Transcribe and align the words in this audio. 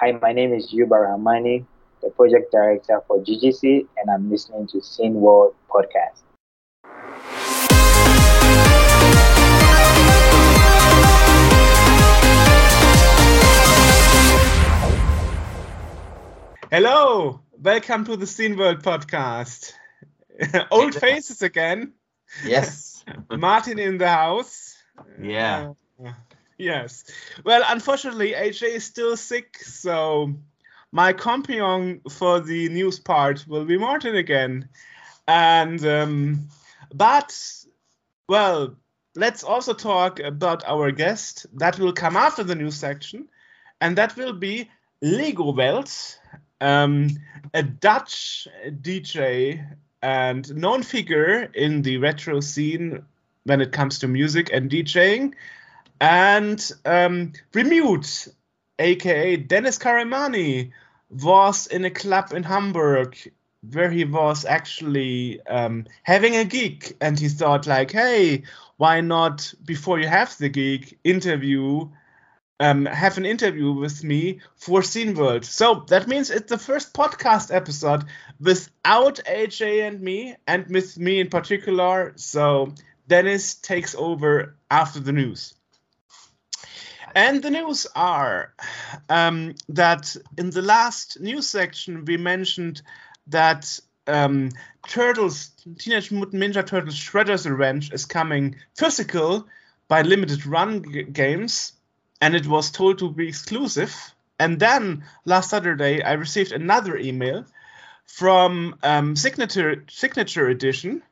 Hi, 0.00 0.12
my 0.12 0.32
name 0.32 0.54
is 0.54 0.72
Yuba 0.72 0.94
Rahmani, 0.94 1.66
the 2.02 2.08
project 2.08 2.52
director 2.52 3.02
for 3.06 3.22
GGC, 3.22 3.86
and 3.98 4.10
I'm 4.10 4.30
listening 4.30 4.66
to 4.68 4.80
Scene 4.80 5.12
World 5.12 5.54
podcast. 5.68 6.22
Hello, 16.70 17.42
welcome 17.58 18.06
to 18.06 18.16
the 18.16 18.26
Scene 18.26 18.56
World 18.56 18.82
podcast. 18.82 19.74
Old 20.70 20.94
faces 20.94 21.42
again. 21.42 21.92
Yes. 22.42 23.04
Martin 23.30 23.78
in 23.78 23.98
the 23.98 24.08
house. 24.08 24.78
Yeah. 25.20 25.74
Uh, 26.02 26.12
yes. 26.60 27.04
Well, 27.44 27.62
unfortunately, 27.66 28.32
AJ 28.32 28.76
is 28.76 28.84
still 28.84 29.16
sick, 29.16 29.58
so 29.58 30.34
my 30.92 31.12
companion 31.12 32.00
for 32.10 32.40
the 32.40 32.68
news 32.68 32.98
part 32.98 33.46
will 33.48 33.64
be 33.64 33.78
Martin 33.78 34.16
again. 34.16 34.68
And 35.26 35.84
um, 35.86 36.48
but 36.94 37.36
well, 38.28 38.76
let's 39.14 39.42
also 39.42 39.74
talk 39.74 40.20
about 40.20 40.64
our 40.66 40.90
guest 40.90 41.46
that 41.54 41.78
will 41.78 41.92
come 41.92 42.16
after 42.16 42.44
the 42.44 42.54
news 42.54 42.76
section, 42.76 43.28
and 43.80 43.96
that 43.96 44.16
will 44.16 44.32
be 44.32 44.70
Legowelt, 45.02 46.18
um, 46.60 47.08
a 47.54 47.62
Dutch 47.62 48.46
DJ 48.66 49.64
and 50.02 50.54
known 50.54 50.82
figure 50.82 51.50
in 51.54 51.82
the 51.82 51.98
retro 51.98 52.40
scene 52.40 53.02
when 53.44 53.60
it 53.60 53.72
comes 53.72 53.98
to 53.98 54.08
music 54.08 54.50
and 54.52 54.70
DJing. 54.70 55.34
And 56.00 56.72
um, 56.84 57.32
Remute, 57.52 58.28
aka 58.78 59.36
Dennis 59.36 59.78
Karimani, 59.78 60.72
was 61.10 61.66
in 61.66 61.84
a 61.84 61.90
club 61.90 62.32
in 62.32 62.42
Hamburg 62.42 63.16
where 63.72 63.90
he 63.90 64.04
was 64.04 64.44
actually 64.44 65.40
um, 65.46 65.86
having 66.02 66.36
a 66.36 66.44
gig 66.44 66.96
and 67.00 67.18
he 67.18 67.28
thought 67.28 67.66
like 67.66 67.90
hey 67.90 68.42
why 68.78 69.02
not 69.02 69.52
before 69.64 69.98
you 70.00 70.06
have 70.06 70.34
the 70.38 70.48
gig 70.48 70.96
interview 71.04 71.86
um, 72.60 72.84
have 72.86 73.16
an 73.16 73.24
interview 73.26 73.72
with 73.72 74.04
me 74.04 74.40
for 74.54 74.82
Scene 74.82 75.14
World. 75.14 75.46
So 75.46 75.86
that 75.88 76.06
means 76.06 76.30
it's 76.30 76.50
the 76.50 76.58
first 76.58 76.92
podcast 76.92 77.52
episode 77.54 78.04
without 78.38 79.20
AJ 79.26 79.88
and 79.88 80.00
me, 80.00 80.36
and 80.46 80.66
with 80.68 80.98
me 80.98 81.20
in 81.20 81.30
particular. 81.30 82.12
So 82.16 82.74
Dennis 83.08 83.54
takes 83.54 83.94
over 83.94 84.56
after 84.70 85.00
the 85.00 85.12
news. 85.12 85.54
And 87.14 87.42
the 87.42 87.50
news 87.50 87.86
are 87.96 88.54
um, 89.08 89.54
that 89.68 90.16
in 90.38 90.50
the 90.50 90.62
last 90.62 91.20
news 91.20 91.48
section 91.48 92.04
we 92.04 92.16
mentioned 92.16 92.82
that 93.26 93.78
um, 94.06 94.50
Turtles, 94.88 95.50
Teenage 95.78 96.10
Mutant 96.10 96.42
Ninja 96.42 96.66
Turtles 96.66 96.96
Shredder's 96.96 97.48
Revenge 97.48 97.92
is 97.92 98.04
coming 98.04 98.56
physical 98.76 99.46
by 99.88 100.02
Limited 100.02 100.46
Run 100.46 100.84
g- 100.92 101.02
Games 101.04 101.72
and 102.20 102.34
it 102.34 102.46
was 102.46 102.70
told 102.70 102.98
to 102.98 103.10
be 103.10 103.28
exclusive. 103.28 103.94
And 104.38 104.58
then 104.58 105.04
last 105.24 105.50
Saturday, 105.50 106.02
I 106.02 106.12
received 106.12 106.52
another 106.52 106.96
email 106.96 107.44
from 108.06 108.76
um, 108.82 109.16
Signature 109.16 109.84
Signature 109.88 110.48
Edition, 110.48 111.02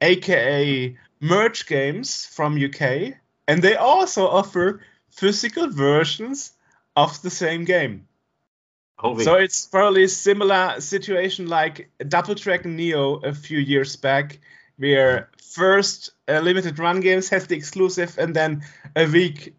aka 0.00 0.96
Merge 1.20 1.66
Games 1.66 2.26
from 2.26 2.62
UK, 2.62 3.14
and 3.46 3.62
they 3.62 3.76
also 3.76 4.26
offer 4.26 4.80
physical 5.10 5.68
versions 5.70 6.52
of 6.96 7.20
the 7.22 7.30
same 7.30 7.64
game. 7.64 8.06
Holy. 8.98 9.24
So 9.24 9.34
it's 9.34 9.66
probably 9.66 10.04
a 10.04 10.08
similar 10.08 10.80
situation 10.80 11.46
like 11.46 11.90
Double 12.08 12.34
Dragon 12.34 12.74
Neon 12.76 13.24
a 13.24 13.32
few 13.32 13.58
years 13.58 13.94
back, 13.94 14.40
where 14.76 15.30
first 15.40 16.10
uh, 16.28 16.40
limited 16.40 16.78
run 16.78 17.00
games 17.00 17.28
has 17.28 17.46
the 17.46 17.56
exclusive, 17.56 18.18
and 18.18 18.34
then 18.34 18.64
a 18.96 19.06
week 19.06 19.54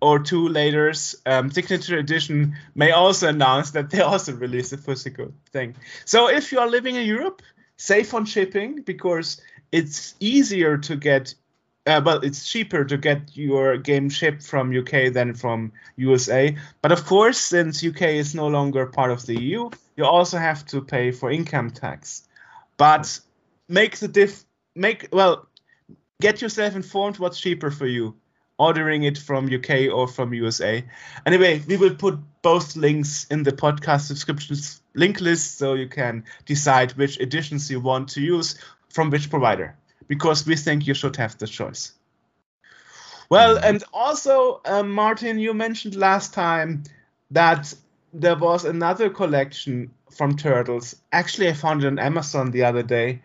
or 0.00 0.18
two 0.18 0.48
later, 0.48 0.92
um, 1.26 1.50
Signature 1.50 1.98
Edition 1.98 2.56
may 2.74 2.92
also 2.92 3.28
announce 3.28 3.72
that 3.72 3.90
they 3.90 4.00
also 4.00 4.34
release 4.34 4.72
a 4.72 4.78
physical 4.78 5.32
thing. 5.52 5.74
So 6.04 6.28
if 6.28 6.52
you 6.52 6.60
are 6.60 6.68
living 6.68 6.96
in 6.96 7.06
Europe, 7.06 7.42
save 7.76 8.12
on 8.14 8.26
shipping 8.26 8.82
because 8.82 9.40
it's 9.72 10.14
easier 10.20 10.78
to 10.78 10.96
get. 10.96 11.34
Uh, 11.84 12.00
well, 12.04 12.18
it's 12.18 12.48
cheaper 12.48 12.84
to 12.84 12.96
get 12.96 13.36
your 13.36 13.76
game 13.76 14.08
shipped 14.08 14.42
from 14.42 14.76
UK 14.76 15.12
than 15.12 15.34
from 15.34 15.72
USA. 15.96 16.56
But 16.80 16.92
of 16.92 17.04
course, 17.04 17.38
since 17.38 17.84
UK 17.84 18.02
is 18.02 18.34
no 18.34 18.46
longer 18.46 18.86
part 18.86 19.10
of 19.10 19.26
the 19.26 19.40
EU, 19.40 19.68
you 19.96 20.04
also 20.04 20.38
have 20.38 20.64
to 20.66 20.80
pay 20.80 21.10
for 21.10 21.30
income 21.30 21.70
tax. 21.70 22.22
But 22.76 23.18
make 23.68 23.98
the 23.98 24.08
diff. 24.08 24.44
Make 24.74 25.08
well, 25.12 25.48
get 26.20 26.40
yourself 26.40 26.76
informed 26.76 27.18
what's 27.18 27.40
cheaper 27.40 27.70
for 27.70 27.86
you 27.86 28.14
ordering 28.58 29.02
it 29.02 29.18
from 29.18 29.52
UK 29.52 29.92
or 29.92 30.06
from 30.06 30.32
USA. 30.34 30.84
Anyway, 31.26 31.62
we 31.66 31.76
will 31.76 31.94
put 31.94 32.18
both 32.42 32.76
links 32.76 33.26
in 33.30 33.42
the 33.42 33.52
podcast 33.52 34.02
subscriptions 34.02 34.80
link 34.94 35.20
list 35.20 35.58
so 35.58 35.74
you 35.74 35.88
can 35.88 36.24
decide 36.44 36.92
which 36.92 37.18
editions 37.18 37.70
you 37.70 37.80
want 37.80 38.08
to 38.10 38.20
use 38.20 38.56
from 38.88 39.10
which 39.10 39.30
provider 39.30 39.74
because 40.08 40.46
we 40.46 40.56
think 40.56 40.86
you 40.86 40.94
should 40.94 41.16
have 41.16 41.38
the 41.38 41.46
choice. 41.46 41.92
Well, 43.30 43.58
and 43.62 43.82
also, 43.94 44.60
um, 44.66 44.90
Martin, 44.90 45.38
you 45.38 45.54
mentioned 45.54 45.96
last 45.96 46.34
time 46.34 46.82
that 47.30 47.72
there 48.12 48.36
was 48.36 48.64
another 48.64 49.08
collection 49.08 49.90
from 50.10 50.36
Turtles. 50.36 50.96
Actually, 51.12 51.48
I 51.48 51.54
found 51.54 51.82
it 51.82 51.86
on 51.86 51.98
Amazon 51.98 52.50
the 52.50 52.64
other 52.64 52.82
day 52.82 53.22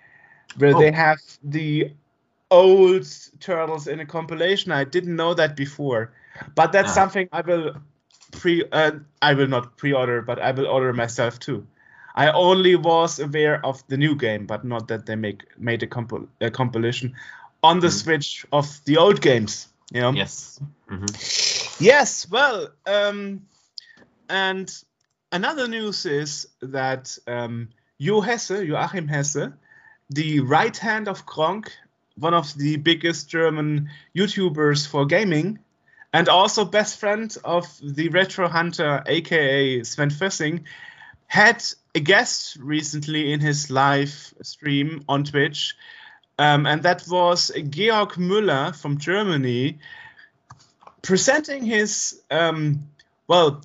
where 0.57 0.73
Oh. 0.73 0.79
they 0.79 0.91
have 0.91 1.19
the 1.43 1.91
old 2.49 3.05
turtles 3.39 3.87
in 3.87 3.99
a 3.99 4.05
compilation. 4.05 4.71
I 4.71 4.85
didn't 4.85 5.15
know 5.15 5.33
that 5.33 5.57
before, 5.57 6.13
but 6.55 6.71
that's 6.71 6.91
Ah. 6.91 6.95
something 6.95 7.27
I 7.33 7.41
will 7.41 7.75
pre. 8.31 8.63
Uh, 8.71 8.91
I 9.21 9.33
will 9.33 9.47
not 9.47 9.75
pre-order, 9.77 10.21
but 10.21 10.39
I 10.39 10.51
will 10.51 10.67
order 10.67 10.93
myself 10.93 11.39
too. 11.39 11.67
I 12.17 12.31
only 12.31 12.75
was 12.75 13.19
aware 13.19 13.63
of 13.63 13.83
the 13.87 13.97
new 13.97 14.15
game, 14.15 14.47
but 14.47 14.63
not 14.65 14.87
that 14.87 15.05
they 15.05 15.15
make 15.15 15.43
made 15.57 15.83
a, 15.83 15.87
compil- 15.87 16.27
a 16.41 16.49
compilation 16.49 17.13
on 17.61 17.79
the 17.79 17.87
Mm. 17.87 18.03
Switch 18.03 18.45
of 18.51 18.65
the 18.85 18.97
old 18.97 19.21
games. 19.21 19.67
You 19.93 20.01
know. 20.01 20.11
Yes. 20.13 20.59
Mhm. 20.89 21.79
Yes, 21.79 22.27
well, 22.31 22.69
um, 22.85 23.41
and 24.29 24.83
another 25.31 25.67
news 25.67 26.05
is 26.05 26.47
that 26.61 27.17
um, 27.27 27.69
Jo 28.01 28.21
Hesse, 28.21 28.63
Joachim 28.65 29.07
Hesse, 29.07 29.51
the 30.09 30.39
right 30.39 30.77
hand 30.77 31.07
of 31.07 31.25
Gronkh, 31.25 31.69
one 32.19 32.33
of 32.33 32.53
the 32.57 32.77
biggest 32.77 33.29
German 33.29 33.89
YouTubers 34.15 34.87
for 34.87 35.05
gaming, 35.05 35.59
and 36.13 36.29
also 36.29 36.65
best 36.65 36.99
friend 36.99 37.37
of 37.43 37.65
the 37.83 38.09
Retro 38.09 38.47
Hunter, 38.49 39.03
aka 39.05 39.83
Sven 39.83 40.09
Fössing, 40.09 40.63
had 41.27 41.63
a 41.97 41.99
guest 41.99 42.57
recently 42.59 43.33
in 43.33 43.39
his 43.39 43.71
live 43.71 44.31
stream 44.43 45.03
on 45.09 45.23
Twitch. 45.23 45.75
Um, 46.37 46.67
and 46.67 46.83
that 46.83 47.03
was 47.07 47.49
Georg 47.49 48.11
Müller 48.17 48.75
from 48.75 48.99
Germany, 48.99 49.79
presenting 51.01 51.65
his 51.65 52.21
um, 52.29 52.87
well 53.27 53.63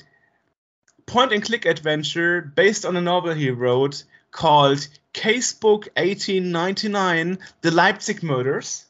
point 1.05 1.35
and 1.35 1.45
click 1.45 1.67
adventure 1.67 2.41
based 2.41 2.87
on 2.87 2.97
a 2.97 3.03
novel 3.03 3.35
he 3.35 3.51
wrote 3.51 4.05
called 4.31 4.89
Casebook 5.13 5.89
1899: 5.95 7.39
The 7.61 7.71
Leipzig 7.71 8.23
Murders. 8.23 8.87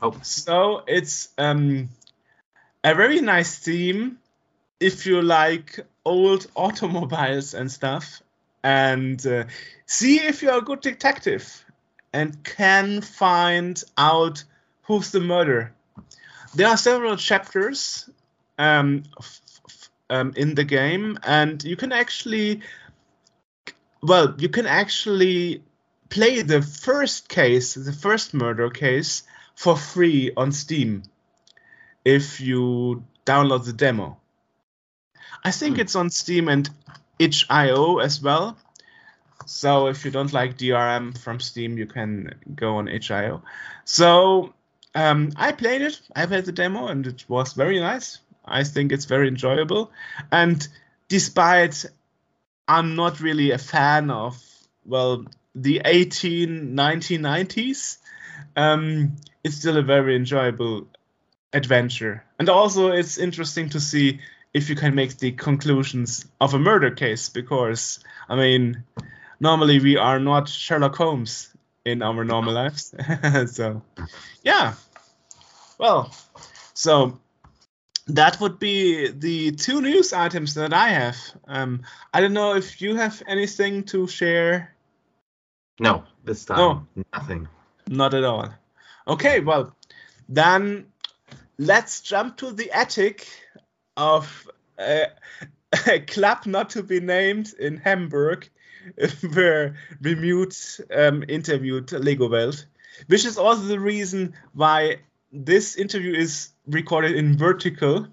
Oh. 0.00 0.18
So 0.22 0.84
it's 0.86 1.28
um, 1.36 1.90
a 2.82 2.94
very 2.94 3.20
nice 3.20 3.58
theme 3.58 4.18
if 4.80 5.04
you 5.04 5.20
like 5.20 5.80
old 6.06 6.46
automobiles 6.56 7.52
and 7.52 7.70
stuff, 7.70 8.22
and 8.62 9.24
uh, 9.26 9.44
see 9.86 10.16
if 10.20 10.42
you're 10.42 10.58
a 10.58 10.62
good 10.62 10.80
detective 10.80 11.64
and 12.12 12.42
can 12.44 13.00
find 13.00 13.82
out 13.96 14.44
who's 14.82 15.10
the 15.10 15.20
murderer. 15.20 15.72
There 16.54 16.66
are 16.68 16.76
several 16.76 17.16
chapters 17.16 18.08
um, 18.58 19.04
f- 19.18 19.40
f- 19.68 19.90
um, 20.10 20.32
in 20.36 20.54
the 20.54 20.64
game, 20.64 21.18
and 21.22 21.62
you 21.62 21.76
can 21.76 21.92
actually, 21.92 22.62
well, 24.02 24.34
you 24.38 24.48
can 24.48 24.66
actually 24.66 25.62
play 26.08 26.42
the 26.42 26.60
first 26.60 27.28
case, 27.28 27.74
the 27.74 27.92
first 27.92 28.34
murder 28.34 28.68
case, 28.68 29.22
for 29.54 29.76
free 29.76 30.32
on 30.36 30.52
Steam 30.52 31.02
if 32.04 32.40
you 32.40 33.04
download 33.24 33.64
the 33.64 33.72
demo. 33.72 34.18
I 35.44 35.50
think 35.52 35.76
Hmm. 35.76 35.80
it's 35.82 35.94
on 35.94 36.10
Steam 36.10 36.48
and 36.48 36.68
itch.io 37.20 37.98
as 37.98 38.20
well. 38.22 38.56
So 39.46 39.88
if 39.88 40.04
you 40.04 40.10
don't 40.10 40.32
like 40.32 40.56
DRM 40.56 41.16
from 41.16 41.38
Steam, 41.40 41.78
you 41.78 41.86
can 41.86 42.34
go 42.54 42.76
on 42.76 42.88
itch.io. 42.88 43.42
So 43.84 44.54
um, 44.94 45.32
I 45.36 45.52
played 45.52 45.82
it. 45.82 46.00
I 46.16 46.26
played 46.26 46.46
the 46.46 46.52
demo, 46.52 46.88
and 46.88 47.06
it 47.06 47.24
was 47.28 47.52
very 47.52 47.78
nice. 47.78 48.18
I 48.44 48.64
think 48.64 48.92
it's 48.92 49.04
very 49.04 49.28
enjoyable. 49.28 49.92
And 50.32 50.66
despite 51.08 51.84
I'm 52.66 52.96
not 52.96 53.20
really 53.20 53.50
a 53.50 53.58
fan 53.58 54.10
of 54.10 54.42
well 54.84 55.24
the 55.54 55.82
18 55.84 56.74
1990s, 56.74 57.98
um, 58.56 59.16
it's 59.44 59.56
still 59.56 59.76
a 59.76 59.82
very 59.82 60.16
enjoyable 60.16 60.88
adventure. 61.52 62.24
And 62.38 62.48
also, 62.48 62.92
it's 62.92 63.18
interesting 63.18 63.70
to 63.70 63.80
see 63.80 64.20
if 64.52 64.68
you 64.68 64.76
can 64.76 64.94
make 64.94 65.16
the 65.18 65.32
conclusions 65.32 66.26
of 66.40 66.54
a 66.54 66.58
murder 66.58 66.90
case 66.90 67.28
because 67.28 68.00
I 68.28 68.36
mean, 68.36 68.84
normally 69.40 69.80
we 69.80 69.96
are 69.96 70.18
not 70.18 70.48
Sherlock 70.48 70.96
Holmes 70.96 71.54
in 71.84 72.02
our 72.02 72.24
normal 72.24 72.54
lives. 72.54 72.94
so, 73.52 73.82
yeah. 74.42 74.74
Well, 75.78 76.14
so 76.74 77.18
that 78.06 78.40
would 78.40 78.58
be 78.58 79.08
the 79.10 79.52
two 79.52 79.80
news 79.80 80.12
items 80.12 80.54
that 80.54 80.72
I 80.72 80.88
have. 80.88 81.16
Um, 81.46 81.82
I 82.12 82.20
don't 82.20 82.32
know 82.34 82.54
if 82.54 82.82
you 82.82 82.96
have 82.96 83.22
anything 83.26 83.84
to 83.84 84.06
share. 84.06 84.74
No, 85.78 86.04
this 86.24 86.44
time 86.44 86.58
No. 86.58 87.04
nothing. 87.12 87.48
Not 87.88 88.14
at 88.14 88.24
all. 88.24 88.52
Okay, 89.08 89.40
well, 89.40 89.74
then 90.28 90.86
let's 91.58 92.02
jump 92.02 92.36
to 92.38 92.52
the 92.52 92.70
attic 92.72 93.26
of 93.96 94.48
a, 94.78 95.06
a 95.86 96.00
club 96.00 96.46
not 96.46 96.70
to 96.70 96.82
be 96.82 97.00
named 97.00 97.52
in 97.58 97.76
Hamburg, 97.76 98.48
where 99.32 99.76
Remute 100.02 100.80
um, 100.96 101.24
interviewed 101.28 101.88
Legowelt, 101.88 102.64
which 103.06 103.24
is 103.24 103.38
also 103.38 103.62
the 103.62 103.80
reason 103.80 104.34
why 104.52 104.96
this 105.32 105.76
interview 105.76 106.14
is 106.14 106.50
recorded 106.66 107.14
in 107.14 107.36
vertical, 107.36 108.06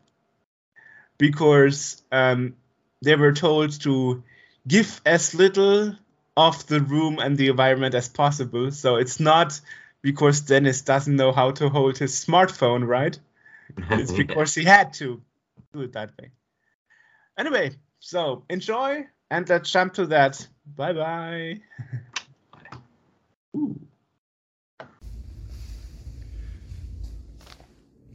because 1.17 2.01
um, 2.11 2.55
they 3.01 3.15
were 3.15 3.33
told 3.33 3.79
to 3.81 4.23
give 4.67 5.01
as 5.05 5.33
little 5.33 5.95
of 6.35 6.67
the 6.67 6.81
room 6.81 7.17
and 7.19 7.37
the 7.37 7.47
environment 7.47 7.95
as 7.95 8.07
possible. 8.07 8.71
So 8.71 8.97
it's 8.97 9.19
not 9.19 9.59
because 10.01 10.41
Dennis 10.41 10.81
doesn't 10.81 11.15
know 11.15 11.31
how 11.31 11.51
to 11.51 11.69
hold 11.69 11.97
his 11.97 12.13
smartphone, 12.13 12.85
right? 12.87 13.17
It's 13.89 14.11
because 14.23 14.53
he 14.53 14.63
had 14.63 14.93
to 14.95 15.21
do 15.77 15.83
it 15.83 15.93
that 15.93 16.11
way. 16.19 16.31
Anyway, 17.37 17.71
so 17.99 18.43
enjoy 18.49 19.05
and 19.29 19.47
let's 19.49 19.71
jump 19.71 19.93
to 19.93 20.07
that. 20.07 20.47
Bye 20.75 20.93
bye. 20.93 21.55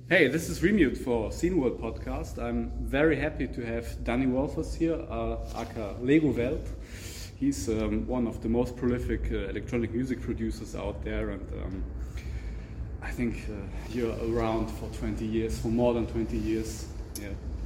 Hey, 0.08 0.28
this 0.28 0.50
is 0.50 0.60
Remute 0.60 0.98
for 0.98 1.32
Scene 1.32 1.58
World 1.58 1.80
Podcast. 1.80 2.36
I'm 2.38 2.70
very 2.82 3.16
happy 3.16 3.46
to 3.46 3.64
have 3.64 4.04
Danny 4.04 4.26
Wolfers 4.26 4.74
here, 4.74 5.00
uh, 5.08 5.38
aka 5.56 5.94
Legowelt. 6.02 6.68
He's 7.40 7.66
um, 7.70 8.06
one 8.06 8.26
of 8.26 8.42
the 8.42 8.48
most 8.50 8.76
prolific 8.76 9.32
uh, 9.32 9.48
electronic 9.48 9.94
music 9.94 10.20
producers 10.20 10.76
out 10.76 11.02
there, 11.02 11.30
and 11.30 11.50
um, 11.64 11.84
I 13.00 13.10
think 13.10 13.46
uh, 13.48 13.54
you're 13.88 14.14
around 14.28 14.66
for 14.66 14.90
20 14.90 15.24
years, 15.24 15.58
for 15.58 15.68
more 15.68 15.94
than 15.94 16.06
20 16.06 16.36
years. 16.36 16.91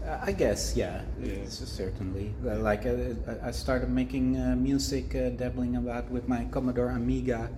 I 0.07 0.33
guess, 0.33 0.77
yeah, 0.77 1.03
Yeah. 1.21 1.45
Certainly. 1.49 2.35
Like 2.43 2.87
uh, 2.87 3.15
I- 3.27 3.49
I 3.49 3.51
started 3.51 3.91
making 3.91 4.37
uh, 4.39 4.55
music, 4.57 5.15
uh, 5.15 5.31
dabbling 5.31 5.77
about 5.77 6.11
with 6.11 6.29
my 6.29 6.45
Commodore 6.51 6.91
Amiga 6.91 7.51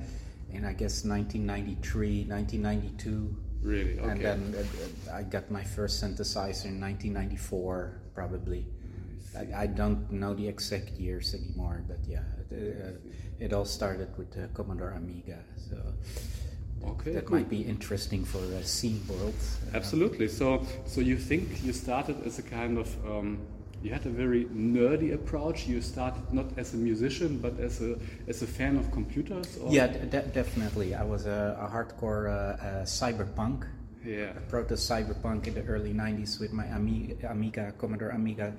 in 0.50 0.64
I 0.64 0.72
guess 0.72 1.04
1993, 1.04 2.24
1992, 2.24 3.36
Really? 3.62 3.98
Okay. 4.00 4.08
and 4.08 4.20
then 4.20 4.54
uh, 4.56 5.10
uh, 5.12 5.16
I 5.18 5.22
got 5.22 5.50
my 5.50 5.62
first 5.64 6.02
synthesizer 6.02 6.66
in 6.72 6.80
1994, 6.80 8.00
probably. 8.14 8.64
I, 9.36 9.64
I 9.64 9.66
don't 9.66 10.10
know 10.10 10.32
the 10.34 10.48
exact 10.48 10.92
years 10.96 11.34
anymore, 11.34 11.84
but 11.86 11.98
yeah, 12.08 12.24
it, 12.50 12.76
uh, 12.80 13.44
it 13.44 13.52
all 13.52 13.66
started 13.66 14.08
with 14.16 14.30
the 14.32 14.48
Commodore 14.54 14.92
Amiga, 14.96 15.38
so 15.56 15.76
okay. 16.84 17.12
that 17.12 17.26
cool. 17.26 17.36
might 17.38 17.48
be 17.48 17.62
interesting 17.62 18.24
for 18.24 18.38
uh, 18.38 18.62
Scene 18.62 19.00
World. 19.08 19.34
Uh, 19.72 19.76
Absolutely. 19.76 20.28
So, 20.28 20.64
so 20.86 21.00
you 21.00 21.16
think 21.16 21.62
you 21.64 21.72
started 21.72 22.24
as 22.26 22.38
a 22.38 22.42
kind 22.42 22.78
of 22.78 22.88
um, 23.06 23.38
you 23.82 23.92
had 23.92 24.04
a 24.06 24.10
very 24.10 24.46
nerdy 24.46 25.14
approach. 25.14 25.66
You 25.68 25.80
started 25.80 26.32
not 26.32 26.46
as 26.56 26.74
a 26.74 26.76
musician, 26.76 27.38
but 27.38 27.58
as 27.60 27.80
a 27.80 27.96
as 28.26 28.42
a 28.42 28.46
fan 28.46 28.76
of 28.76 28.90
computers. 28.90 29.56
Or? 29.58 29.70
Yeah, 29.72 29.86
de- 29.86 30.06
de- 30.06 30.22
definitely. 30.28 30.94
I 30.94 31.04
was 31.04 31.26
a, 31.26 31.56
a 31.60 31.72
hardcore 31.72 32.28
uh, 32.28 32.32
uh, 32.32 32.84
cyberpunk, 32.84 33.66
Yeah. 34.04 34.32
proto 34.48 34.74
cyberpunk 34.74 35.46
in 35.46 35.54
the 35.54 35.62
early 35.64 35.92
90s 35.92 36.40
with 36.40 36.52
my 36.52 36.66
Amiga, 36.66 37.30
Amiga 37.30 37.72
Commodore 37.78 38.10
Amiga 38.10 38.52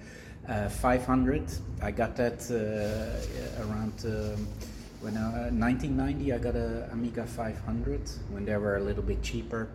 uh, 0.48 0.69
500. 0.69 1.44
I 1.81 1.92
got 1.92 2.16
that 2.16 2.39
uh, 2.50 3.63
around 3.66 3.94
um, 4.06 4.48
when 5.01 5.17
uh, 5.17 5.49
1990. 5.51 6.33
I 6.33 6.37
got 6.37 6.55
a 6.55 6.89
Amiga 6.91 7.25
500 7.25 8.01
when 8.29 8.45
they 8.45 8.57
were 8.57 8.77
a 8.77 8.83
little 8.83 9.03
bit 9.03 9.21
cheaper. 9.21 9.69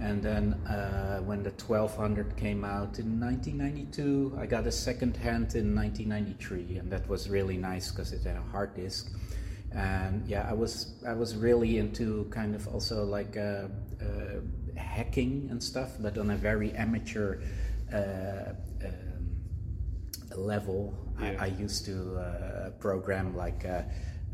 And 0.00 0.22
then 0.22 0.54
uh, 0.66 1.20
when 1.20 1.42
the 1.42 1.50
1200 1.50 2.36
came 2.36 2.64
out 2.64 2.98
in 2.98 3.20
1992, 3.20 4.36
I 4.40 4.46
got 4.46 4.66
a 4.66 4.72
second 4.72 5.16
hand 5.16 5.54
in 5.54 5.76
1993, 5.76 6.78
and 6.78 6.90
that 6.90 7.08
was 7.08 7.28
really 7.28 7.56
nice 7.56 7.90
because 7.92 8.12
it 8.12 8.24
had 8.24 8.36
a 8.36 8.42
hard 8.50 8.74
disk 8.74 9.12
and 9.74 10.26
yeah 10.26 10.46
i 10.48 10.52
was 10.52 10.94
i 11.06 11.12
was 11.12 11.34
really 11.34 11.78
into 11.78 12.24
kind 12.30 12.54
of 12.54 12.68
also 12.68 13.04
like 13.04 13.36
uh, 13.36 13.68
uh, 14.00 14.40
hacking 14.76 15.48
and 15.50 15.62
stuff 15.62 15.92
but 16.00 16.18
on 16.18 16.30
a 16.30 16.36
very 16.36 16.72
amateur 16.72 17.40
uh, 17.92 18.52
um, 18.84 20.36
level 20.36 20.94
Yeah. 21.20 21.36
I, 21.38 21.44
I 21.44 21.46
used 21.46 21.84
to 21.86 22.16
uh, 22.16 22.70
program 22.80 23.36
like 23.36 23.64
a, 23.64 23.84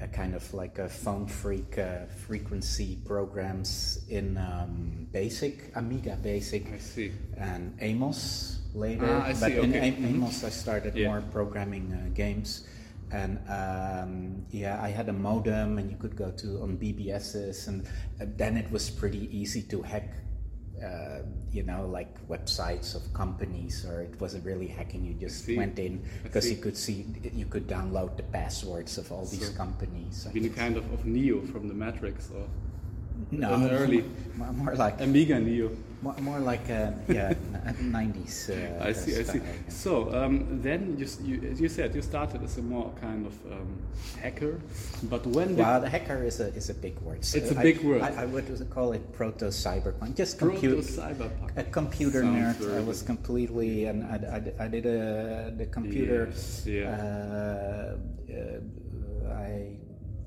a 0.00 0.06
kind 0.08 0.34
of 0.34 0.54
like 0.54 0.78
a 0.78 0.88
phone 0.88 1.26
freak 1.26 1.78
uh, 1.78 2.06
frequency 2.26 2.98
programs 3.04 4.04
in 4.08 4.36
um, 4.38 5.06
basic 5.12 5.72
amiga 5.76 6.16
basic 6.22 6.72
I 6.72 6.78
see. 6.78 7.12
and 7.36 7.76
Amos 7.80 8.60
later. 8.74 9.06
Ah, 9.08 9.24
I 9.26 9.32
but 9.32 9.50
see, 9.50 9.58
in 9.58 9.70
okay. 9.74 9.92
Mhm. 9.92 10.14
Amos, 10.14 10.44
I 10.44 10.50
started 10.50 10.94
Yeah. 10.94 11.08
more 11.08 11.20
programming 11.32 11.92
uh, 11.92 12.08
games, 12.14 12.66
and 13.10 13.38
um, 13.48 14.44
yeah, 14.50 14.80
I 14.80 14.90
had 14.90 15.08
a 15.08 15.12
modem, 15.12 15.78
and 15.78 15.90
you 15.90 15.96
could 15.96 16.14
go 16.16 16.30
to 16.30 16.62
on 16.62 16.76
BBSs, 16.76 17.66
and 17.68 17.86
uh, 18.20 18.26
then 18.36 18.56
it 18.56 18.70
was 18.70 18.90
pretty 18.90 19.26
easy 19.36 19.62
to 19.62 19.82
hack. 19.82 20.10
Uh, 20.82 21.22
you 21.50 21.62
know, 21.64 21.86
like 21.86 22.12
websites 22.28 22.94
of 22.94 23.02
companies, 23.12 23.84
or 23.84 24.02
it 24.02 24.20
wasn't 24.20 24.44
really 24.44 24.68
hacking. 24.68 25.04
You 25.04 25.14
just 25.14 25.44
see. 25.44 25.56
went 25.56 25.78
in 25.78 26.04
because 26.22 26.48
you 26.50 26.56
could 26.58 26.76
see, 26.76 27.04
you 27.34 27.46
could 27.46 27.66
download 27.66 28.16
the 28.16 28.22
passwords 28.22 28.96
of 28.98 29.10
all 29.10 29.24
these 29.24 29.48
So, 29.48 29.56
companies. 29.56 30.26
Been 30.32 30.44
a 30.44 30.50
kind 30.50 30.76
of, 30.76 30.84
of 30.92 31.04
Neo 31.04 31.40
from 31.46 31.66
the 31.66 31.74
Matrix 31.74 32.30
or 32.30 32.46
no, 33.30 33.68
early- 33.70 34.04
more, 34.36 34.52
more 34.52 34.74
like 34.74 35.00
Amiga 35.00 35.38
Neo. 35.40 35.70
more, 36.00 36.14
more 36.20 36.38
like 36.38 36.70
uh, 36.70 36.92
yeah, 37.08 37.34
nineties. 37.80 38.50
Uh, 38.50 38.78
I 38.88 38.92
see, 38.92 39.18
I 39.18 39.22
see. 39.24 39.40
So 39.68 40.14
um, 40.14 40.62
then 40.62 40.96
you, 40.96 41.06
you, 41.22 41.50
as 41.50 41.60
you 41.60 41.68
said, 41.68 41.94
you 41.94 42.02
started 42.02 42.42
as 42.44 42.56
a 42.58 42.62
more 42.62 42.92
kind 43.00 43.26
of 43.26 43.34
um, 43.52 43.82
hacker, 44.22 44.60
but 45.10 45.26
when 45.26 45.56
Well, 45.56 45.80
the 45.80 45.88
hacker 45.88 46.22
is 46.22 46.38
a 46.40 46.54
is 46.54 46.70
a 46.70 46.74
big 46.74 46.98
word. 47.00 47.24
So 47.24 47.38
It's 47.38 47.50
a 47.50 47.58
I- 47.58 47.62
big 47.62 47.82
word. 47.82 48.02
I, 48.02 48.22
I 48.22 48.26
would 48.26 48.46
call 48.70 48.92
it 48.92 49.02
proto 49.12 49.46
cyberpunk. 49.46 50.14
Just 50.14 50.38
proto 50.38 50.52
compute 50.54 50.84
cyberpunk? 50.86 51.50
a 51.58 51.64
computer 51.64 52.22
Sounds 52.22 52.58
nerd. 52.64 52.76
I 52.78 52.80
was 52.80 53.02
completely 53.02 53.86
and 53.86 54.04
I, 54.06 54.16
I, 54.38 54.64
I 54.64 54.68
did 54.68 54.86
a 54.86 55.50
the 55.56 55.66
computer. 55.66 56.28
Yes, 56.30 56.62
yeah. 56.64 56.94
Uh, 56.94 57.96
uh, 58.30 59.34
I 59.34 59.76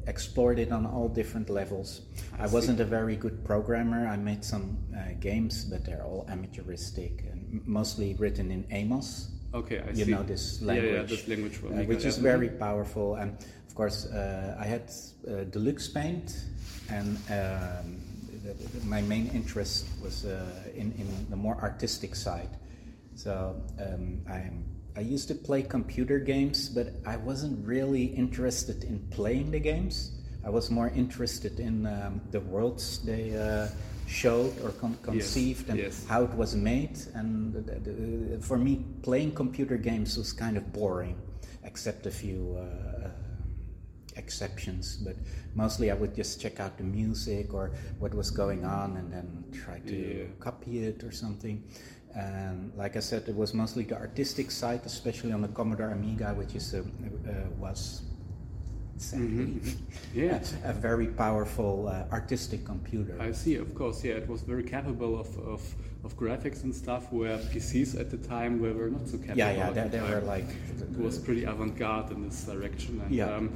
explored 0.07 0.59
it 0.59 0.71
on 0.71 0.85
all 0.85 1.07
different 1.07 1.49
levels. 1.49 2.01
I, 2.39 2.47
see. 2.47 2.53
wasn't 2.53 2.79
a 2.79 2.85
very 2.85 3.15
good 3.15 3.43
programmer. 3.45 4.07
I 4.07 4.17
made 4.17 4.43
some 4.43 4.77
uh, 4.95 5.13
games, 5.19 5.65
but 5.65 5.85
they're 5.85 6.03
all 6.03 6.25
amateuristic 6.29 7.31
and 7.31 7.61
mostly 7.65 8.15
written 8.15 8.51
in 8.51 8.65
Amos 8.71 9.31
Okay, 9.53 9.79
I 9.85 9.89
you 9.91 10.05
see. 10.05 10.11
know 10.11 10.23
this 10.23 10.61
language, 10.61 10.93
yeah, 10.93 11.03
this 11.03 11.27
language 11.27 11.59
uh, 11.63 11.83
which 11.83 12.05
is 12.05 12.17
yeah. 12.17 12.23
very 12.23 12.49
powerful. 12.49 13.15
And 13.15 13.37
of 13.67 13.75
course, 13.75 14.05
uh, 14.05 14.55
I 14.59 14.65
had 14.65 14.83
uh, 15.27 15.43
Deluxe 15.49 15.89
Paint, 15.89 16.45
and 16.89 17.17
um, 17.29 17.99
the, 18.43 18.53
the- 18.53 18.85
my 18.85 19.01
main 19.01 19.27
interest 19.33 19.87
was 20.01 20.25
uh, 20.25 20.45
in, 20.73 20.93
in 20.97 21.27
the 21.29 21.35
more 21.35 21.57
artistic 21.61 22.15
side. 22.15 22.49
So 23.15 23.61
um, 23.79 24.21
I'm, 24.29 24.63
I 24.95 24.99
used 25.01 25.27
to 25.29 25.35
play 25.35 25.61
computer 25.63 26.19
games, 26.19 26.67
but 26.69 26.87
I 27.05 27.17
wasn't 27.17 27.65
really 27.65 28.03
interested 28.05 28.83
in 28.83 28.99
playing 29.09 29.51
the 29.51 29.59
games. 29.59 30.11
I 30.43 30.49
was 30.49 30.69
more 30.69 30.89
interested 30.89 31.59
in 31.59 31.85
um, 31.85 32.19
the 32.31 32.41
worlds 32.41 32.99
they 33.05 33.37
uh, 33.37 33.67
showed 34.07 34.59
or 34.61 34.71
con- 34.71 34.97
conceived 35.01 35.69
and 35.69 35.79
yes. 35.79 36.05
how 36.07 36.23
it 36.23 36.33
was 36.33 36.55
made. 36.55 36.97
And 37.13 37.53
the, 37.53 37.61
the, 37.61 37.91
the- 38.35 38.41
for 38.41 38.57
me, 38.57 38.83
playing 39.01 39.33
computer 39.35 39.77
games 39.77 40.17
was 40.17 40.33
kind 40.33 40.57
of 40.57 40.73
boring, 40.73 41.15
except 41.63 42.05
a 42.05 42.11
few 42.11 42.57
uh, 42.57 43.05
uh, 43.05 43.09
exceptions. 44.17 44.97
But 44.97 45.15
mostly, 45.55 45.89
I 45.89 45.93
would 45.93 46.15
just 46.15 46.41
check 46.41 46.59
out 46.59 46.77
the 46.77 46.83
music 46.83 47.53
or 47.53 47.71
what 47.99 48.13
was 48.13 48.29
going 48.29 48.65
on, 48.65 48.97
and 48.97 49.11
then 49.13 49.45
try 49.53 49.79
to 49.79 49.95
Yeah. 49.95 50.23
copy 50.39 50.83
it 50.83 51.03
or 51.03 51.11
something. 51.11 51.63
And 52.15 52.71
like 52.75 52.97
I 52.97 52.99
said, 52.99 53.23
it 53.27 53.35
was 53.35 53.53
mostly 53.53 53.83
the 53.83 53.97
artistic 53.97 54.51
side, 54.51 54.81
especially 54.85 55.31
on 55.31 55.41
the 55.41 55.47
Commodore 55.47 55.89
Amiga, 55.91 56.33
which 56.33 56.55
is 56.55 56.73
a, 56.73 56.79
uh, 56.81 56.83
was 57.57 58.01
sadly 58.97 59.61
Yeah. 60.13 60.39
a 60.63 60.73
very 60.73 61.07
powerful 61.07 61.87
uh, 61.87 62.03
artistic 62.13 62.65
computer. 62.65 63.15
I 63.19 63.31
see, 63.31 63.55
of 63.55 63.73
course, 63.75 64.03
yeah, 64.03 64.13
it 64.15 64.27
was 64.27 64.41
very 64.41 64.63
capable 64.63 65.19
of, 65.19 65.27
of, 65.39 65.61
of 66.03 66.17
graphics 66.17 66.63
and 66.63 66.75
stuff, 66.75 67.11
where 67.11 67.37
PCs 67.37 67.99
at 67.99 68.11
the 68.11 68.17
time 68.17 68.59
were, 68.61 68.73
were 68.73 68.89
not 68.89 69.07
so 69.07 69.17
capable. 69.17 69.37
yeah, 69.37 69.51
yeah, 69.53 69.69
they, 69.71 69.83
the 69.83 69.89
they 69.89 70.01
were 70.01 70.21
like 70.21 70.45
it 70.79 70.97
was 70.99 71.17
pretty 71.17 71.45
avant-garde 71.45 72.11
in 72.11 72.23
this 72.27 72.43
direction. 72.43 73.01
And, 73.05 73.11
Yeah. 73.15 73.33
um, 73.35 73.53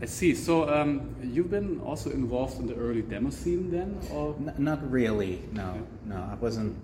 I 0.00 0.06
see. 0.06 0.34
So 0.34 0.68
um, 0.68 1.14
you've 1.22 1.50
been 1.50 1.78
also 1.80 2.10
involved 2.10 2.58
in 2.58 2.66
the 2.66 2.74
early 2.74 3.02
demo 3.02 3.30
scene 3.30 3.70
then, 3.70 4.00
or 4.12 4.34
N- 4.34 4.52
not 4.58 4.90
really. 4.90 5.42
No, 5.52 5.86
no, 6.04 6.16
I 6.16 6.34
wasn't. 6.34 6.74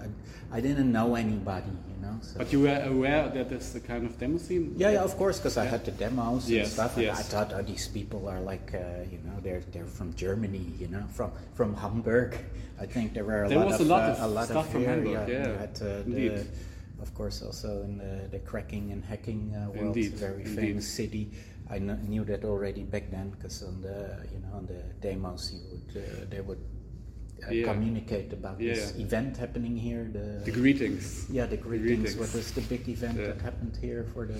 I, 0.00 0.06
I 0.52 0.60
didn't 0.60 0.92
know 0.92 1.14
anybody, 1.16 1.70
you 1.90 2.06
know. 2.06 2.18
So. 2.22 2.38
but 2.38 2.52
you 2.52 2.60
were 2.60 2.80
aware 2.86 3.28
that 3.28 3.48
there's 3.50 3.74
a 3.74 3.80
kind 3.80 4.06
of 4.06 4.18
demo 4.18 4.38
scene? 4.38 4.74
yeah, 4.76 4.90
yeah, 4.92 5.02
of 5.02 5.16
course, 5.16 5.38
because 5.38 5.56
I 5.56 5.64
had 5.64 5.84
the 5.84 5.90
demos 5.90 6.48
Yes, 6.48 6.66
and 6.66 6.72
stuff. 6.72 6.96
And 6.96 7.06
yes. 7.06 7.18
I 7.18 7.22
thought, 7.22 7.52
oh, 7.52 7.62
these 7.62 7.88
people 7.88 8.28
are 8.28 8.40
like, 8.40 8.72
uh, 8.74 9.02
you 9.10 9.18
know, 9.26 9.38
they're 9.42 9.62
they're 9.72 9.86
from 9.86 10.14
Germany, 10.14 10.72
you 10.78 10.88
know, 10.88 11.04
from 11.12 11.32
from 11.54 11.74
Hamburg. 11.74 12.36
I 12.80 12.86
think 12.86 13.14
there 13.14 13.24
were 13.24 13.44
a 13.44 13.48
There 13.48 13.58
lot 13.58 13.66
was 13.66 13.80
of 13.80 13.86
a 13.86 13.90
lot 13.90 14.02
uh, 14.20 14.26
a 14.26 14.28
lot 14.28 14.44
stuff 14.46 14.66
of 14.66 14.72
from 14.72 14.84
Hamburg, 14.84 15.28
yeah, 15.28 15.58
had, 15.58 15.74
uh, 15.82 16.02
the, 16.06 16.46
of 17.02 17.12
course, 17.14 17.42
also 17.42 17.82
in 17.82 17.98
the, 17.98 18.28
the 18.30 18.38
cracking 18.40 18.92
and 18.92 19.04
hacking 19.04 19.52
uh, 19.54 19.70
world, 19.70 19.96
Indeed, 19.96 20.12
very 20.14 20.42
indeed. 20.44 20.56
famous 20.60 20.86
city. 20.88 21.30
I 21.68 21.78
kn- 21.78 22.04
knew 22.08 22.24
that 22.24 22.44
already 22.44 22.84
back 22.84 23.10
then 23.10 23.30
because 23.30 23.62
on 23.64 23.80
the 23.82 24.22
you 24.32 24.38
know 24.38 24.52
on 24.54 24.66
the 24.66 24.80
demos 25.00 25.52
you 25.52 25.60
would 25.72 26.02
uh, 26.02 26.24
they 26.30 26.40
would 26.40 26.60
uh, 27.46 27.50
Yeah. 27.50 27.64
communicate 27.72 28.32
about 28.32 28.58
this 28.58 28.96
event 28.98 29.36
happening 29.36 29.76
here. 29.76 30.04
The, 30.12 30.42
The 30.44 30.50
greetings. 30.60 31.26
yeah, 31.30 31.46
the 31.46 31.56
greetings. 31.56 32.14
greetings. 32.14 32.16
What 32.16 32.32
was 32.34 32.50
the 32.52 32.62
big 32.62 32.88
event 32.88 33.18
Yeah. 33.18 33.26
that 33.28 33.40
happened 33.42 33.76
here 33.80 34.04
for 34.12 34.26
the 34.26 34.38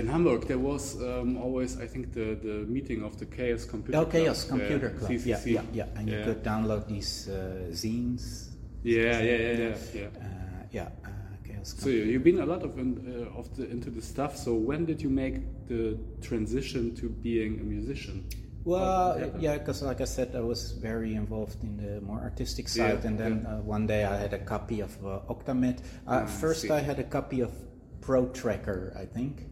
In 0.00 0.06
Hamburg, 0.06 0.46
there 0.46 0.58
was 0.58 0.96
um, 1.02 1.36
always, 1.36 1.78
I 1.80 1.86
think, 1.86 2.12
the, 2.12 2.36
the 2.48 2.64
meeting 2.76 3.02
of 3.02 3.18
the 3.18 3.26
Chaos 3.26 3.64
Computer 3.64 3.98
Oh, 3.98 4.04
Club. 4.04 4.12
Chaos 4.12 4.44
Computer 4.44 4.90
Club. 4.90 5.10
CCC. 5.10 5.26
Yeah, 5.26 5.40
yeah, 5.46 5.62
yeah. 5.72 5.86
And 5.98 6.08
you 6.08 6.22
could 6.24 6.42
download 6.44 6.86
these 6.86 7.28
uh, 7.28 7.34
zines. 7.72 8.50
Yeah, 8.84 9.20
yeah, 9.20 9.22
yeah, 9.22 9.52
yeah. 9.58 9.76
yeah. 9.94 10.06
Uh, 10.06 10.28
yeah, 10.70 10.88
uh, 11.04 11.08
Chaos 11.44 11.74
So 11.76 11.88
you- 11.88 12.04
you've 12.04 12.22
been 12.24 12.40
a 12.40 12.46
lot 12.46 12.62
of, 12.62 12.78
in, 12.78 12.90
uh, 13.08 13.38
of 13.40 13.54
the, 13.56 13.68
into 13.68 13.90
the 13.90 14.02
stuff. 14.02 14.36
So 14.36 14.54
when 14.54 14.84
did 14.84 15.02
you 15.02 15.10
make 15.10 15.36
the 15.66 15.98
transition 16.20 16.94
to 16.96 17.08
being 17.08 17.58
a 17.60 17.64
musician? 17.64 18.24
Well, 18.66 18.82
How 18.84 19.12
did 19.14 19.22
it 19.22 19.26
happen? 19.26 19.40
yeah, 19.40 19.58
because 19.58 19.82
like 19.82 20.00
I 20.00 20.04
said, 20.06 20.34
I 20.34 20.40
was 20.40 20.72
very 20.72 21.14
involved 21.14 21.62
in 21.62 21.76
the 21.76 22.00
more 22.00 22.20
artistic 22.20 22.66
Yeah, 22.74 22.90
side, 22.98 23.04
and 23.04 23.16
then 23.18 23.46
uh, 23.46 23.60
one 23.62 23.86
day 23.86 24.04
I 24.04 24.16
had 24.16 24.32
a 24.34 24.38
copy 24.40 24.80
of 24.80 24.90
uh, 25.06 25.20
OctaMED. 25.30 25.78
Uh, 25.78 25.82
Ah, 26.08 26.26
first, 26.26 26.62
see. 26.62 26.70
I 26.70 26.80
had 26.80 26.98
a 26.98 27.04
copy 27.04 27.40
of 27.42 27.52
Pro 28.00 28.26
Tracker, 28.26 28.92
I 28.98 29.06
think, 29.06 29.46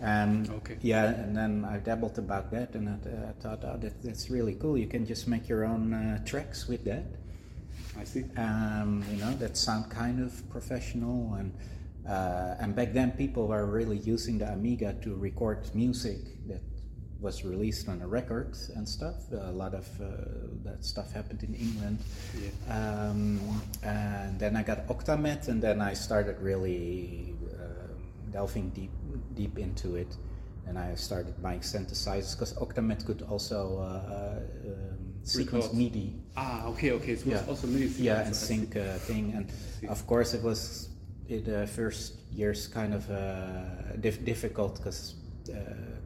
and 0.00 0.48
Okay. 0.60 0.76
yeah, 0.82 1.06
and 1.08 1.34
then 1.34 1.64
I 1.64 1.78
dabbled 1.78 2.18
about 2.18 2.50
that, 2.50 2.74
and 2.74 2.88
I, 2.88 3.28
I 3.30 3.32
thought, 3.40 3.64
oh, 3.64 3.78
that, 3.78 4.02
that's 4.02 4.28
really 4.30 4.54
cool. 4.54 4.76
You 4.76 4.86
can 4.86 5.06
just 5.06 5.26
make 5.26 5.48
your 5.48 5.64
own 5.64 5.92
uh, 5.94 6.22
tracks 6.24 6.68
with 6.68 6.84
that. 6.84 7.04
I 7.98 8.04
see. 8.04 8.24
um, 8.36 9.02
you 9.10 9.16
know 9.16 9.32
that 9.38 9.56
sound 9.56 9.90
kind 9.90 10.20
of 10.22 10.30
professional 10.50 11.34
and 11.34 11.52
uh, 12.08 12.54
and 12.60 12.76
back 12.76 12.92
then 12.92 13.10
people 13.12 13.48
were 13.48 13.66
really 13.66 13.96
using 13.98 14.38
the 14.38 14.52
amiga 14.52 14.94
to 15.02 15.16
record 15.16 15.58
music 15.74 16.18
that 16.46 16.60
was 17.20 17.44
released 17.44 17.88
on 17.88 18.00
a 18.02 18.06
record 18.06 18.56
and 18.76 18.88
stuff. 18.88 19.16
A 19.32 19.50
lot 19.50 19.74
of 19.74 19.86
uh, 20.00 20.06
that 20.64 20.84
stuff 20.84 21.12
happened 21.12 21.42
in 21.42 21.54
england. 21.54 21.98
Um, 22.68 23.40
and 23.82 24.38
then 24.38 24.56
i 24.56 24.62
got 24.62 24.86
OctaMED 24.86 25.48
and 25.48 25.60
then 25.60 25.80
i 25.80 25.94
started 25.94 26.36
really 26.40 27.34
uh, 27.52 27.92
delving 28.30 28.70
deep 28.70 28.92
deep 29.34 29.58
into 29.58 29.96
it. 29.96 30.16
And 30.66 30.78
i 30.78 30.94
started 30.94 31.42
buying 31.42 31.60
synthesizers 31.60 32.34
because 32.36 32.52
OctaMED 32.54 33.04
could 33.06 33.22
also 33.22 33.78
uh, 33.78 33.84
uh, 33.84 34.72
um, 34.72 35.08
sequence 35.22 35.64
Record. 35.64 35.78
midi. 35.78 36.14
Ah, 36.36 36.66
okay, 36.66 36.92
okay. 36.92 37.16
So 37.16 37.22
it 37.22 37.32
was 37.32 37.42
yeah. 37.42 37.48
also 37.48 37.66
MIDI 37.66 38.02
yeah, 38.02 38.26
and 38.26 38.36
sync 38.36 38.76
uh, 38.76 38.94
thing, 38.98 39.32
and 39.34 39.50
of 39.90 40.06
course 40.06 40.34
it 40.34 40.42
was 40.42 40.88
in 41.28 41.42
the 41.44 41.66
first 41.66 42.14
years 42.30 42.68
kind 42.68 42.94
of 42.94 43.10
uh, 43.10 43.96
dif- 44.00 44.24
difficult 44.24 44.76
because 44.76 45.14
uh, 45.50 45.97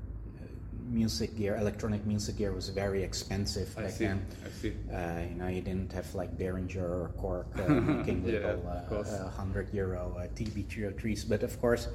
music 0.92 1.36
gear, 1.36 1.56
electronic 1.56 2.04
music 2.06 2.36
gear, 2.36 2.52
was 2.52 2.68
very 2.68 3.02
expensive 3.02 3.74
I 3.76 3.82
back 3.82 3.90
see. 3.92 4.04
then. 4.04 4.26
I 4.44 4.50
see. 4.50 4.72
Uh, 4.92 5.20
you 5.28 5.34
know, 5.36 5.48
you 5.48 5.60
didn't 5.60 5.92
have 5.92 6.14
like 6.14 6.36
Behringer 6.36 6.78
or 6.78 7.10
Korg 7.18 7.46
uh, 7.58 7.80
making 7.96 8.24
Yeah, 8.24 8.54
little 8.56 8.68
uh, 8.68 9.28
hundred 9.30 9.72
euro 9.72 10.16
uh, 10.18 10.26
TB303s, 10.34 11.28
but 11.28 11.42
of 11.42 11.60
course, 11.60 11.88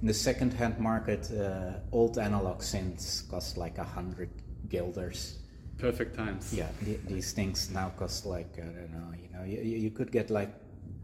in 0.00 0.06
the 0.06 0.14
second-hand 0.14 0.78
market, 0.78 1.30
uh, 1.32 1.80
old 1.92 2.18
analog 2.18 2.60
synths 2.60 3.28
cost 3.28 3.56
like 3.56 3.78
a 3.78 3.84
hundred 3.84 4.30
guilders. 4.68 5.38
Perfect 5.78 6.16
times. 6.16 6.54
Yeah, 6.54 6.68
the, 6.82 6.98
these 7.06 7.32
things 7.32 7.70
now 7.70 7.90
cost 7.96 8.26
like 8.26 8.54
I 8.58 8.62
don't 8.62 8.92
know. 8.92 9.12
You 9.20 9.28
know, 9.36 9.44
you, 9.44 9.60
you 9.60 9.78
you 9.78 9.90
could 9.90 10.12
get 10.12 10.30
like 10.30 10.52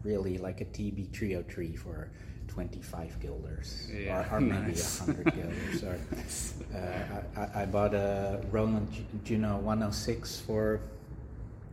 really 0.03 0.37
like 0.37 0.61
a 0.61 0.65
TB 0.65 1.13
303 1.13 1.75
for 1.75 2.09
25 2.55 3.19
guilders, 3.21 3.87
Yeah, 3.93 4.27
or, 4.31 4.37
or 4.37 4.41
maybe 4.41 4.67
nice. 4.73 4.99
100 5.01 5.33
guilders. 5.33 5.83
Or 5.83 5.97
uh, 6.75 7.39
I, 7.39 7.41
I- 7.41 7.61
I 7.63 7.65
bought 7.65 7.93
a 7.93 8.41
Roland 8.51 8.91
Ju- 8.91 9.03
Juno 9.23 9.57
106 9.59 10.41
for 10.41 10.81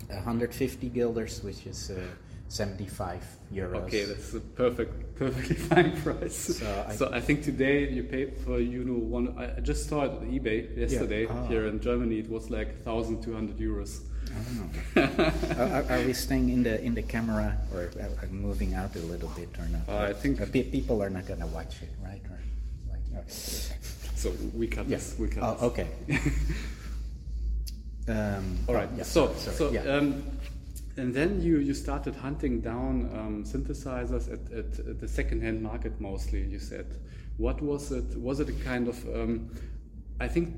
150 0.08 0.88
guilders, 0.90 1.42
which 1.42 1.66
is 1.66 1.90
uh, 1.90 2.00
75 2.48 3.22
euros. 3.52 3.74
Okay, 3.86 4.04
that's 4.04 4.32
a 4.34 4.40
perfect, 4.40 5.16
perfectly 5.16 5.56
fine 5.70 6.00
price. 6.00 6.58
So 6.58 6.86
So 6.96 7.06
I- 7.08 7.16
I, 7.16 7.20
think 7.20 7.42
today 7.42 7.90
you 7.90 8.04
pay 8.04 8.30
for 8.30 8.58
you 8.60 8.84
know 8.84 8.94
one. 9.18 9.34
I 9.36 9.56
I 9.56 9.60
just 9.60 9.88
saw 9.88 10.04
it 10.04 10.12
on 10.12 10.30
eBay 10.30 10.76
yesterday 10.76 11.26
Ah. 11.28 11.46
here 11.48 11.66
in 11.66 11.80
Germany. 11.80 12.18
It 12.20 12.30
was 12.30 12.50
like 12.50 12.84
thousand 12.84 13.20
two 13.22 13.34
hundred 13.34 13.58
euros. 13.58 14.02
I 14.30 14.40
don't 14.44 14.56
know. 14.58 15.64
are, 15.64 15.82
are- 15.82 15.92
are 15.92 16.02
we 16.06 16.12
staying 16.12 16.48
in 16.50 16.62
the 16.62 16.80
in 16.82 16.94
the 16.94 17.02
camera 17.02 17.56
or 17.72 17.90
are 18.00 18.28
moving 18.30 18.74
out 18.74 18.94
a 18.96 19.00
little 19.00 19.30
bit 19.36 19.48
or 19.58 19.66
not? 19.68 19.82
Uh, 19.88 20.10
I 20.10 20.12
think- 20.12 20.40
Uh, 20.40 20.46
people 20.46 21.02
are 21.02 21.10
not 21.10 21.26
gonna 21.26 21.46
watch 21.46 21.82
it, 21.82 21.90
right? 22.04 22.22
Or 22.30 22.38
like, 22.90 23.06
uh, 23.16 23.28
So 23.28 24.32
we 24.54 24.66
cut 24.66 24.86
yeah. 24.88 24.96
this. 24.96 25.16
We 25.18 25.28
cut 25.28 25.42
this. 25.42 25.62
Oh, 25.62 25.66
okay. 25.70 25.88
um, 28.08 28.58
All 28.68 28.74
right. 28.74 28.88
yeah, 28.96 29.02
so 29.04 29.32
sorry, 29.34 29.56
so 29.56 29.70
yeah. 29.70 29.82
um, 29.96 30.22
and 30.96 31.14
then 31.14 31.40
you 31.40 31.58
you 31.58 31.74
started 31.74 32.14
hunting 32.16 32.60
down 32.60 33.08
um, 33.14 33.44
synthesizers 33.44 34.26
at, 34.32 34.40
at, 34.52 34.78
at 34.90 34.98
the 35.00 35.08
second-hand 35.08 35.62
market 35.62 36.00
mostly. 36.00 36.42
You 36.42 36.58
said, 36.58 36.86
what 37.36 37.60
was 37.62 37.92
it? 37.92 38.16
Was 38.18 38.40
it 38.40 38.48
a 38.48 38.52
kind 38.64 38.88
of? 38.88 38.96
Um, 39.14 39.50
I 40.20 40.26
think 40.28 40.48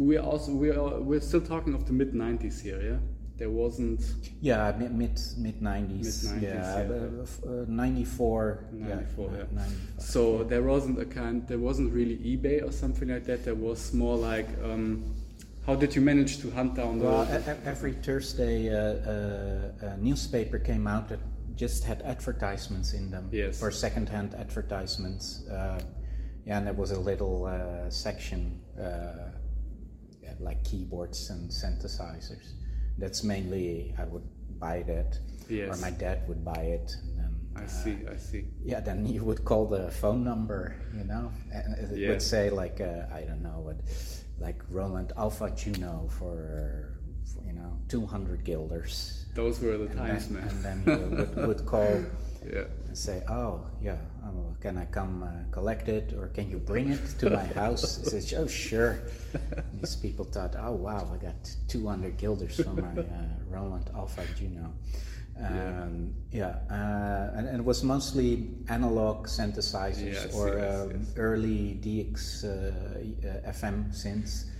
we 0.00 0.16
are 0.16 0.24
also 0.24 0.52
we 0.52 0.70
are 0.70 1.00
we're 1.00 1.20
still 1.20 1.40
talking 1.40 1.74
of 1.74 1.86
the 1.86 1.92
mid 1.92 2.12
'90s 2.12 2.60
here. 2.60 2.80
Yeah, 2.82 2.98
there 3.36 3.50
wasn't. 3.50 4.00
yeah, 4.40 4.72
mid 4.78 4.92
mid 4.94 5.20
mid 5.38 5.60
nineties. 5.62 6.30
Mid 6.32 6.42
90s 6.42 6.42
yeah, 6.42 6.88
yeah. 6.88 7.50
Uh, 7.50 7.62
uh, 7.62 7.64
'94. 7.68 8.64
'94. 8.72 9.30
yeah, 9.30 9.36
yeah. 9.36 9.44
95. 9.52 10.02
So 10.02 10.44
there 10.44 10.62
wasn't 10.62 10.98
a 11.00 11.04
kind, 11.04 11.46
there 11.48 11.58
wasn't 11.58 11.92
really 11.92 12.16
eBay 12.18 12.66
or 12.66 12.72
something 12.72 13.08
like 13.08 13.24
that. 13.26 13.44
There 13.44 13.54
was 13.54 13.92
more 13.92 14.16
like, 14.16 14.48
um, 14.64 15.14
how 15.66 15.74
did 15.74 15.94
you 15.94 16.00
manage 16.02 16.40
to 16.40 16.50
hunt 16.50 16.74
down 16.74 16.98
the? 16.98 17.04
Well, 17.04 17.28
every 17.64 17.92
Thursday, 17.92 18.70
uh, 18.74 18.78
uh, 18.78 19.92
a 19.92 19.96
newspaper 19.98 20.58
came 20.58 20.86
out 20.86 21.08
that 21.10 21.20
just 21.56 21.84
had 21.84 22.00
advertisements 22.02 22.94
in 22.94 23.10
them 23.10 23.28
Yes. 23.30 23.60
for 23.60 23.70
second-hand 23.70 24.34
advertisements. 24.34 25.46
Uh, 25.46 25.78
yeah, 26.46 26.56
and 26.56 26.66
there 26.66 26.72
was 26.72 26.90
a 26.92 26.98
little 26.98 27.44
uh, 27.44 27.90
section 27.90 28.58
uh, 28.80 29.29
like 30.40 30.62
keyboards 30.64 31.30
and 31.30 31.50
synthesizers. 31.50 32.52
That's 32.98 33.22
mainly 33.24 33.94
I 33.98 34.04
would 34.04 34.24
buy 34.58 34.82
that, 34.86 35.18
or 35.50 35.76
my 35.76 35.90
dad 35.90 36.26
would 36.28 36.44
buy 36.44 36.62
it. 36.78 36.94
And 37.02 37.18
then, 37.18 37.34
I 37.56 37.64
uh, 37.64 37.66
see, 37.66 37.96
I 38.10 38.16
see. 38.16 38.44
yeah, 38.64 38.80
then 38.80 39.06
you 39.06 39.24
would 39.24 39.44
call 39.44 39.66
the 39.66 39.90
phone 39.90 40.22
number, 40.24 40.74
you 40.96 41.04
know, 41.04 41.32
and 41.52 41.74
it 41.78 41.96
Yeah. 41.98 42.08
would 42.10 42.22
say 42.22 42.50
like 42.50 42.80
uh, 42.80 43.06
I 43.14 43.22
don't 43.22 43.42
know 43.42 43.60
what, 43.60 43.76
like 44.38 44.62
Roland 44.70 45.12
Alpha 45.16 45.50
Juno 45.56 46.08
for, 46.18 46.98
for 47.32 47.42
you 47.46 47.52
know 47.54 47.78
two 47.88 48.04
hundred 48.06 48.44
guilders. 48.44 49.26
Those 49.34 49.60
were 49.60 49.78
the 49.78 49.86
And 49.86 49.96
times, 49.98 50.28
then, 50.28 50.34
man. 50.40 50.48
and 50.48 50.64
then 50.64 50.78
you 50.86 51.16
would, 51.16 51.46
would 51.48 51.66
call 51.66 52.04
yeah. 52.44 52.64
and 52.86 52.96
say, 52.96 53.22
"Oh 53.28 53.66
yeah, 53.82 53.96
oh, 54.24 54.54
can 54.60 54.78
I 54.78 54.84
come 54.86 55.22
uh, 55.22 55.50
collect 55.52 55.88
it, 55.88 56.12
or 56.12 56.28
can 56.28 56.50
you 56.50 56.58
bring 56.58 56.90
it 56.90 57.00
to 57.20 57.30
my 57.30 57.44
house?" 57.62 58.00
I 58.06 58.18
said, 58.20 58.38
"Oh 58.38 58.46
sure." 58.46 59.00
And 59.32 59.80
these 59.80 59.96
people 59.96 60.24
thought, 60.24 60.54
"Oh 60.58 60.72
wow, 60.72 61.10
I 61.12 61.16
got 61.22 61.56
200 61.68 62.16
guilders 62.16 62.56
from 62.60 62.80
my 62.80 63.02
uh, 63.02 63.06
Roland 63.48 63.90
Alpha 63.94 64.24
Juno." 64.36 64.72
Um, 65.42 66.12
yeah, 66.32 66.58
uh, 66.70 67.30
and, 67.34 67.48
and 67.48 67.60
it 67.60 67.64
was 67.64 67.82
mostly 67.82 68.50
analog 68.68 69.26
synthesizers 69.26 70.12
Yes, 70.12 70.34
or 70.34 70.58
yes, 70.58 70.80
um, 70.80 70.90
yes. 70.90 71.14
early 71.16 71.78
DX 71.80 72.44
uh, 72.44 72.48
uh, 72.48 73.50
FM 73.50 73.88
synths, 73.94 74.50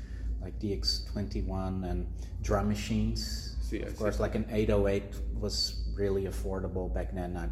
like 0.40 0.58
DX21 0.58 1.90
and 1.90 2.06
drum 2.42 2.68
machines. 2.68 3.56
Of 3.72 3.96
course, 3.96 4.18
like 4.18 4.34
an 4.34 4.46
808 4.50 5.04
was 5.38 5.79
really 6.00 6.24
affordable 6.24 6.92
back 6.92 7.12
then. 7.14 7.36
I 7.36 7.48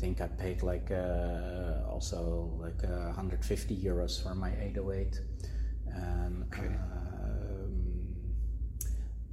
think 0.00 0.20
I 0.20 0.26
paid 0.26 0.62
like 0.62 0.90
uh, 0.90 1.84
also 1.92 2.50
like 2.58 2.82
uh, 2.84 3.12
150 3.14 3.76
euros 3.76 4.22
for 4.22 4.34
my 4.34 4.50
808. 4.60 5.20
And 5.92 6.44
um, 6.54 8.14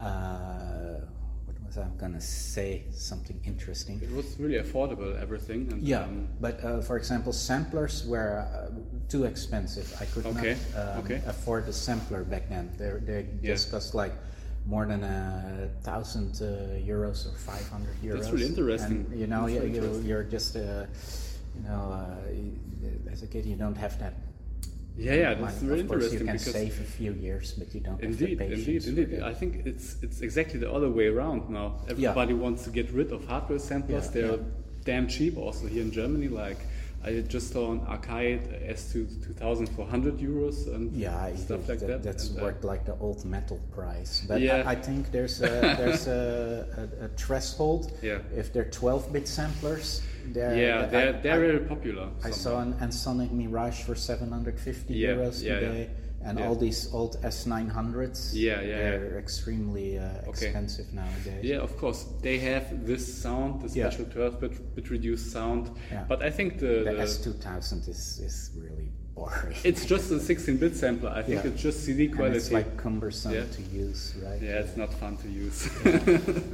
uh, 0.02 1.00
what 1.46 1.56
was 1.66 1.78
I 1.78 1.88
gonna 1.98 2.20
say? 2.22 2.84
Something 2.92 3.40
interesting. 3.46 4.02
It 4.04 4.12
was 4.12 4.38
really 4.40 4.60
affordable, 4.62 5.20
everything. 5.22 5.72
And, 5.72 5.82
Yeah, 5.82 6.04
um, 6.04 6.28
but 6.42 6.64
uh, 6.64 6.82
for 6.82 6.98
example, 6.98 7.32
samplers 7.32 8.06
were 8.06 8.40
uh, 8.40 8.72
too 9.08 9.24
expensive. 9.26 9.88
I 10.02 10.06
could 10.06 10.26
Okay, 10.26 10.58
not 10.76 10.82
um, 10.98 11.04
okay. 11.06 11.22
afford 11.28 11.68
a 11.70 11.74
sampler 11.74 12.24
back 12.24 12.50
then. 12.50 12.72
They 12.78 12.92
they 13.10 13.22
Yeah. 13.42 13.54
just 13.54 13.72
cost 13.72 13.96
like 13.96 14.14
more 14.68 14.86
than 14.86 15.02
a 15.04 15.70
thousand 15.82 16.32
uh, 16.42 16.48
euros 16.94 17.20
or 17.26 17.36
five 17.38 17.68
hundred 17.70 17.96
euros. 18.04 18.20
That's 18.20 18.32
really 18.32 18.46
interesting. 18.54 19.08
And, 19.10 19.20
you 19.22 19.28
know, 19.28 19.48
you, 19.48 19.62
really 19.62 19.76
you, 19.76 20.04
you're 20.10 20.24
just 20.24 20.56
uh, 20.56 20.86
you 21.56 21.64
know, 21.68 21.84
uh, 21.92 23.12
as 23.14 23.24
a 23.24 23.28
kid, 23.28 23.46
you 23.46 23.56
don't 23.56 23.78
have 23.78 23.98
that. 24.00 24.14
yeah, 24.98 25.14
yeah, 25.14 25.34
that's 25.36 25.62
really 25.62 25.82
of 25.82 25.88
course, 25.88 26.12
interesting 26.12 26.28
you 26.28 26.34
can 26.34 26.40
save 26.40 26.80
a 26.80 26.90
few 27.00 27.14
years, 27.14 27.54
but 27.54 27.68
you 27.74 27.82
don't 27.82 28.02
have 28.04 28.18
the 28.18 28.32
Indeed, 28.32 28.42
indeed, 28.42 28.84
indeed. 28.86 29.22
I 29.22 29.34
think 29.34 29.52
it's 29.66 29.88
it's 30.02 30.22
exactly 30.22 30.60
the 30.60 30.72
other 30.78 30.90
way 30.90 31.08
around 31.08 31.50
now. 31.50 31.68
Everybody 31.88 32.34
wants 32.34 32.64
to 32.66 32.72
get 32.72 32.88
rid 32.92 33.12
of 33.12 33.26
hardware 33.26 33.60
samplers. 33.60 34.06
Yeah, 34.06 34.12
They're 34.16 34.38
yeah. 34.38 34.90
damn 34.90 35.08
cheap. 35.08 35.38
Also 35.38 35.68
here 35.68 35.84
in 35.84 35.92
Germany, 35.92 36.30
like 36.44 36.60
I 37.04 37.22
just 37.22 37.54
saw 37.54 37.72
an 37.72 37.80
Akai 37.82 38.40
S2 38.70 39.26
2,400 39.40 40.18
euros 40.18 40.68
and 40.74 40.92
Yeah, 40.94 41.34
stuff 41.36 41.70
like 41.70 41.80
that. 41.80 42.04
That's 42.04 42.30
And, 42.30 42.40
uh, 42.40 42.54
like 42.64 42.86
the 42.86 42.96
old 43.00 43.24
metal 43.26 43.60
price. 43.72 44.26
But 44.28 44.42
Yeah. 44.42 44.64
I, 44.66 44.72
I 44.72 44.76
think 44.76 45.12
there's 45.12 45.42
a, 45.42 45.48
there's 45.80 46.08
a, 46.08 46.90
a, 47.02 47.06
a 47.06 47.08
threshold. 47.10 47.92
Yeah. 48.02 48.20
If 48.36 48.52
they're 48.52 48.66
12-bit 48.66 49.28
samplers, 49.28 50.02
they're 50.34 50.56
yeah, 50.58 50.82
I- 50.82 50.86
they're 50.88 51.14
they're 51.22 51.36
I, 51.36 51.48
very 51.48 51.60
popular. 51.60 52.10
I 52.24 52.32
saw 52.32 52.60
an 52.60 52.74
Ensoniq 52.76 53.32
Mirage 53.32 53.84
for 53.84 53.96
750 53.96 54.94
Yeah, 54.94 55.10
euros 55.10 55.42
yeah, 55.42 55.54
yeah. 55.54 55.60
today, 55.60 55.90
and 56.24 56.40
Yeah. 56.40 56.48
all 56.48 56.56
these 56.56 56.90
old 56.94 57.18
S900s. 57.24 58.34
Yeah, 58.34 58.62
yeah, 58.62 58.78
They're 58.78 59.12
yeah. 59.14 59.18
extremely 59.20 59.98
uh, 60.00 60.04
Okay. 60.28 60.48
expensive 60.48 60.94
nowadays. 60.94 61.44
Yeah, 61.44 61.58
of 61.68 61.78
course. 61.78 62.06
They 62.22 62.38
have 62.40 62.86
this 62.86 63.04
sound, 63.22 63.62
the 63.62 63.70
Yeah. 63.70 63.90
special 63.90 64.06
12-bit 64.06 64.76
bit 64.76 64.90
reduced 64.90 65.32
sound. 65.32 65.70
Yeah. 65.92 66.06
But 66.08 66.22
I 66.24 66.30
think 66.32 66.60
the, 66.60 66.84
The 66.84 66.94
the- 66.96 67.04
S2000 67.04 67.88
is 67.88 68.20
is 68.20 68.52
really 68.56 68.90
boring. 69.16 69.56
it's 69.64 69.86
just 69.86 70.12
a 70.12 70.16
16-bit 70.20 70.76
sampler. 70.76 71.10
I 71.10 71.24
think 71.24 71.46
it's 71.46 71.62
just 71.62 71.84
CD 71.86 72.06
and 72.06 72.16
quality. 72.16 72.38
it's 72.38 72.52
like 72.52 72.78
cumbersome 72.78 73.34
to 73.58 73.62
use, 73.86 74.14
right? 74.24 74.42
yeah, 74.42 74.60
it's 74.64 74.78
not 74.78 74.94
fun 74.94 75.18
to 75.18 75.28
use. 75.30 75.70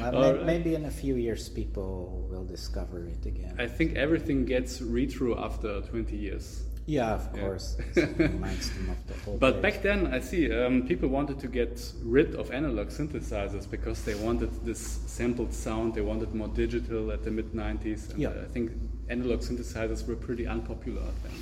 No, 0.00 0.10
right. 0.12 0.46
Maybe 0.46 0.74
in 0.74 0.84
a 0.86 0.90
few 0.90 1.16
years 1.16 1.48
people 1.48 2.26
will 2.30 2.44
discover 2.44 3.04
it 3.06 3.26
again. 3.26 3.54
I 3.58 3.66
think 3.66 3.94
everything 3.96 4.46
gets 4.46 4.80
retro 4.80 5.38
after 5.38 5.82
20 5.82 6.16
years. 6.16 6.62
Yeah, 6.96 7.14
of 7.14 7.28
Yeah. 7.34 7.40
course. 7.42 7.76
Of 7.96 9.40
But 9.40 9.62
back 9.62 9.82
then, 9.82 10.06
I 10.16 10.20
see 10.20 10.42
um, 10.52 10.86
people 10.86 11.08
wanted 11.08 11.38
to 11.40 11.48
get 11.48 11.92
rid 12.16 12.34
of 12.34 12.50
analog 12.50 12.88
synthesizers 12.88 13.66
because 13.70 14.02
they 14.04 14.14
wanted 14.14 14.50
this 14.64 14.80
sampled 15.06 15.52
sound. 15.52 15.94
They 15.94 16.00
wanted 16.12 16.34
more 16.34 16.48
digital 16.48 17.10
at 17.12 17.22
the 17.22 17.30
mid 17.30 17.52
90s. 17.54 18.10
And 18.10 18.18
Yeah. 18.20 18.32
I 18.44 18.48
think 18.54 18.70
analog 19.08 19.40
synthesizers 19.40 20.06
were 20.08 20.16
pretty 20.16 20.46
unpopular 20.46 21.02
then. 21.22 21.32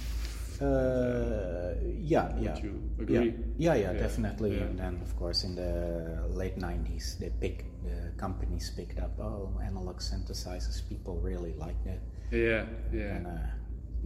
Uh, 0.60 1.74
yeah, 2.02 2.34
yeah. 2.40 2.56
you 2.62 2.72
agree? 3.00 3.34
yeah, 3.58 3.74
yeah, 3.74 3.92
Yeah, 3.92 3.92
definitely. 3.92 4.56
yeah. 4.56 4.64
And 4.64 4.78
then, 4.78 4.94
of 5.02 5.14
course, 5.16 5.44
in 5.44 5.54
the 5.54 6.26
late 6.30 6.58
'90s, 6.58 7.16
they 7.20 7.30
pick 7.40 7.64
the 7.84 8.10
companies 8.16 8.70
picked 8.76 8.98
up. 8.98 9.12
Oh, 9.20 9.52
analog 9.64 10.00
synthesizers. 10.00 10.82
People 10.88 11.14
really 11.22 11.54
like 11.66 11.78
that. 11.84 12.00
Yeah, 12.32 12.64
yeah. 12.92 13.16
And 13.16 13.26
uh, 13.26 13.30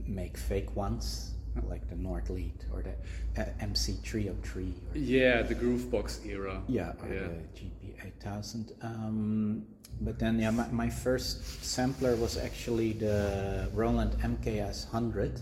make 0.07 0.37
fake 0.37 0.77
ones 0.77 1.32
like 1.69 1.89
the 1.89 1.95
Nordlead 1.95 2.65
or 2.73 2.83
the 2.83 2.95
uh, 3.41 3.47
MC303. 3.61 4.57
Or, 4.57 4.99
Yeah, 4.99 5.43
the 5.43 5.55
Groovebox 5.55 6.27
era. 6.27 6.63
yeah, 6.69 6.93
or 7.03 7.09
yeah. 7.09 7.29
the 7.29 8.25
GP8000. 8.25 8.85
Um, 8.85 9.67
but 10.01 10.19
then, 10.19 10.39
yeah, 10.39 10.51
my, 10.51 10.69
my 10.69 10.91
first 10.91 11.65
sampler 11.65 12.17
was 12.17 12.37
actually 12.37 12.93
the 12.95 13.71
Roland 13.73 14.13
MKS 14.21 14.93
100. 14.93 15.41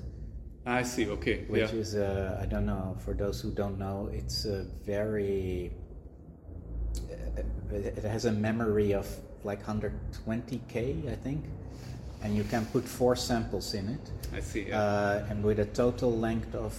I 0.66 0.82
see. 0.82 1.08
Okay. 1.08 1.44
which 1.48 1.72
yeah. 1.72 1.78
is 1.78 1.94
uh, 1.94 2.38
I 2.40 2.46
don't 2.46 2.66
know 2.66 2.96
for 3.00 3.14
those 3.14 3.40
who 3.40 3.50
don't 3.50 3.78
know 3.78 4.10
it's 4.12 4.44
a 4.44 4.64
very 4.84 5.72
uh, 7.10 7.42
it 7.72 8.04
has 8.04 8.26
a 8.26 8.32
memory 8.32 8.92
of 8.92 9.08
like 9.42 9.64
120k 9.64 11.10
I 11.10 11.16
think 11.16 11.44
and 12.22 12.36
you 12.36 12.44
can 12.44 12.66
put 12.66 12.84
four 12.84 13.16
samples 13.16 13.74
in 13.74 13.88
it 13.88 14.10
I 14.34 14.40
see. 14.40 14.68
Yeah. 14.68 14.80
uh, 14.80 15.26
and 15.30 15.42
with 15.42 15.58
a 15.58 15.66
total 15.66 16.16
length 16.16 16.54
of 16.54 16.74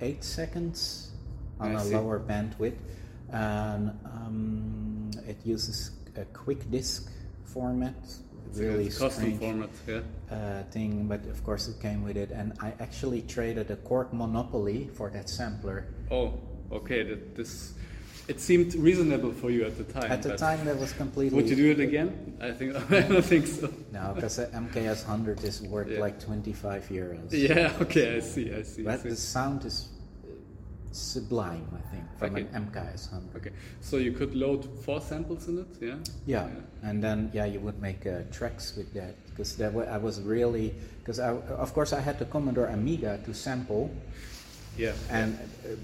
8 0.00 0.22
seconds 0.24 1.10
on 1.60 1.74
I 1.76 1.80
a 1.80 1.84
see. 1.84 1.94
lower 1.94 2.18
bandwidth 2.20 2.76
and 3.32 3.90
um, 4.04 5.10
it 5.26 5.38
uses 5.44 5.90
a 6.16 6.24
quick 6.26 6.70
disk 6.70 7.10
format 7.44 7.94
It's 8.48 8.58
a 8.60 8.62
really 8.62 8.86
custom 8.88 9.10
strange 9.10 9.40
format. 9.40 9.70
Yeah. 9.86 10.00
uh, 10.30 10.62
thing, 10.70 11.06
but 11.08 11.26
of 11.26 11.42
course 11.44 11.66
it 11.68 11.80
came 11.80 12.04
with 12.04 12.16
it. 12.16 12.30
And 12.30 12.52
I 12.60 12.72
actually 12.80 13.22
traded 13.22 13.70
a 13.70 13.76
Korg 13.76 14.12
Mono/Poly 14.12 14.90
for 14.94 15.10
that 15.10 15.28
sampler. 15.28 15.86
Oh, 16.10 16.34
okay. 16.70 17.02
That 17.02 17.34
this. 17.34 17.74
It 18.28 18.40
seemed 18.40 18.74
reasonable 18.74 19.32
for 19.32 19.50
you 19.50 19.64
at 19.64 19.76
the 19.78 19.84
time. 19.84 20.10
At 20.10 20.22
the 20.22 20.36
time, 20.36 20.64
that 20.64 20.76
was 20.78 20.92
completely. 20.92 21.36
Would 21.36 21.48
you 21.48 21.54
do 21.56 21.70
it 21.70 21.80
again? 21.80 22.36
I 22.40 22.50
think 22.50 22.74
I 22.90 23.00
don't 23.02 23.24
think 23.24 23.46
so. 23.46 23.72
No, 23.92 24.12
because 24.14 24.36
the 24.36 24.46
MKS 24.46 25.06
100 25.06 25.44
is 25.44 25.62
worth 25.62 25.88
Yeah. 25.88 26.00
like 26.00 26.18
25 26.18 26.88
euros. 26.88 27.28
Yeah. 27.32 27.72
Okay. 27.80 28.16
I 28.16 28.20
see. 28.20 28.52
I 28.52 28.62
see. 28.62 28.82
I 28.82 28.84
But 28.84 29.00
see. 29.02 29.08
the 29.10 29.16
sound 29.16 29.64
is 29.64 29.88
sublime, 30.92 31.68
I 31.76 31.94
think, 31.94 32.04
from 32.18 32.32
Okay. 32.34 32.46
an 32.52 32.66
MKS 32.66 33.12
100. 33.12 33.36
Okay. 33.36 33.50
So 33.80 33.98
you 33.98 34.12
could 34.12 34.34
load 34.34 34.64
four 34.84 35.00
samples 35.00 35.46
in 35.48 35.58
it. 35.58 35.66
Yeah. 35.80 35.96
Yeah, 36.26 36.48
and 36.82 37.02
then 37.04 37.30
yeah, 37.34 37.44
you 37.44 37.60
would 37.60 37.80
make 37.80 38.06
uh, 38.06 38.22
tracks 38.32 38.74
with 38.76 38.92
that 38.94 39.14
because 39.30 39.56
that 39.56 39.74
I 39.76 39.98
was 39.98 40.20
really 40.22 40.74
because 41.00 41.20
I 41.20 41.28
of 41.30 41.72
course 41.74 41.92
I 41.92 42.00
had 42.00 42.18
the 42.18 42.24
Commodore 42.24 42.66
Amiga 42.68 43.20
to 43.26 43.34
sample, 43.34 43.90
Yeah. 44.78 44.92
and 45.10 45.38
uh, 45.64 45.76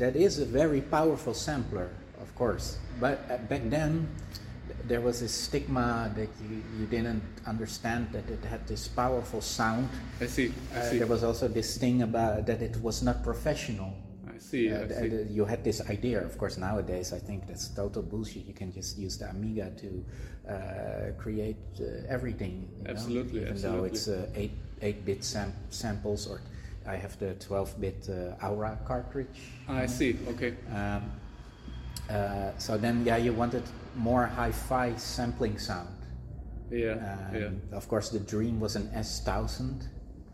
that 0.00 0.16
is 0.16 0.38
a 0.40 0.46
very 0.46 0.80
powerful 0.80 1.34
sampler, 1.34 1.90
of 2.20 2.34
course. 2.34 2.78
But 2.98 3.20
uh, 3.30 3.36
back 3.48 3.62
then, 3.68 4.08
there 4.88 5.00
was 5.00 5.20
this 5.20 5.32
stigma 5.32 6.10
that 6.16 6.28
you, 6.48 6.62
you 6.78 6.86
didn't 6.86 7.22
understand 7.46 8.08
that 8.12 8.28
it 8.30 8.42
had 8.44 8.66
this 8.66 8.88
powerful 8.88 9.40
sound. 9.40 9.88
I 10.20 10.26
see. 10.26 10.52
I 10.74 10.78
Uh, 10.78 10.90
see. 10.90 10.98
there 10.98 11.06
was 11.06 11.22
also 11.22 11.46
this 11.48 11.76
thing 11.76 12.02
about 12.02 12.46
that 12.46 12.62
it 12.62 12.76
was 12.82 13.02
not 13.02 13.22
professional. 13.22 13.92
I 14.34 14.38
see. 14.38 14.72
Uh, 14.72 14.84
I 14.84 15.08
see. 15.08 15.26
you 15.36 15.44
had 15.44 15.62
this 15.62 15.80
idea, 15.90 16.24
of 16.24 16.36
course. 16.38 16.56
Nowadays, 16.56 17.12
I 17.12 17.18
think 17.20 17.46
that's 17.46 17.68
total 17.68 18.02
bullshit. 18.02 18.46
You 18.46 18.54
can 18.54 18.72
just 18.72 18.96
use 18.98 19.18
the 19.18 19.28
Amiga 19.28 19.70
to 19.82 19.90
uh, 20.48 21.12
create 21.20 21.60
uh, 21.78 22.08
everything. 22.08 22.68
you 22.78 22.84
know? 22.84 22.90
Absolutely, 22.90 23.42
even 23.42 23.60
though 23.60 23.84
it's 23.84 24.08
uh, 24.08 24.26
eight 24.34 24.52
eight 24.80 25.04
bit 25.04 25.22
sam- 25.22 25.52
samples, 25.68 26.26
or 26.26 26.40
I 26.86 26.96
have 26.96 27.18
the 27.18 27.34
twelve 27.34 27.78
bit 27.80 28.08
uh, 28.08 28.46
Aura 28.46 28.78
cartridge. 28.86 29.40
I 29.68 29.86
see. 29.86 30.16
Okay. 30.28 30.54
Um, 30.72 31.10
uh, 32.08 32.50
so 32.58 32.76
then, 32.76 33.04
yeah, 33.04 33.16
you 33.16 33.32
wanted 33.32 33.62
more 33.96 34.26
hi-fi 34.26 34.96
sampling 34.96 35.58
sound. 35.58 35.94
Yeah. 36.70 36.92
Um, 36.92 37.34
yeah. 37.70 37.76
Of 37.76 37.88
course, 37.88 38.08
the 38.10 38.18
Dream 38.18 38.58
was 38.60 38.76
an 38.76 38.90
S 38.94 39.20
thousand. 39.20 39.88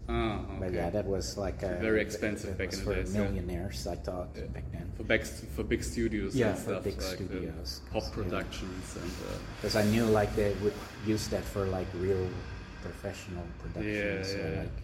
Ah, 0.09 0.39
But 0.61 0.73
yeah, 0.73 0.89
that 0.91 1.05
was 1.05 1.37
like 1.37 1.65
a, 1.65 1.79
Very 1.81 2.01
expensive 2.01 2.57
back 2.57 2.73
in 2.73 2.79
the 2.79 2.85
for 2.85 2.95
days, 2.95 3.13
yeah. 3.13 3.23
millionaires, 3.23 3.87
I 3.89 3.97
thought 3.97 4.33
back 4.55 4.63
then. 4.73 4.89
for 4.97 5.03
big 5.03 5.25
for 5.25 5.65
big 5.65 5.83
studios 5.83 6.37
Yeah, 6.37 6.51
and 6.51 6.59
for 6.59 6.71
stuff 6.71 6.85
big 6.85 7.03
like 7.03 7.19
the 7.19 7.25
studios, 7.27 7.81
pop 7.91 8.05
yeah. 8.05 8.11
productions 8.15 8.97
and 9.03 9.11
uh, 9.11 9.35
Because 9.57 9.75
I 9.75 9.83
knew 9.91 10.05
like 10.05 10.33
they 10.37 10.55
would 10.63 10.75
use 11.05 11.27
that 11.29 11.43
for 11.43 11.67
like 11.67 11.89
real 11.99 12.29
professional 12.83 13.43
productions. 13.59 14.33
Yeah, 14.33 14.39
yeah. 14.39 14.61
like 14.61 14.77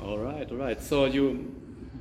all 0.00 0.18
right 0.18 0.50
all 0.50 0.56
right 0.56 0.80
so 0.80 1.04
you 1.06 1.54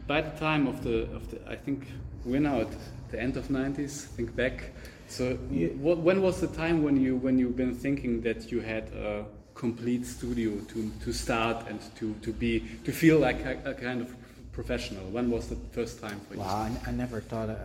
by 0.07 0.21
the 0.21 0.31
time 0.39 0.67
of 0.67 0.83
the 0.83 1.03
of 1.15 1.29
the 1.31 1.37
I 1.49 1.55
think 1.55 1.87
we're 2.25 2.39
now 2.39 2.61
at 2.61 2.67
the 3.11 3.19
end 3.19 3.37
of 3.37 3.47
90s 3.47 4.05
think 4.15 4.35
back 4.35 4.71
so 5.07 5.37
Yeah. 5.51 5.67
what, 5.79 5.97
when 5.99 6.21
was 6.21 6.39
the 6.41 6.47
time 6.47 6.83
when 6.83 6.97
you 6.99 7.15
when 7.15 7.39
you've 7.39 7.55
been 7.55 7.73
thinking 7.75 8.21
that 8.21 8.51
you 8.51 8.59
had 8.61 8.83
a 8.93 9.25
complete 9.55 10.05
studio 10.05 10.51
to 10.71 10.91
to 11.03 11.13
start 11.13 11.65
and 11.69 11.79
to 11.95 12.13
to 12.21 12.31
be 12.33 12.59
to 12.83 12.91
feel 12.91 13.17
like 13.19 13.39
a, 13.45 13.71
a 13.71 13.73
kind 13.73 14.01
of 14.01 14.09
professional 14.51 15.05
when 15.11 15.29
was 15.29 15.47
the 15.47 15.55
first 15.71 15.99
time 16.01 16.19
for 16.27 16.33
you 16.33 16.39
Well, 16.39 16.49
I, 16.49 16.71
I 16.89 16.91
never 16.91 17.21
thought, 17.21 17.49
uh, 17.49 17.55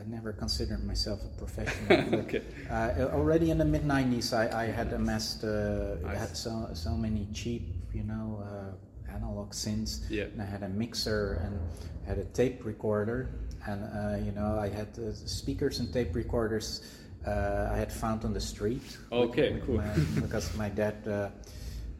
I 0.00 0.04
never 0.06 0.32
considered 0.32 0.82
myself 0.84 1.18
a 1.24 1.28
professional. 1.42 2.20
Okay. 2.24 2.42
Uh, 2.70 3.10
already 3.18 3.50
in 3.50 3.58
the 3.58 3.64
mid 3.64 3.82
'90s, 3.82 4.32
I, 4.32 4.44
I 4.62 4.66
had 4.66 4.92
amassed, 4.92 5.42
uh, 5.42 5.96
had 6.06 6.36
so 6.36 6.52
so 6.72 6.90
many 6.96 7.26
cheap, 7.34 7.64
you 7.92 8.04
know, 8.04 8.26
uh, 8.46 8.70
analog 9.14 9.50
synths. 9.52 10.00
Yeah. 10.10 10.24
And 10.24 10.40
I 10.42 10.46
had 10.46 10.62
a 10.62 10.68
mixer 10.68 11.40
and 11.44 11.58
had 12.06 12.18
a 12.18 12.24
tape 12.24 12.64
recorder, 12.64 13.30
and 13.66 13.84
uh, 13.84 14.24
you 14.24 14.32
know, 14.32 14.58
I 14.58 14.68
had 14.68 14.88
uh, 14.98 15.12
speakers 15.12 15.80
and 15.80 15.92
tape 15.92 16.14
recorders. 16.14 16.82
Uh, 17.26 17.68
I 17.70 17.76
had 17.76 17.92
found 17.92 18.24
on 18.24 18.32
the 18.32 18.40
street. 18.40 18.82
Okay, 19.12 19.52
with 19.52 19.66
cool. 19.66 19.76
my- 19.76 19.98
because 20.20 20.54
my 20.56 20.68
dad. 20.68 21.06
Uh, 21.06 21.28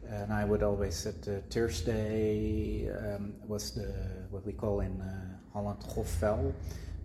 and 0.09 0.33
I 0.33 0.43
would 0.43 0.61
always 0.61 0.95
set 0.95 1.25
uh, 1.25 1.39
Thursday 1.49 2.89
um, 2.89 3.31
was 3.47 3.71
the 3.71 3.87
what 4.29 4.45
we 4.45 4.51
call 4.51 4.81
in 4.81 4.99
uh, 4.99 5.37
Holland 5.53 5.79
grofvuil. 5.87 6.53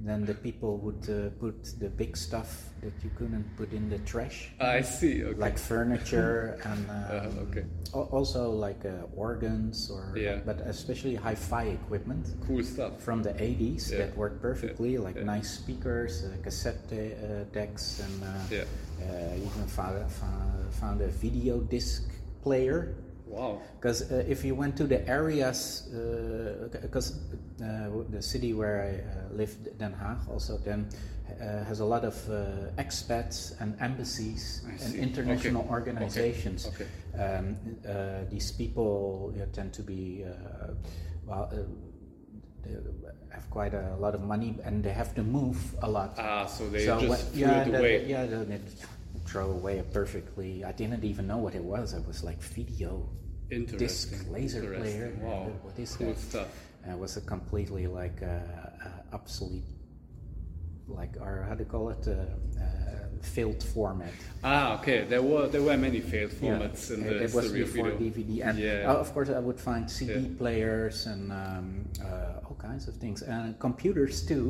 Then 0.01 0.25
the 0.25 0.35
people 0.35 0.77
would 0.79 1.09
uh, 1.09 1.31
put 1.41 1.65
the 1.81 1.89
big 1.89 2.17
stuff 2.17 2.69
that 2.83 2.93
you 3.03 3.11
couldn't 3.17 3.45
put 3.57 3.73
in 3.73 3.89
the 3.89 3.99
trash, 4.01 4.51
I 4.61 4.83
see. 4.83 5.25
Okay. 5.25 5.39
like 5.39 5.57
furniture 5.59 6.61
and 6.65 6.91
um, 6.91 6.97
Uh, 7.17 7.45
okay. 7.49 7.65
also 7.93 8.51
like 8.51 8.85
uh, 8.85 9.07
organs 9.17 9.91
or 9.91 10.13
Yeah. 10.17 10.41
but 10.45 10.61
especially 10.69 11.15
hi-fi 11.15 11.65
equipment 11.81 12.27
cool 12.47 12.63
stuff. 12.63 13.01
from 13.01 13.23
the 13.23 13.33
80s 13.41 13.91
Yeah. 13.91 13.99
that 13.99 14.17
worked 14.17 14.43
perfectly, 14.43 14.99
like 14.99 15.17
Yeah. 15.17 15.25
nice 15.25 15.51
speakers, 15.51 16.25
uh, 16.25 16.37
cassette 16.43 16.85
uh, 16.93 17.45
decks, 17.53 18.01
and 18.05 18.23
uh, 18.23 18.29
uh, 19.03 19.37
even 19.47 19.67
found, 19.67 19.97
found 20.81 21.01
a 21.01 21.09
video 21.09 21.61
disc 21.61 22.03
player. 22.43 22.95
Wow. 23.27 23.61
Because 23.81 24.11
uh, 24.11 24.25
if 24.29 24.45
you 24.45 24.55
went 24.55 24.77
to 24.77 24.85
the 24.85 25.07
areas, 25.09 25.89
because 26.83 27.19
uh, 27.63 27.91
the 28.11 28.23
city 28.23 28.55
where 28.55 28.83
I 28.83 28.91
uh, 29.35 29.37
lived, 29.37 29.77
Den 29.79 29.93
Haag, 29.93 30.29
also 30.31 30.59
then 30.59 30.89
uh, 31.41 31.65
has 31.65 31.81
a 31.81 31.85
lot 31.85 32.05
of 32.05 32.15
uh, 32.31 32.71
expats 32.79 33.61
and 33.61 33.77
embassies 33.81 34.63
and 34.85 34.95
international 34.95 35.63
Okay. 35.63 35.71
organizations. 35.71 36.67
Okay. 36.69 36.87
Um, 37.21 37.57
uh, 37.89 38.25
these 38.31 38.53
people 38.53 39.33
you 39.35 39.41
know, 39.41 39.47
tend 39.53 39.73
to 39.75 39.83
be 39.83 40.25
uh, 40.25 40.69
well. 41.27 41.51
Uh, 41.53 41.57
they 42.65 42.73
have 43.31 43.49
quite 43.51 43.75
a 43.75 43.95
lot 44.01 44.13
of 44.15 44.23
money 44.25 44.57
and 44.65 44.83
they 44.83 44.91
have 44.91 45.15
to 45.15 45.23
move 45.23 45.57
a 45.83 45.89
lot. 45.89 46.15
Ah, 46.19 46.47
so 46.47 46.69
they 46.69 46.85
So 46.85 46.99
just 47.01 47.31
threw 47.31 47.43
yeah, 47.43 47.63
the- 47.63 47.79
away. 47.79 48.05
yeah, 48.07 48.27
the- 48.27 48.59
throw 49.37 49.51
away 49.51 49.79
a 49.79 49.83
perfectly. 49.83 50.65
I 50.65 50.73
didn't 50.73 51.05
even 51.05 51.27
know 51.27 51.37
what 51.39 51.55
it 51.55 51.63
was. 51.63 51.93
It 51.93 52.07
was 52.07 52.25
like 52.25 52.41
video 52.43 53.07
disc 53.77 54.09
laser 54.31 54.63
player. 54.75 55.13
Wow. 55.21 55.53
What 55.63 55.79
is 55.79 55.95
cool 55.97 56.15
that? 56.15 56.19
stuff. 56.19 56.49
And 56.83 56.93
it 56.95 56.99
was 56.99 57.17
a 57.17 57.21
completely 57.21 57.87
like 57.87 58.23
uh, 58.23 58.27
uh, 58.27 59.15
obsolete, 59.19 59.65
like 60.89 61.15
or 61.21 61.45
how 61.49 61.55
do 61.55 61.65
you 61.65 61.71
call 61.77 61.91
it, 61.91 62.03
uh, 62.09 62.13
uh, 62.13 62.65
failed 63.21 63.63
format. 63.63 64.15
Ah, 64.43 64.79
okay. 64.79 65.05
There 65.05 65.23
were 65.23 65.47
there 65.49 65.63
were 65.69 65.77
many 65.77 66.01
failed 66.01 66.33
Yeah. 66.33 66.43
formats 66.59 66.91
in 66.95 67.03
it, 67.03 67.09
the 67.09 67.25
it 67.25 67.33
was 67.35 67.53
before 67.53 67.91
video. 67.91 67.99
DVD, 68.05 68.31
and 68.49 68.59
Yeah. 68.59 68.91
uh, 68.91 69.05
of 69.05 69.13
course 69.15 69.29
I 69.29 69.41
would 69.49 69.61
find 69.61 69.85
CD 69.91 70.13
Yeah. 70.15 70.39
players 70.39 71.07
and 71.13 71.23
um, 71.33 71.67
uh, 72.09 72.47
all 72.47 72.57
kinds 72.69 72.89
of 72.89 72.95
things, 73.03 73.19
and 73.23 73.59
computers 73.59 74.25
too. 74.31 74.47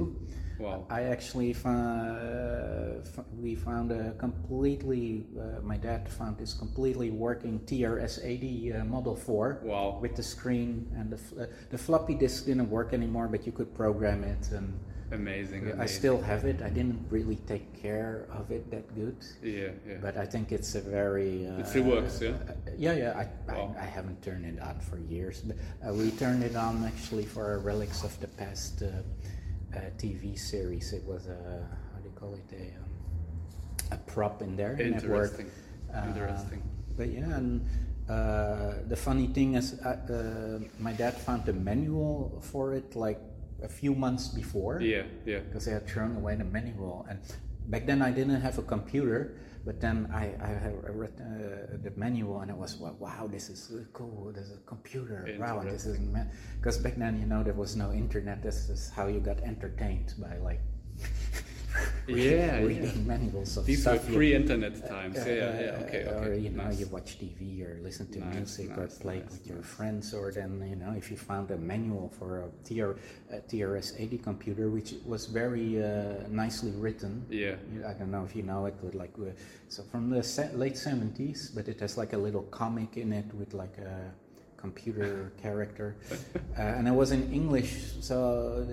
Wow. 0.58 0.86
I 0.90 1.02
actually 1.04 1.52
found 1.52 3.04
we 3.40 3.54
found 3.54 3.92
a 3.92 4.12
completely. 4.18 5.24
Uh, 5.38 5.60
my 5.62 5.76
dad 5.76 6.08
found 6.08 6.38
this 6.38 6.54
completely 6.54 7.10
working 7.10 7.60
TRS-80 7.60 8.80
uh, 8.80 8.84
Model 8.84 9.16
4 9.16 9.60
Wow. 9.62 9.98
with 10.00 10.16
the 10.16 10.22
screen 10.22 10.86
and 10.96 11.10
the 11.10 11.42
uh, 11.42 11.46
the 11.70 11.78
floppy 11.78 12.14
disk 12.14 12.46
didn't 12.46 12.70
work 12.70 12.92
anymore, 12.92 13.28
but 13.28 13.46
you 13.46 13.52
could 13.52 13.74
program 13.74 14.24
it 14.24 14.50
and. 14.52 14.72
Amazing. 15.12 15.70
I 15.80 15.86
still 15.86 16.20
have 16.20 16.44
it. 16.46 16.60
I 16.62 16.68
didn't 16.68 16.98
really 17.10 17.36
take 17.46 17.80
care 17.80 18.26
of 18.32 18.50
it 18.50 18.68
that 18.72 18.92
good, 18.96 19.14
Yeah, 19.40 19.68
yeah. 19.86 19.98
but 20.02 20.16
I 20.16 20.26
think 20.26 20.50
it's 20.50 20.74
a 20.74 20.80
very. 20.80 21.46
Uh, 21.46 21.60
It 21.60 21.68
still 21.68 21.84
works, 21.84 22.20
yeah? 22.20 22.30
uh, 22.30 22.54
yeah, 22.76 22.92
yeah. 22.94 23.12
I, 23.22 23.52
Wow. 23.52 23.76
I, 23.78 23.82
I 23.82 23.86
haven't 23.86 24.20
turned 24.20 24.44
it 24.44 24.58
on 24.60 24.80
for 24.80 24.98
years. 24.98 25.42
But, 25.46 25.56
uh, 25.88 25.94
we 25.94 26.10
turned 26.10 26.42
it 26.42 26.56
on 26.56 26.82
actually 26.84 27.24
for 27.24 27.54
a 27.54 27.58
relics 27.58 28.02
of 28.02 28.18
the 28.18 28.26
past 28.26 28.82
uh, 29.76 29.80
TV 29.98 30.38
series. 30.38 30.92
It 30.92 31.04
was 31.04 31.26
a 31.26 31.68
how 31.92 31.98
do 32.00 32.08
you 32.08 32.14
call 32.14 32.34
it 32.34 32.48
a 32.52 32.64
um, 32.82 32.90
a 33.92 33.96
prop 34.10 34.42
in 34.42 34.56
there. 34.56 34.72
and 34.80 34.96
it 34.96 35.04
worked. 35.08 35.38
Interesting. 35.38 35.50
Uh, 35.94 36.08
Interesting. 36.08 36.62
But 36.96 37.08
yeah, 37.12 37.36
and 37.36 37.60
uh, 38.08 38.74
the 38.88 38.96
funny 38.96 39.26
thing 39.28 39.54
is, 39.54 39.78
uh, 39.84 39.88
uh, 40.10 40.64
my 40.78 40.92
dad 40.92 41.14
found 41.14 41.44
the 41.44 41.52
manual 41.52 42.40
for 42.42 42.74
it 42.74 42.96
like 42.96 43.20
a 43.62 43.68
few 43.68 43.94
months 43.94 44.28
before 44.28 44.80
Yeah, 44.80 45.04
yeah. 45.24 45.40
because 45.40 45.64
they 45.66 45.72
had 45.72 45.86
thrown 45.86 46.16
away 46.16 46.36
the 46.36 46.44
manual. 46.44 47.06
And 47.08 47.20
back 47.68 47.86
then 47.86 48.02
I 48.02 48.10
didn't 48.10 48.40
have 48.40 48.58
a 48.58 48.62
computer, 48.62 49.36
but 49.66 49.80
then 49.80 50.08
I, 50.14 50.32
I, 50.40 50.46
had 50.46 50.74
read 50.88 51.12
uh, 51.20 51.76
the 51.82 51.92
manual 51.96 52.40
and 52.40 52.52
it 52.52 52.56
was 52.56 52.76
wow, 52.76 52.94
wow, 53.00 53.26
this 53.26 53.48
is 53.48 53.72
cool. 53.92 54.30
There's 54.32 54.52
a 54.52 54.58
computer. 54.58 55.26
Wow, 55.40 55.64
this 55.64 55.86
is 55.86 55.98
because 56.56 56.78
back 56.78 56.94
then 56.94 57.18
you 57.18 57.26
know 57.26 57.42
there 57.42 57.52
was 57.52 57.74
no 57.74 57.90
internet. 57.90 58.44
This 58.44 58.68
is 58.68 58.90
how 58.90 59.08
you 59.08 59.18
got 59.18 59.40
entertained 59.40 60.14
by 60.18 60.36
like 60.36 60.60
Yeah, 62.08 62.60
reading 62.60 62.84
yeah. 62.96 63.02
manuals 63.04 63.56
of 63.56 63.66
These 63.66 63.84
were 63.86 63.96
stuff. 63.96 64.08
you- 64.08 64.16
pre-internet 64.16 64.86
times. 64.88 65.16
yeah, 65.16 65.24
yeah, 65.26 65.60
yeah. 65.60 65.84
Okay, 65.84 66.04
uh, 66.04 66.10
okay. 66.12 66.28
Or 66.30 66.34
you 66.34 66.50
know, 66.50 66.70
you 66.70 66.86
watch 66.86 67.18
TV 67.18 67.62
or 67.66 67.78
listen 67.82 68.06
to 68.12 68.20
Nice, 68.20 68.34
music 68.34 68.70
or 68.78 68.82
nice, 68.82 68.98
play 68.98 69.18
nice, 69.20 69.30
with 69.32 69.46
your 69.46 69.62
friends, 69.62 70.14
or 70.14 70.30
then 70.30 70.64
you 70.68 70.76
know, 70.76 70.92
if 70.96 71.10
you 71.10 71.16
found 71.16 71.50
a 71.50 71.56
manual 71.56 72.08
for 72.18 72.42
a, 72.42 72.48
TR, 72.64 72.92
a 73.30 73.40
TRS-80 73.40 74.22
computer, 74.22 74.70
which 74.70 74.94
was 75.04 75.26
very 75.26 75.82
uh, 75.82 76.14
nicely 76.28 76.70
written. 76.72 77.24
Yeah. 77.28 77.56
I 77.86 77.92
don't 77.94 78.10
know 78.10 78.24
if 78.24 78.36
you 78.36 78.42
know 78.42 78.66
it, 78.66 78.74
but 78.82 78.94
like 78.94 79.12
uh, 79.18 79.30
so 79.68 79.82
from 79.90 80.10
the 80.10 80.22
late 80.54 80.76
seventies, 80.76 81.50
but 81.54 81.68
it 81.68 81.80
has 81.80 81.96
like 81.98 82.12
a 82.12 82.18
little 82.18 82.42
comic 82.44 82.96
in 82.96 83.12
it 83.12 83.26
with 83.34 83.52
like 83.54 83.76
a 83.78 84.12
computer 84.66 85.12
character, 85.44 85.88
uh, 86.58 86.76
and 86.76 86.84
it 86.90 86.96
was 87.02 87.10
in 87.16 87.22
English, 87.40 87.72
so 88.08 88.16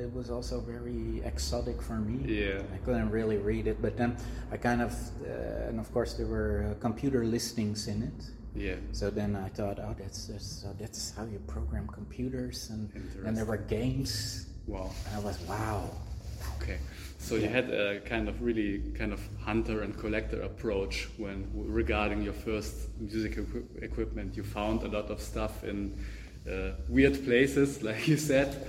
it 0.05 0.11
was 0.19 0.27
also 0.35 0.55
very 0.75 1.21
exotic 1.31 1.77
for 1.87 1.97
me. 2.09 2.17
Yeah. 2.41 2.61
I 2.75 2.77
couldn't 2.85 3.11
really 3.19 3.37
read 3.51 3.65
it, 3.71 3.77
but 3.85 3.93
then 4.01 4.11
I 4.53 4.57
kind 4.57 4.81
of, 4.87 4.91
uh, 4.93 5.69
and 5.69 5.77
of 5.83 5.87
course 5.95 6.11
there 6.17 6.29
were 6.35 6.55
uh, 6.59 6.73
computer 6.87 7.21
listings 7.35 7.87
in 7.93 7.99
it. 8.09 8.19
Yeah. 8.67 8.77
So 8.99 9.05
then 9.19 9.31
I 9.47 9.49
thought, 9.57 9.77
oh, 9.87 9.93
that's 10.01 10.19
that's, 10.29 10.49
so 10.61 10.67
that's 10.81 11.01
how 11.15 11.25
you 11.33 11.39
program 11.55 11.85
computers, 11.99 12.57
and 12.73 12.81
and 13.25 13.31
there 13.37 13.45
were 13.51 13.61
games, 13.79 14.13
Wow. 14.67 14.89
and 15.05 15.11
I 15.19 15.21
was 15.29 15.37
wow. 15.51 15.79
Okay. 16.57 16.77
So 17.23 17.35
you 17.35 17.47
had 17.47 17.69
a 17.69 18.01
kind 18.01 18.27
of 18.27 18.41
really 18.41 18.79
kind 18.95 19.13
of 19.13 19.21
hunter 19.39 19.83
and 19.83 19.97
collector 19.97 20.41
approach 20.41 21.07
when 21.15 21.49
regarding 21.53 22.21
your 22.21 22.33
first 22.33 22.89
music 22.99 23.37
equi- 23.37 23.63
equipment. 23.81 24.35
You 24.35 24.43
found 24.43 24.83
a 24.83 24.89
lot 24.89 25.09
of 25.09 25.21
stuff 25.21 25.63
in 25.63 25.97
uh, 26.45 26.71
weird 26.89 27.23
places, 27.23 27.81
like 27.89 28.09
you 28.09 28.17
said, 28.17 28.67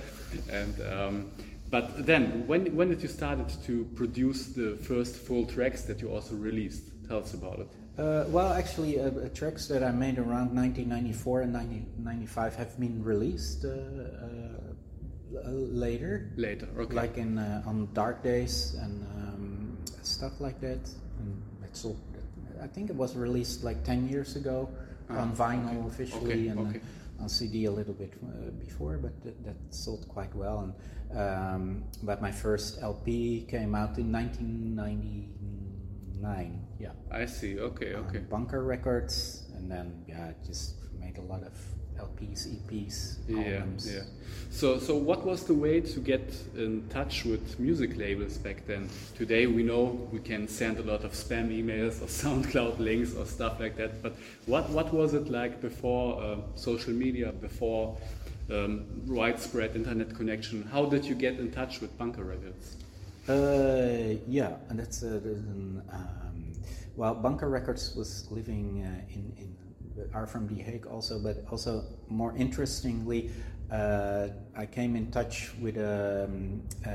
and 0.49 0.73
um, 0.89 1.31
but 1.69 2.05
then 2.05 2.47
when 2.47 2.73
when 2.77 2.87
did 2.87 3.01
you 3.01 3.09
started 3.09 3.49
to 3.65 3.83
produce 3.93 4.47
the 4.47 4.77
first 4.77 5.17
full 5.17 5.45
tracks 5.45 5.81
that 5.83 5.99
you 5.99 6.09
also 6.09 6.35
released? 6.35 6.83
Tell 7.09 7.19
us 7.19 7.33
about 7.33 7.59
it. 7.59 7.67
Uh, 7.99 8.23
well, 8.29 8.53
actually, 8.53 8.99
uh, 8.99 9.09
uh, 9.09 9.29
tracks 9.29 9.67
that 9.67 9.83
I 9.83 9.91
made 9.91 10.17
around 10.17 10.55
1994 10.55 11.41
and 11.41 11.53
1995 11.53 12.55
have 12.55 12.79
been 12.79 13.03
released 13.03 13.65
uh, 13.65 13.69
uh, 13.69 14.74
later. 15.31 16.31
Later, 16.35 16.67
okay. 16.77 16.93
Like 16.93 17.17
in 17.17 17.37
uh, 17.37 17.63
on 17.65 17.87
Dark 17.93 18.23
Days 18.23 18.75
and 18.81 19.03
um, 19.17 19.77
stuff 20.03 20.39
like 20.39 20.59
that. 20.61 20.79
And 21.19 21.41
it's 21.63 21.85
all, 21.85 21.97
I 22.61 22.67
think 22.67 22.89
it 22.89 22.95
was 22.95 23.15
released 23.15 23.63
like 23.63 23.83
10 23.83 24.09
years 24.09 24.35
ago 24.35 24.69
on 25.09 25.35
vinyl 25.35 25.87
officially 25.87 26.31
Ah, 26.31 26.33
Okay, 26.33 26.47
and 26.49 26.59
uh, 26.59 26.63
okay. 26.69 26.81
on 27.19 27.29
CD 27.29 27.65
a 27.65 27.71
little 27.71 27.93
bit 27.93 28.13
uh, 28.23 28.49
before, 28.59 28.97
but 28.97 29.21
that, 29.23 29.43
that 29.45 29.55
sold 29.69 30.07
quite 30.07 30.33
well. 30.35 30.59
And 30.63 30.73
um, 31.17 31.83
but 32.03 32.21
my 32.21 32.31
first 32.31 32.79
LP 32.81 33.45
came 33.47 33.73
out 33.75 33.97
in 33.97 34.11
1999. 34.11 36.59
Yeah 36.79 36.89
I 37.11 37.25
see. 37.25 37.59
Okay, 37.59 37.93
okay. 37.93 38.19
Bunker 38.19 38.63
Records, 38.63 39.43
and 39.55 39.69
then 39.71 40.03
yeah, 40.07 40.31
just 40.45 40.75
made 40.99 41.17
a 41.17 41.21
lot 41.21 41.43
of 41.43 41.53
LPs, 41.99 42.47
EPs, 42.47 43.17
Yeah, 43.27 43.37
albums. 43.59 43.91
yeah. 43.93 44.01
So, 44.49 44.79
so 44.79 44.95
what 44.95 45.25
was 45.25 45.43
the 45.43 45.53
way 45.53 45.81
to 45.81 45.99
get 45.99 46.33
in 46.55 46.87
touch 46.89 47.25
with 47.25 47.59
music 47.59 47.97
labels 47.97 48.37
back 48.37 48.65
then? 48.67 48.89
Today 49.17 49.47
we 49.47 49.63
know 49.63 50.07
we 50.11 50.19
can 50.19 50.47
send 50.47 50.77
a 50.79 50.83
lot 50.83 51.03
of 51.03 51.11
spam 51.13 51.49
emails 51.49 52.01
or 52.01 52.05
SoundCloud 52.21 52.79
links 52.79 53.15
or 53.15 53.25
stuff 53.25 53.59
like 53.59 53.75
that. 53.77 54.01
But 54.01 54.15
what 54.45 54.69
what 54.69 54.93
was 54.93 55.13
it 55.13 55.29
like 55.29 55.61
before 55.61 56.21
uh, 56.21 56.37
social 56.55 56.93
media, 56.93 57.31
before 57.31 57.97
um, 58.49 58.85
widespread 59.07 59.75
internet 59.75 60.15
connection? 60.15 60.63
How 60.71 60.85
did 60.85 61.05
you 61.05 61.15
get 61.15 61.39
in 61.39 61.51
touch 61.51 61.81
with 61.81 61.97
Bunker 61.97 62.23
Records? 62.23 62.77
Uh, 63.27 64.15
yeah, 64.27 64.55
and 64.69 64.77
that's 64.79 65.01
uh, 65.03 65.19
um, 65.91 66.53
well, 66.95 67.15
Bunker 67.15 67.49
Records 67.49 67.95
was 67.95 68.27
living 68.31 68.83
uh, 68.83 69.13
in 69.13 69.33
in 69.37 69.55
are 70.13 70.27
from 70.27 70.47
The 70.47 70.61
Hague 70.61 70.85
also, 70.87 71.19
but 71.19 71.43
also 71.51 71.83
more 72.09 72.33
interestingly, 72.37 73.31
uh, 73.71 74.27
I 74.55 74.65
came 74.65 74.95
in 74.95 75.09
touch 75.11 75.51
with 75.59 75.77
um, 75.77 76.61
uh, 76.85 76.91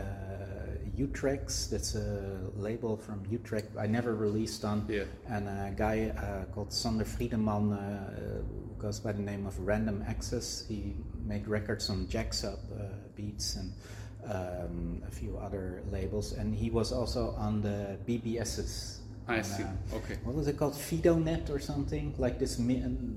Utrecht. 0.97 1.71
That's 1.71 1.95
a 1.97 2.39
label 2.57 2.97
from 2.97 3.25
Utrecht. 3.29 3.77
I 3.79 3.87
never 3.87 4.15
released 4.15 4.65
on, 4.65 4.87
Yeah. 4.89 5.05
and 5.29 5.49
a 5.49 5.73
guy 5.77 6.13
uh, 6.17 6.45
called 6.55 6.73
Sander 6.73 7.05
Friedeman 7.05 7.73
uh, 7.73 8.43
who 8.49 8.75
goes 8.79 9.01
by 9.01 9.13
the 9.13 9.23
name 9.23 9.47
of 9.47 9.59
Random 9.59 10.05
Access. 10.07 10.65
He 10.69 10.95
made 11.25 11.49
records 11.49 11.91
on 11.91 12.09
Jacks 12.09 12.45
Up 12.45 12.61
uh, 12.73 12.85
Beats 13.17 13.57
and 13.57 13.73
um, 14.31 15.03
a 15.07 15.11
few 15.11 15.39
other 15.39 15.83
labels, 15.91 16.33
and 16.35 16.55
he 16.55 16.71
was 16.71 16.93
also 16.93 17.35
on 17.37 17.63
the 17.63 17.99
BBS's. 18.07 19.00
I 19.29 19.43
see. 19.43 19.63
uh, 19.63 19.97
Okay. 19.97 20.19
What 20.25 20.35
was 20.35 20.49
it 20.49 20.57
called? 20.57 20.75
FidoNet 20.75 21.51
or 21.51 21.59
something 21.59 22.15
like 22.19 22.39
this, 22.39 22.59
um, 22.59 23.17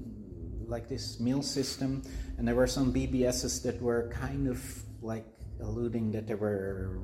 like 0.67 0.87
this 0.89 1.19
meal 1.19 1.41
system, 1.41 2.01
and 2.37 2.47
there 2.47 2.55
were 2.55 2.67
some 2.67 2.93
BBSs 2.93 3.63
that 3.63 3.81
were 3.81 4.09
kind 4.13 4.47
of 4.47 4.59
like 5.01 5.25
alluding 5.61 6.11
that 6.11 6.27
they 6.27 6.35
were 6.35 6.99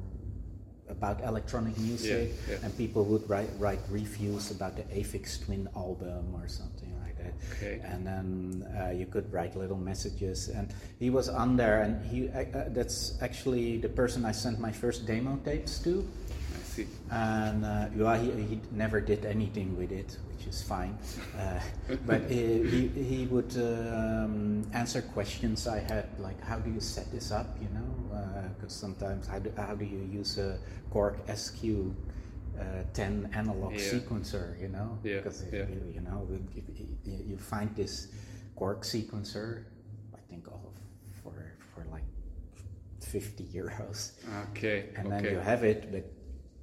about 0.90 1.24
electronic 1.24 1.78
music, 1.78 2.32
yeah. 2.50 2.58
and 2.64 2.76
people 2.76 3.06
would 3.06 3.28
write 3.30 3.50
write 3.60 3.80
reviews 3.90 4.50
about 4.52 4.76
the 4.76 4.84
Aphex 4.84 5.44
Twin 5.46 5.70
album 5.76 6.34
or 6.34 6.48
something 6.48 6.92
like 7.04 7.16
that. 7.18 7.34
Okay. 7.56 7.80
And 7.86 8.06
then 8.08 8.66
uh, 8.74 8.90
you 8.90 9.06
could 9.06 9.32
write 9.32 9.56
little 9.56 9.78
messages, 9.78 10.50
and 10.50 10.74
he 10.98 11.10
was 11.12 11.30
on 11.30 11.56
there, 11.58 11.84
and 11.84 12.04
he 12.06 12.30
uh, 12.30 12.42
uh, 12.58 12.70
that's 12.70 13.18
actually 13.22 13.78
the 13.78 13.90
person 13.90 14.26
I 14.26 14.32
sent 14.32 14.60
my 14.60 14.72
first 14.72 15.06
demo 15.06 15.38
tapes 15.46 15.78
to 15.84 16.08
see. 16.84 16.88
and 17.12 17.66
uh, 17.66 17.86
well, 17.96 18.20
he, 18.20 18.32
he 18.44 18.60
never 18.72 19.02
did 19.02 19.26
anything 19.26 19.78
with 19.78 19.92
it, 19.92 20.18
which 20.32 20.48
is 20.48 20.62
fine. 20.62 20.98
Uh, 21.38 21.60
but 22.06 22.22
he, 22.30 22.88
he, 22.88 23.26
would 23.28 23.56
um, 23.58 24.64
answer 24.74 25.02
questions 25.02 25.68
I 25.68 25.80
had, 25.80 26.06
like 26.20 26.40
how 26.44 26.58
do 26.60 26.70
you 26.72 26.80
set 26.80 27.12
this 27.12 27.32
up, 27.32 27.58
you 27.62 27.70
know? 27.70 27.86
Because 28.56 28.74
sometimes 28.74 29.28
how 29.28 29.40
do, 29.40 29.52
how 29.58 29.76
do 29.76 29.86
you 29.86 30.00
use 30.12 30.38
a 30.38 30.60
Korg 30.92 31.16
SQ 31.34 31.94
uh, 32.60 32.84
10 32.94 33.30
analog 33.34 33.74
Yeah. 33.74 33.80
sequencer, 33.80 34.60
you 34.60 34.68
know? 34.70 34.98
Yeah, 35.04 35.18
Because 35.18 35.46
yeah. 35.52 35.66
you, 35.70 35.94
you 35.96 36.02
know 36.02 36.28
you, 37.06 37.38
find 37.38 37.74
this 37.76 38.08
Korg 38.58 38.82
sequencer, 38.82 39.64
I 40.14 40.20
think 40.30 40.48
all 40.52 40.74
for 41.24 41.54
for 41.74 41.86
like 41.92 42.04
50 43.02 43.46
euros 43.46 44.12
Okay. 44.52 44.90
and 44.96 45.08
okay. 45.08 45.22
then 45.24 45.34
you 45.34 45.40
have 45.40 45.64
it, 45.64 45.92
but 45.92 46.04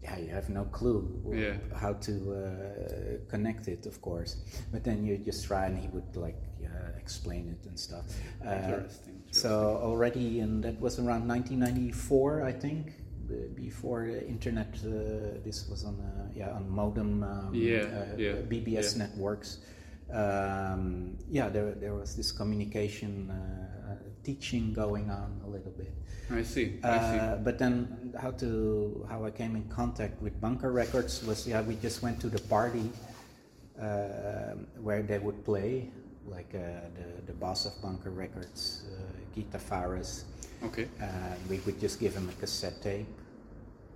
yeah, 0.07 0.19
you 0.25 0.29
have 0.39 0.49
no 0.49 0.65
clue 0.79 1.03
Yeah. 1.35 1.55
how 1.83 1.93
to 2.07 2.13
uh, 2.13 3.29
connect 3.29 3.69
it, 3.69 3.87
of 3.87 4.01
course. 4.01 4.37
But 4.73 4.85
then 4.85 5.05
you 5.05 5.19
just 5.19 5.45
try, 5.47 5.67
and 5.67 5.77
he 5.79 5.89
would 5.89 6.17
like 6.17 6.39
uh, 6.65 6.99
explain 6.99 7.45
it 7.55 7.67
and 7.69 7.79
stuff. 7.79 8.05
Uh, 8.45 8.51
Interesting, 8.51 9.23
So 9.31 9.51
already, 9.83 10.41
and 10.41 10.63
that 10.65 10.81
was 10.81 10.99
around 10.99 11.27
1994, 11.29 12.45
I 12.45 12.53
think. 12.53 12.85
Before 13.57 14.07
the 14.07 14.23
internet, 14.29 14.73
uh, 14.87 15.43
this 15.45 15.69
was 15.69 15.85
on 15.85 15.97
uh, 15.99 16.31
yeah 16.33 16.55
on 16.59 16.71
modem 16.71 17.25
um, 17.25 17.51
Yeah, 17.53 17.83
uh, 17.83 18.15
yeah, 18.17 18.35
BBS 18.53 18.89
yeah. 18.95 19.03
networks. 19.03 19.59
Um, 20.13 21.19
yeah, 21.29 21.49
there 21.55 21.75
there 21.75 21.95
was 21.95 22.15
this 22.15 22.31
communication 22.31 23.13
uh, 23.31 23.97
teaching 24.23 24.73
going 24.73 25.11
on 25.11 25.31
a 25.47 25.49
little 25.55 25.73
bit. 25.83 25.93
I 26.31 26.43
see. 26.43 26.79
I 26.83 26.99
see. 26.99 27.19
Uh, 27.19 27.37
but 27.37 27.59
then 27.59 28.13
how 28.21 28.33
to 28.33 29.07
how 29.09 29.25
I 29.25 29.31
came 29.31 29.55
in 29.57 29.65
contact 29.69 30.21
with 30.21 30.41
Bunker 30.41 30.73
Records 30.73 31.23
was 31.25 31.47
yeah 31.47 31.63
we 31.63 31.77
just 31.77 32.03
went 32.03 32.21
to 32.21 32.29
the 32.29 32.41
party 32.49 32.91
uh, 33.81 34.55
where 34.83 35.03
they 35.03 35.19
would 35.19 35.45
play 35.45 35.91
like 36.27 36.53
uh, 36.55 36.59
the 36.99 37.23
the 37.27 37.33
boss 37.33 37.67
of 37.67 37.73
Bunker 37.81 38.11
Records 38.11 38.83
uh, 38.91 38.97
Guy 39.35 39.45
Tavares 39.53 40.25
Okay. 40.65 40.89
and 41.01 41.39
we 41.49 41.59
would 41.67 41.79
just 41.81 42.01
give 42.01 42.15
him 42.15 42.29
a 42.29 42.33
cassette 42.41 42.81
tape 42.83 43.07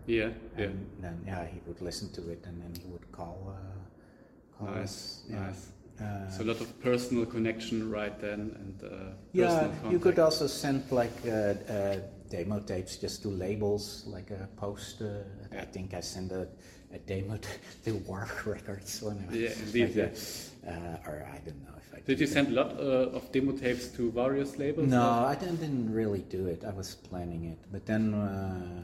Yeah. 0.06 0.30
Yeah. 0.56 0.64
and 0.66 0.86
then 1.00 1.16
yeah 1.26 1.46
he 1.46 1.58
would 1.66 1.80
listen 1.80 2.10
to 2.12 2.30
it 2.30 2.44
and 2.46 2.60
then 2.62 2.72
he 2.80 2.86
would 2.92 3.10
call 3.12 3.38
uh, 3.50 4.58
call 4.58 4.68
Nice. 4.74 4.84
us 4.84 5.22
yeah. 5.28 5.40
Nice. 5.46 5.62
Uh, 6.00 6.30
So 6.30 6.44
a 6.44 6.46
lot 6.52 6.60
of 6.60 6.68
personal 6.80 7.26
connection 7.26 7.90
right 7.90 8.16
then, 8.20 8.40
and 8.60 8.76
uh, 8.84 9.12
Yeah, 9.32 9.68
you 9.90 9.98
could 9.98 10.18
also 10.18 10.46
send 10.46 10.90
like 10.90 11.12
uh, 11.26 11.30
uh, 11.68 11.96
demo 12.30 12.60
tapes 12.60 12.96
just 12.96 13.22
to 13.22 13.28
labels, 13.28 14.04
like 14.06 14.30
a 14.30 14.48
post. 14.56 15.02
Uh, 15.02 15.58
I 15.58 15.64
think 15.64 15.92
I 15.94 16.00
sent 16.00 16.32
a, 16.32 16.48
a 16.94 16.98
demo 16.98 17.36
to, 17.36 17.48
to 17.84 17.96
Warp 18.06 18.46
Records 18.46 19.02
Yeah, 19.30 19.50
indeed, 19.66 19.96
like 19.96 19.96
yeah. 19.96 20.70
Uh, 20.70 21.08
or 21.08 21.26
I 21.26 21.38
don't 21.44 21.62
know 21.64 21.74
if 21.76 21.92
I 21.92 21.96
Did 21.96 22.06
did 22.06 22.20
you 22.20 22.26
send 22.26 22.48
a 22.48 22.50
lot 22.52 22.70
uh, 22.78 23.16
of 23.16 23.30
demo 23.32 23.52
tapes 23.52 23.88
to 23.96 24.10
various 24.12 24.56
labels? 24.58 24.88
No, 24.88 25.02
or- 25.02 25.26
I 25.26 25.34
didn't, 25.34 25.60
didn't 25.60 25.92
really 25.92 26.20
do 26.30 26.46
it. 26.46 26.64
I 26.64 26.72
was 26.72 26.94
planning 26.94 27.44
it, 27.46 27.58
but 27.72 27.84
then, 27.84 28.14
uh, 28.14 28.82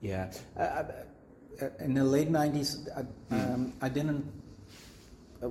yeah, 0.00 0.30
uh, 0.56 0.60
uh, 0.60 1.68
in 1.78 1.94
the 1.94 2.04
late 2.04 2.30
'90s, 2.30 2.88
I, 2.98 3.34
um, 3.34 3.72
I 3.80 3.88
didn't. 3.88 4.24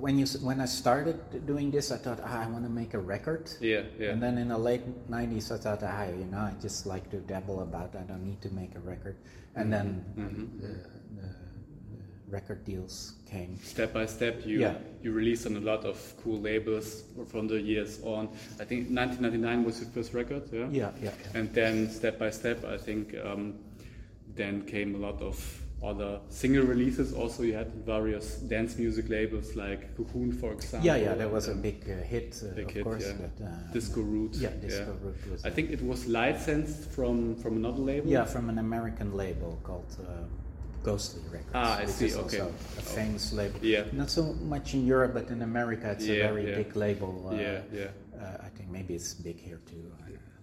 When 0.00 0.18
you 0.18 0.26
when 0.42 0.60
I 0.60 0.66
started 0.66 1.46
doing 1.46 1.70
this, 1.70 1.92
I 1.92 1.96
thought 1.98 2.18
ah, 2.24 2.42
I 2.42 2.46
want 2.48 2.64
to 2.64 2.70
make 2.70 2.94
a 2.94 2.98
record. 2.98 3.50
Yeah, 3.60 3.82
yeah. 3.98 4.10
And 4.10 4.20
then 4.22 4.38
in 4.38 4.48
the 4.48 4.58
late 4.58 4.82
'90s, 5.08 5.52
I 5.52 5.58
thought, 5.58 5.82
ah, 5.82 6.04
you 6.10 6.24
know, 6.26 6.38
I 6.38 6.52
just 6.60 6.84
like 6.86 7.10
to 7.10 7.18
dabble 7.18 7.60
about. 7.62 7.94
I 7.94 8.02
don't 8.02 8.24
need 8.24 8.40
to 8.42 8.50
make 8.50 8.74
a 8.74 8.80
record. 8.80 9.16
And 9.54 9.72
then 9.72 10.04
Mm-hmm. 10.18 10.58
the, 10.60 10.66
the, 10.66 11.28
the 11.28 11.28
record 12.28 12.64
deals 12.64 13.14
came. 13.30 13.56
step 13.62 13.92
by 13.92 14.06
step 14.06 14.44
you 14.44 14.60
Yeah. 14.60 14.74
you 15.02 15.12
released 15.12 15.46
on 15.46 15.56
a 15.56 15.60
lot 15.60 15.84
of 15.84 15.96
cool 16.22 16.40
labels 16.40 17.04
from 17.30 17.46
the 17.46 17.60
years 17.60 18.00
on 18.02 18.28
i 18.58 18.64
think 18.64 18.88
1999 18.90 19.64
was 19.64 19.80
your 19.80 19.90
first 19.90 20.14
record 20.14 20.42
yeah 20.52 20.66
Yeah, 20.70 20.90
yeah, 21.02 21.10
yeah. 21.10 21.38
and 21.38 21.52
then 21.54 21.88
step 21.90 22.18
by 22.18 22.30
step 22.30 22.64
i 22.64 22.76
think 22.78 23.14
um, 23.24 23.54
then 24.34 24.62
came 24.66 24.94
a 24.94 24.98
lot 24.98 25.20
of 25.22 25.36
other 25.82 26.20
single 26.30 26.64
releases 26.64 27.12
also 27.12 27.42
you 27.42 27.52
had 27.54 27.70
various 27.84 28.36
dance 28.36 28.78
music 28.78 29.08
labels 29.10 29.54
like 29.54 29.94
cocoon 29.96 30.32
for 30.32 30.52
example 30.52 30.86
Yeah, 30.86 30.96
yeah, 30.96 31.14
there 31.14 31.28
was 31.28 31.48
a 31.48 31.54
big 31.54 31.84
uh, 31.90 32.02
hit, 32.02 32.40
uh, 32.42 32.54
big 32.54 32.66
of 32.68 32.70
hit, 32.74 32.84
course. 32.84 33.04
yeah. 33.06 33.12
That, 33.38 33.44
uh, 33.46 33.72
Disco 33.72 34.00
Rout 34.00 34.34
Yeah, 34.34 34.50
Disco 34.60 34.96
Rout 35.02 35.30
was. 35.30 35.44
i 35.44 35.50
think 35.50 35.70
it 35.70 35.82
was 35.82 36.06
licensed 36.06 36.90
from 36.90 37.36
from 37.36 37.56
another 37.56 37.82
label 37.82 38.08
Yeah, 38.10 38.24
from 38.24 38.48
an 38.48 38.58
American 38.58 39.14
label 39.16 39.58
called 39.62 39.94
uh, 40.00 40.24
Ghostly 40.84 41.22
Records. 41.32 41.54
Ah, 41.54 41.78
I 41.78 41.84
which 41.84 41.94
see, 41.94 42.06
is 42.06 42.16
okay. 42.16 42.40
also 42.40 42.52
a 42.78 42.82
famous 42.82 43.32
label. 43.32 43.58
Yeah. 43.62 43.84
Not 43.92 44.10
so 44.10 44.22
much 44.54 44.74
in 44.74 44.86
Europe, 44.86 45.14
but 45.14 45.28
in 45.30 45.40
America, 45.40 45.90
it's 45.92 46.06
Yeah, 46.06 46.14
a 46.16 46.28
very 46.28 46.44
yeah. 46.50 46.56
big 46.62 46.76
label. 46.76 47.12
Uh, 47.30 47.34
Yeah, 47.40 47.60
yeah. 47.72 47.88
Uh, 48.20 48.46
I 48.46 48.48
think 48.54 48.68
maybe 48.70 48.92
it's 48.94 49.14
big 49.14 49.38
here 49.40 49.60
too. 49.70 49.82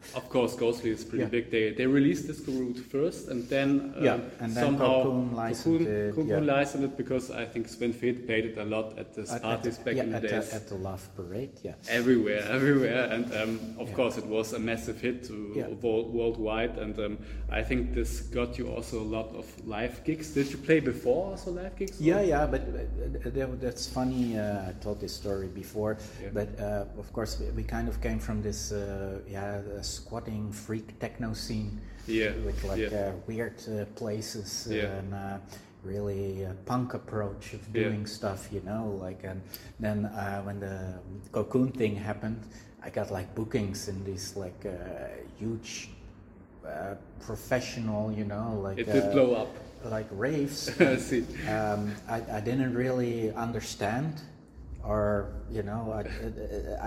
I 0.02 0.06
don't 0.06 0.14
know. 0.14 0.18
Of 0.22 0.30
course, 0.30 0.56
Ghostly 0.56 0.90
is 0.92 1.04
pretty 1.04 1.24
Yeah. 1.24 1.30
big. 1.30 1.50
They 1.52 1.74
they 1.74 1.86
released 1.88 2.28
Disco 2.28 2.52
Rout 2.52 2.78
first, 2.92 3.28
and 3.30 3.48
then 3.50 3.94
um, 3.98 4.04
Yeah, 4.04 4.20
and 4.40 4.54
then 4.56 4.64
somehow 4.66 5.04
Cocoon 5.04 5.36
licensed 5.36 5.88
it, 5.88 6.16
yeah. 6.28 6.40
licensed 6.40 6.86
it 6.86 6.98
because 6.98 7.32
I 7.32 7.46
think 7.46 7.68
Sven 7.68 7.94
Väth 7.94 8.26
played 8.26 8.46
it 8.46 8.58
a 8.58 8.64
lot 8.66 8.98
at 8.98 9.14
the 9.14 9.22
At- 9.22 9.30
at 9.36 9.42
parties 9.42 9.78
the- 9.78 9.84
back 9.86 9.96
yeah, 9.96 10.04
in 10.04 10.10
the 10.12 10.18
at 10.18 10.24
days. 10.24 10.50
The, 10.50 10.56
at 10.56 10.68
the 10.68 10.76
Love 10.76 11.08
Parade, 11.16 11.52
yeah. 11.64 11.76
Everywhere, 11.90 12.44
everywhere, 12.58 13.04
and 13.14 13.26
um, 13.42 13.60
of 13.80 13.88
Yeah. 13.90 13.96
course 13.96 14.18
it 14.18 14.26
was 14.26 14.54
a 14.54 14.60
massive 14.60 15.00
hit 15.02 15.24
to 15.30 15.36
Yeah. 15.56 15.68
wo- 15.82 16.08
worldwide. 16.18 16.78
And 16.78 16.98
um, 17.00 17.18
I 17.50 17.64
think 17.64 17.94
this 17.94 18.22
got 18.22 18.58
you 18.58 18.68
also 18.76 19.00
a 19.02 19.10
lot 19.18 19.30
of 19.36 19.46
live 19.68 20.04
gigs. 20.04 20.34
Did 20.34 20.52
you 20.52 20.58
play 20.58 20.80
before 20.80 21.32
also 21.32 21.52
live 21.52 21.76
gigs? 21.76 22.00
or- 22.00 22.04
Yeah, 22.04 22.22
yeah, 22.22 22.46
but 22.48 22.62
uh, 22.62 23.30
that, 23.30 23.62
that's 23.62 23.88
funny. 23.88 24.38
Uh, 24.38 24.70
I 24.70 24.74
told 24.82 25.00
this 25.00 25.14
story 25.14 25.48
before, 25.48 25.98
Yeah. 26.22 26.30
but 26.34 26.50
uh, 26.60 26.86
of 27.00 27.12
course 27.14 27.40
we, 27.40 27.46
we 27.58 27.64
kind 27.64 27.88
of 27.88 28.00
came 28.02 28.20
from 28.20 28.42
this, 28.42 28.72
uh, 28.72 29.20
yeah, 29.30 29.62
squatting 29.94 30.52
freak 30.52 31.00
techno 31.00 31.34
scene. 31.34 31.80
Yeah, 32.08 32.32
with 32.46 32.64
like 32.64 32.80
yeah. 32.92 32.98
uh, 33.00 33.12
weird 33.28 33.56
uh, 33.70 33.86
places 33.96 34.68
Yeah. 34.70 34.98
and 34.98 35.14
uh, 35.14 35.38
really 35.84 36.48
punk 36.66 36.94
approach 36.94 37.54
of 37.54 37.62
doing 37.74 38.06
stuff, 38.08 38.50
you 38.52 38.62
know. 38.66 38.98
Like, 39.00 39.24
and 39.24 39.42
then 39.80 40.06
uh, 40.06 40.42
when 40.44 40.60
the 40.60 40.96
cocoon 41.32 41.72
thing 41.72 41.96
happened, 41.96 42.42
I 42.84 42.90
got 42.90 43.12
like 43.12 43.34
bookings 43.36 43.88
in 43.88 44.04
these 44.04 44.36
like 44.36 44.66
uh, 44.66 44.72
huge. 45.40 45.90
Uh, 46.66 46.94
professional, 47.26 48.12
you 48.12 48.24
know, 48.24 48.60
like 48.64 48.78
It 48.78 48.86
did 48.86 49.04
uh, 49.06 49.12
blow 49.12 49.34
up. 49.34 49.50
like 49.86 50.06
raves. 50.12 50.70
Um, 51.50 51.92
I, 52.08 52.22
I 52.38 52.40
didn't 52.40 52.76
really 52.76 53.32
understand, 53.34 54.22
or 54.84 55.34
you 55.52 55.64
know, 55.64 55.92
I, 55.92 56.02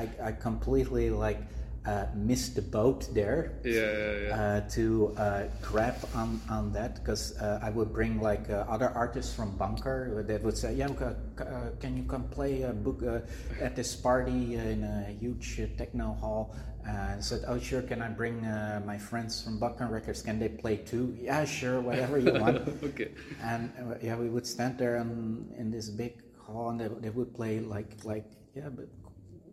I, 0.02 0.28
I 0.28 0.32
completely 0.32 1.10
like 1.10 1.40
uh, 1.86 2.06
missed 2.14 2.54
the 2.54 2.62
boat 2.62 3.08
there 3.12 3.52
Yeah, 3.64 3.72
yeah, 3.72 4.12
yeah. 4.28 4.34
uh, 4.40 4.60
to 4.70 5.14
uh, 5.18 5.42
grab 5.60 5.96
on, 6.14 6.40
on 6.48 6.72
that 6.72 6.94
because 6.96 7.36
uh, 7.38 7.60
I 7.62 7.70
would 7.70 7.92
bring 7.92 8.20
like 8.20 8.48
uh, 8.48 8.64
other 8.68 8.88
artists 8.94 9.34
from 9.34 9.56
Bunker 9.56 10.24
that 10.26 10.42
would 10.42 10.56
say, 10.56 10.74
"Yeah, 10.74 10.88
ca- 10.88 11.14
ca- 11.36 11.44
uh, 11.44 11.70
can 11.80 11.96
you 11.96 12.04
come 12.04 12.24
play 12.28 12.62
a 12.62 12.72
book 12.72 13.02
uh, 13.02 13.20
at 13.60 13.76
this 13.76 13.94
party 13.94 14.54
in 14.56 14.82
a 14.84 15.12
huge 15.12 15.60
uh, 15.60 15.66
techno 15.76 16.14
hall?" 16.14 16.54
And 16.86 17.22
said, 17.24 17.44
"Oh, 17.48 17.58
sure. 17.58 17.80
Can 17.82 18.00
I 18.02 18.08
bring 18.08 18.44
uh, 18.44 18.80
my 18.84 18.96
friends 18.98 19.42
from 19.42 19.58
Bunker 19.58 19.86
Records? 19.86 20.22
Can 20.22 20.38
they 20.38 20.48
play 20.48 20.76
too?" 20.76 21.16
Yeah, 21.20 21.44
sure. 21.44 21.80
Whatever 21.80 22.18
you 22.18 22.32
want. 22.32 22.64
okay. 22.84 23.12
And 23.42 23.72
uh, 23.80 23.96
yeah, 24.02 24.16
we 24.16 24.28
would 24.28 24.46
stand 24.46 24.78
there 24.78 24.96
in, 24.96 25.48
in 25.58 25.70
this 25.70 25.88
big 25.88 26.20
hall, 26.40 26.70
and 26.70 26.80
they, 26.80 26.88
they 27.00 27.10
would 27.10 27.34
play 27.34 27.60
like 27.60 27.92
like 28.04 28.24
yeah, 28.54 28.68
but 28.68 28.88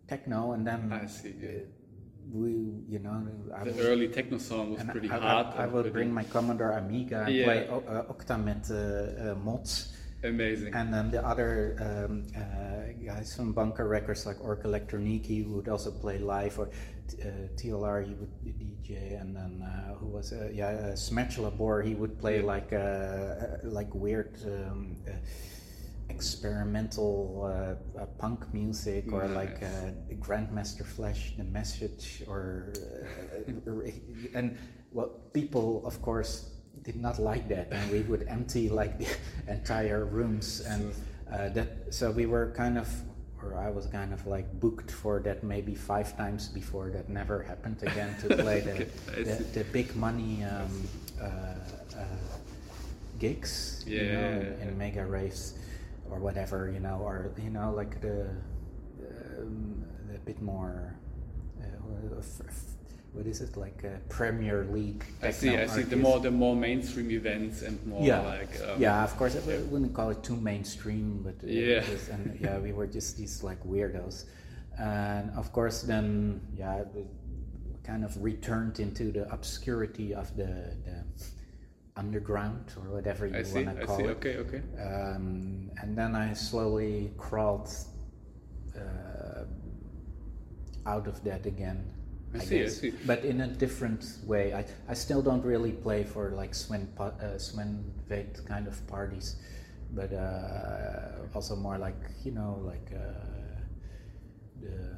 techno, 0.08 0.52
and 0.52 0.66
then 0.66 0.92
I 0.92 1.06
see. 1.06 1.34
Yeah. 1.40 1.68
We 2.30 2.50
you 2.88 2.98
know 2.98 3.26
I 3.54 3.64
The 3.64 3.80
early 3.88 4.08
techno 4.08 4.38
song 4.38 4.72
was 4.74 4.82
pretty 4.84 5.10
I, 5.10 5.18
hard. 5.18 5.46
I, 5.56 5.64
I 5.64 5.66
pretty 5.66 5.90
bring 5.90 6.12
my 6.14 6.24
Commodore 6.24 6.72
Amiga 6.72 7.24
and 7.26 7.34
Yeah. 7.34 7.44
play 7.44 7.68
o- 7.68 7.84
uh, 7.88 8.12
OctaMED 8.12 8.70
uh, 8.70 9.32
uh, 9.32 9.34
mods. 9.36 9.92
amazing. 10.24 10.72
And 10.74 10.94
then 10.94 11.10
the 11.10 11.24
other 11.26 11.76
um, 11.82 12.26
uh, 12.36 12.92
guys 13.04 13.34
from 13.36 13.52
Bunker 13.52 13.88
Records, 13.88 14.24
like 14.24 14.38
Orgue 14.38 14.64
Electronique, 14.64 15.26
would 15.48 15.68
also 15.68 15.90
play 15.90 16.18
live, 16.18 16.58
or 16.60 16.68
uh, 16.68 17.26
TLR, 17.58 18.06
he 18.06 18.14
would 18.14 18.32
be 18.44 18.52
DJ, 18.52 19.20
and 19.20 19.34
then 19.36 19.60
uh, 19.62 19.94
who 19.98 20.06
was 20.06 20.32
uh, 20.32 20.48
yeah, 20.54 20.68
uh, 20.94 20.96
Labor, 21.42 21.82
he 21.82 21.94
would 21.94 22.18
play 22.20 22.38
Yeah. 22.38 22.46
like 22.54 22.72
like 23.64 23.92
weird 23.94 24.38
um, 24.46 24.96
uh, 25.08 25.12
experimental 26.14 27.14
uh, 27.44 28.00
uh, 28.00 28.06
punk 28.18 28.40
music 28.52 29.12
or 29.12 29.26
like 29.28 29.62
uh, 29.62 30.14
Grandmaster 30.26 30.84
Flash, 30.84 31.32
The 31.36 31.44
Message, 31.44 32.22
or 32.28 32.72
uh, 32.76 34.38
and 34.38 34.58
well, 34.92 35.10
people 35.32 35.82
of 35.86 36.00
course 36.02 36.50
did 36.82 36.96
not 36.96 37.18
like 37.18 37.48
that, 37.48 37.66
and 37.72 37.90
we 37.90 38.00
would 38.10 38.24
empty 38.28 38.68
like 38.68 38.98
the 38.98 39.08
entire 39.56 40.04
rooms, 40.04 40.60
and 40.68 40.92
uh, 41.32 41.48
that 41.56 41.68
so 41.90 42.10
we 42.10 42.26
were 42.26 42.52
kind 42.56 42.78
of. 42.78 42.88
Or 43.44 43.58
I 43.58 43.70
was 43.70 43.86
kind 43.86 44.12
of 44.12 44.24
like 44.24 44.46
booked 44.60 44.92
for 44.92 45.18
that 45.26 45.42
maybe 45.42 45.74
five 45.74 46.16
times 46.16 46.46
before 46.46 46.90
that 46.90 47.08
never 47.08 47.42
happened 47.42 47.82
again 47.82 48.14
to 48.20 48.36
play 48.44 48.60
the, 48.60 48.86
the, 49.20 49.42
the 49.52 49.64
big 49.72 49.96
money 49.96 50.44
um, 50.44 50.88
uh, 51.20 51.26
uh, 51.26 52.04
gigs, 53.18 53.82
you 53.84 53.98
know, 53.98 54.12
yeah, 54.12 54.28
in, 54.28 54.42
yeah. 54.46 54.62
in 54.62 54.78
mega 54.78 55.04
raves 55.04 55.54
or 56.12 56.18
whatever, 56.18 56.70
you 56.72 56.80
know, 56.80 56.98
or 57.02 57.32
you 57.42 57.50
know, 57.50 57.72
like 57.74 58.00
the 58.00 58.28
um, 59.38 59.84
the 60.12 60.18
bit 60.20 60.40
more. 60.42 60.94
Uh, 61.60 62.18
f- 62.18 62.42
f- 62.46 62.64
what 63.14 63.26
is 63.26 63.40
it 63.42 63.56
like 63.56 63.84
a 63.84 63.98
Premier 64.08 64.64
League? 64.70 65.04
I 65.22 65.30
see. 65.30 65.50
I 65.56 65.66
see. 65.66 65.82
The 65.82 65.96
more 65.96 66.18
the 66.20 66.30
more 66.30 66.56
mainstream 66.56 67.10
events 67.10 67.62
and 67.62 67.76
more 67.86 68.04
yeah, 68.04 68.20
like 68.20 68.54
um, 68.66 68.80
yeah. 68.80 69.02
Of 69.04 69.16
course, 69.16 69.36
I 69.36 69.58
wouldn't 69.72 69.94
call 69.94 70.10
it 70.10 70.22
too 70.22 70.36
mainstream, 70.36 71.22
but 71.22 71.36
uh, 71.42 71.46
Yeah. 71.50 71.80
was- 71.90 72.08
and 72.08 72.38
yeah, 72.40 72.58
we 72.58 72.72
were 72.72 72.86
just 72.86 73.16
these 73.16 73.42
like 73.42 73.62
weirdos, 73.64 74.24
and 74.78 75.30
of 75.36 75.52
course, 75.52 75.82
then 75.82 76.40
yeah, 76.56 76.84
we 76.94 77.02
kind 77.84 78.04
of 78.04 78.12
returned 78.22 78.78
into 78.80 79.10
the 79.12 79.24
obscurity 79.32 80.14
of 80.14 80.34
the, 80.36 80.52
the 80.86 80.96
underground 81.96 82.72
or 82.76 82.90
whatever 82.90 83.26
you 83.26 83.34
want 83.34 83.76
to 83.76 83.82
I 83.82 83.84
call 83.84 83.98
see. 83.98 84.04
it. 84.04 84.10
Okay. 84.10 84.36
Okay. 84.38 84.62
Um, 84.80 85.70
and 85.80 85.96
then 85.96 86.14
I 86.14 86.32
slowly 86.32 87.12
crawled 87.18 87.68
uh, 88.76 89.44
out 90.86 91.06
of 91.06 91.22
that 91.24 91.46
again. 91.46 91.84
I 92.34 92.38
see, 92.38 92.62
I 92.62 92.68
see. 92.68 92.90
But 93.04 93.24
in 93.24 93.42
a 93.42 93.46
different 93.46 94.04
way. 94.24 94.54
I, 94.54 94.64
I 94.88 94.94
still 94.94 95.20
don't 95.20 95.44
really 95.44 95.72
play 95.72 96.02
for 96.04 96.30
like 96.30 96.54
Sven, 96.54 96.88
uh, 96.98 97.36
Sven 97.36 97.84
Väth 98.08 98.46
kind 98.46 98.66
of 98.66 98.86
parties, 98.86 99.36
but 99.92 100.12
uh, 100.14 101.26
also 101.34 101.54
more 101.56 101.76
like, 101.76 102.00
you 102.24 102.32
know, 102.32 102.58
like 102.64 102.90
uh, 102.94 103.60
the, 104.62 104.96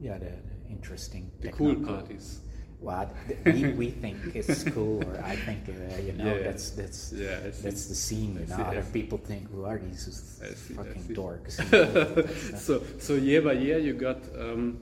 yeah, 0.00 0.18
the, 0.18 0.26
the 0.26 0.70
interesting 0.70 1.32
The 1.40 1.50
cool 1.50 1.74
parties. 1.74 2.40
What 2.82 3.14
we, 3.44 3.72
we 3.72 3.90
think 3.90 4.34
is 4.34 4.64
cool, 4.74 5.02
or 5.04 5.22
I 5.24 5.36
think 5.36 5.68
uh, 5.68 6.00
you 6.00 6.12
know 6.12 6.34
Yeah, 6.34 6.42
that's 6.42 6.70
that's 6.70 7.12
Yeah, 7.12 7.38
that's 7.40 7.86
the 7.86 7.94
scene. 7.94 8.34
You 8.34 8.46
know, 8.46 8.56
see, 8.56 8.62
other 8.62 8.86
people 8.92 9.18
think 9.18 9.50
who 9.50 9.64
are 9.64 9.78
these 9.78 10.02
see, 10.02 10.74
fucking 10.74 11.04
dorks? 11.14 11.58
you 11.58 11.78
know, 11.78 12.22
that's, 12.22 12.64
so 12.64 12.82
so 12.98 13.14
year 13.14 13.40
by 13.42 13.52
year 13.52 13.78
you 13.78 13.94
got 13.94 14.18
um, 14.36 14.78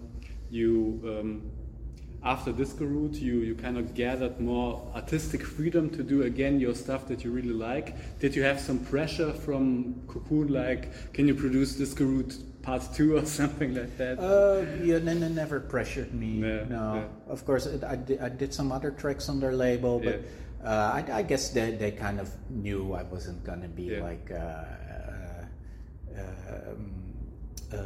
you 0.50 1.00
um, 1.04 1.50
after 2.22 2.52
Disco 2.52 2.84
Rout 2.84 3.14
you 3.14 3.40
you 3.40 3.54
kind 3.54 3.78
of 3.78 3.94
gathered 3.94 4.40
more 4.40 4.82
artistic 4.94 5.42
freedom 5.42 5.88
to 5.90 6.02
do 6.02 6.22
again 6.22 6.60
your 6.60 6.74
stuff 6.74 7.06
that 7.08 7.24
you 7.24 7.30
really 7.30 7.52
like 7.52 8.18
did 8.18 8.36
you 8.36 8.42
have 8.42 8.60
some 8.60 8.78
pressure 8.78 9.32
from 9.32 10.02
Cocoon 10.06 10.48
like 10.48 11.12
can 11.14 11.26
you 11.26 11.34
produce 11.34 11.74
Disco 11.74 12.04
Rout 12.04 12.34
part 12.62 12.82
two 12.94 13.16
or 13.16 13.24
something 13.40 13.74
like 13.74 13.96
that 13.98 14.18
Uh, 14.18 14.64
yeah, 14.82 14.98
no, 14.98 15.14
no, 15.14 15.28
never 15.28 15.60
pressured 15.60 16.12
me. 16.14 16.40
Yeah, 16.40 16.64
no, 16.68 16.94
yeah. 16.94 17.32
of 17.32 17.44
course, 17.46 17.66
it, 17.66 17.82
I, 17.84 17.96
did, 17.96 18.20
I 18.20 18.28
did 18.28 18.52
some 18.52 18.72
other 18.72 18.90
tracks 18.90 19.28
on 19.28 19.40
their 19.40 19.54
label, 19.54 19.98
but 20.00 20.20
uh, 20.64 20.68
I, 21.00 21.20
I 21.20 21.22
guess 21.22 21.50
they, 21.50 21.72
they 21.72 21.90
kind 21.90 22.20
of 22.20 22.28
knew 22.50 22.92
I 22.92 23.02
wasn't 23.02 23.42
gonna 23.44 23.68
be 23.68 23.84
Yeah. 23.84 24.02
like 24.02 24.30
uh, 24.30 24.64
uh, 26.16 26.70
um, 26.70 26.92
uh, 27.72 27.76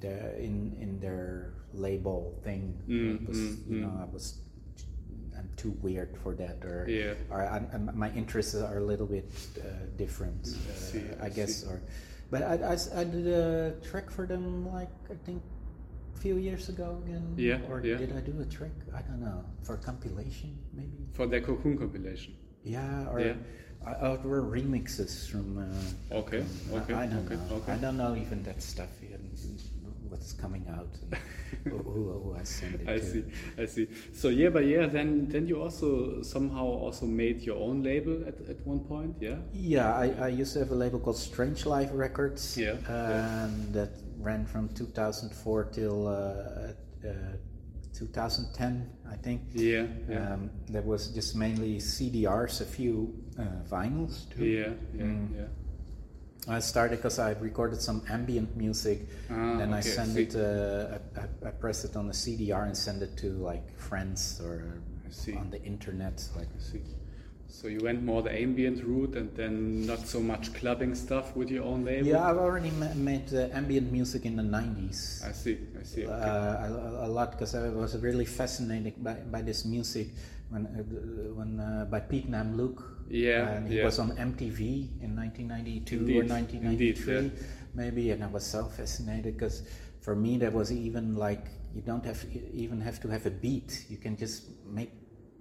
the, 0.00 0.38
in 0.38 0.76
in 0.80 1.00
their 1.00 1.54
label 1.72 2.38
thing. 2.44 2.74
Mm, 2.88 3.26
was, 3.26 3.36
mm, 3.38 3.68
you 3.68 3.76
mm. 3.76 3.80
know, 3.82 3.98
I 4.00 4.04
was 4.12 4.38
I'm 5.36 5.50
too 5.56 5.74
weird 5.82 6.16
for 6.22 6.34
that, 6.36 6.62
or 6.64 6.86
Yeah. 6.88 7.14
or 7.30 7.42
I, 7.42 7.56
I'm, 7.72 7.90
my 7.94 8.10
interests 8.14 8.54
are 8.54 8.78
a 8.78 8.84
little 8.84 9.06
bit 9.06 9.26
uh, 9.58 9.66
different. 9.96 10.46
I 10.46 10.70
Uh, 10.70 10.74
see, 10.74 11.02
I 11.20 11.26
I 11.26 11.28
guess, 11.30 11.62
see. 11.62 11.68
or 11.68 11.80
but 12.30 12.42
I 12.42 12.54
I 13.00 13.04
did 13.04 13.26
a 13.26 13.74
trick 13.82 14.10
for 14.10 14.26
them 14.26 14.66
like 14.72 14.90
I 15.10 15.14
think 15.26 15.42
a 16.16 16.18
few 16.18 16.36
years 16.36 16.68
ago 16.68 17.00
again. 17.04 17.34
Yeah, 17.36 17.60
Or 17.70 17.80
yeah. 17.84 17.96
did 17.96 18.16
I 18.16 18.20
do 18.20 18.34
a 18.40 18.44
trick? 18.46 18.72
I 18.94 19.02
don't 19.02 19.20
know 19.20 19.44
for 19.62 19.76
compilation 19.76 20.58
maybe. 20.72 21.06
for 21.12 21.26
their 21.26 21.40
Cocoon 21.40 21.76
compilation 21.78 22.34
Yeah, 22.62 23.08
or 23.10 23.20
Yeah. 23.20 23.34
I, 23.86 24.14
were 24.24 24.42
remixes 24.42 25.28
from. 25.30 25.58
Uh, 25.58 26.16
Okay, 26.22 26.42
from- 26.42 26.80
okay, 26.82 26.94
I 26.94 27.06
don't 27.06 27.26
okay, 27.26 27.36
know. 27.36 27.56
okay. 27.56 27.72
I 27.72 27.76
don't 27.76 27.98
know 27.98 28.16
even 28.16 28.42
that 28.44 28.62
stuff 28.62 28.88
yet. 29.02 29.20
What's 30.08 30.32
coming 30.32 30.64
out 30.68 30.88
and 31.02 31.10
who, 31.64 31.78
who, 31.78 32.36
I 32.38 32.44
send 32.44 32.74
it 32.80 32.88
I 32.88 32.98
to. 32.98 33.04
see, 33.04 33.24
I 33.58 33.66
see. 33.66 33.88
So 34.12 34.28
year 34.28 34.50
by 34.50 34.60
year, 34.60 34.86
then 34.86 35.28
then 35.28 35.46
you 35.46 35.62
also 35.62 36.22
somehow 36.22 36.64
also 36.66 37.06
made 37.06 37.40
your 37.42 37.56
own 37.56 37.82
label 37.82 38.22
at, 38.26 38.36
at 38.48 38.66
one 38.66 38.80
point, 38.80 39.16
yeah? 39.20 39.36
Yeah, 39.52 39.94
I, 39.94 40.06
I 40.20 40.28
used 40.28 40.52
to 40.54 40.58
have 40.60 40.70
a 40.70 40.74
label 40.74 40.98
called 41.00 41.16
Strange 41.16 41.66
Life 41.66 41.90
Records. 41.92 42.56
Yeah, 42.58 42.74
yeah. 42.88 43.44
And 43.44 43.72
that 43.74 43.90
ran 44.18 44.46
from 44.46 44.68
2004 44.74 45.64
till 45.72 46.06
uh, 46.08 46.10
uh, 47.08 47.12
2010, 47.92 48.90
I 49.10 49.16
think. 49.16 49.42
Yeah, 49.52 49.86
yeah, 50.08 50.34
Um, 50.34 50.50
that 50.70 50.84
was 50.84 51.08
just 51.14 51.36
mainly 51.36 51.78
CDRs, 51.78 52.60
a 52.60 52.64
few 52.64 53.14
uh, 53.38 53.42
vinyls 53.70 54.28
too. 54.34 54.44
yeah, 54.44 54.72
yeah, 54.94 55.02
Mm. 55.04 55.28
yeah. 55.36 55.46
I 56.46 56.58
started 56.60 56.96
because 56.96 57.18
I 57.18 57.32
recorded 57.40 57.80
some 57.80 58.02
ambient 58.10 58.54
music, 58.56 59.06
Ah, 59.30 59.56
then 59.56 59.70
okay, 59.72 59.78
I 59.78 59.80
send 59.80 60.18
it, 60.18 60.36
uh, 60.36 60.98
I, 61.16 61.48
I- 61.48 61.50
press 61.52 61.84
it 61.84 61.96
on 61.96 62.06
a 62.08 62.12
CDR 62.12 62.64
and 62.66 62.76
send 62.76 63.02
it 63.02 63.16
to 63.18 63.30
like 63.30 63.64
friends 63.78 64.40
or 64.44 64.80
on 65.38 65.50
the 65.50 65.62
internet. 65.62 66.22
Like. 66.36 66.48
So 67.48 67.68
you 67.68 67.80
went 67.82 68.02
more 68.02 68.22
the 68.22 68.32
ambient 68.32 68.84
route 68.84 69.14
and 69.16 69.34
then 69.36 69.86
not 69.86 70.06
so 70.06 70.20
much 70.20 70.52
clubbing 70.54 70.94
stuff 70.94 71.34
with 71.36 71.50
your 71.50 71.64
own 71.64 71.84
label. 71.84 72.08
yeah, 72.08 72.28
I've 72.28 72.36
already 72.36 72.70
ma- 72.70 72.94
made 72.94 73.32
uh, 73.32 73.48
ambient 73.52 73.90
music 73.92 74.26
in 74.26 74.36
the 74.36 74.42
90s. 74.42 75.24
I 75.26 75.32
see, 75.32 75.58
I 75.78 75.82
see. 75.82 76.06
uh, 76.06 76.12
a, 76.12 77.06
a 77.06 77.08
lot 77.08 77.32
because 77.32 77.54
I 77.54 77.68
was 77.68 77.96
really 77.98 78.24
fascinated 78.24 79.02
by, 79.02 79.14
by 79.14 79.42
this 79.42 79.64
music 79.64 80.08
when 80.50 80.66
uh, 80.66 81.34
when 81.34 81.60
uh, 81.60 81.86
by 81.90 82.00
Pete 82.00 82.30
Namlook. 82.30 82.82
Yeah, 83.08 83.48
and 83.48 83.68
he 83.68 83.78
yeah. 83.78 83.84
was 83.84 83.98
on 83.98 84.16
MTV 84.16 85.00
in 85.02 85.14
1992 85.14 85.96
Indeed, 85.96 86.16
or 86.16 86.22
indeed, 86.22 86.96
1993, 87.04 87.14
yeah. 87.14 87.46
maybe, 87.74 88.10
and 88.10 88.24
I 88.24 88.28
was 88.28 88.46
so 88.46 88.64
fascinated 88.64 89.36
because 89.36 89.62
for 90.00 90.16
me 90.16 90.38
that 90.38 90.52
was 90.52 90.72
even 90.72 91.14
like 91.14 91.46
you 91.74 91.82
don't 91.82 92.04
have 92.04 92.24
even 92.52 92.80
have 92.80 93.00
to 93.00 93.08
have 93.08 93.26
a 93.26 93.30
beat. 93.30 93.84
You 93.88 93.98
can 93.98 94.16
just 94.16 94.44
make 94.66 94.90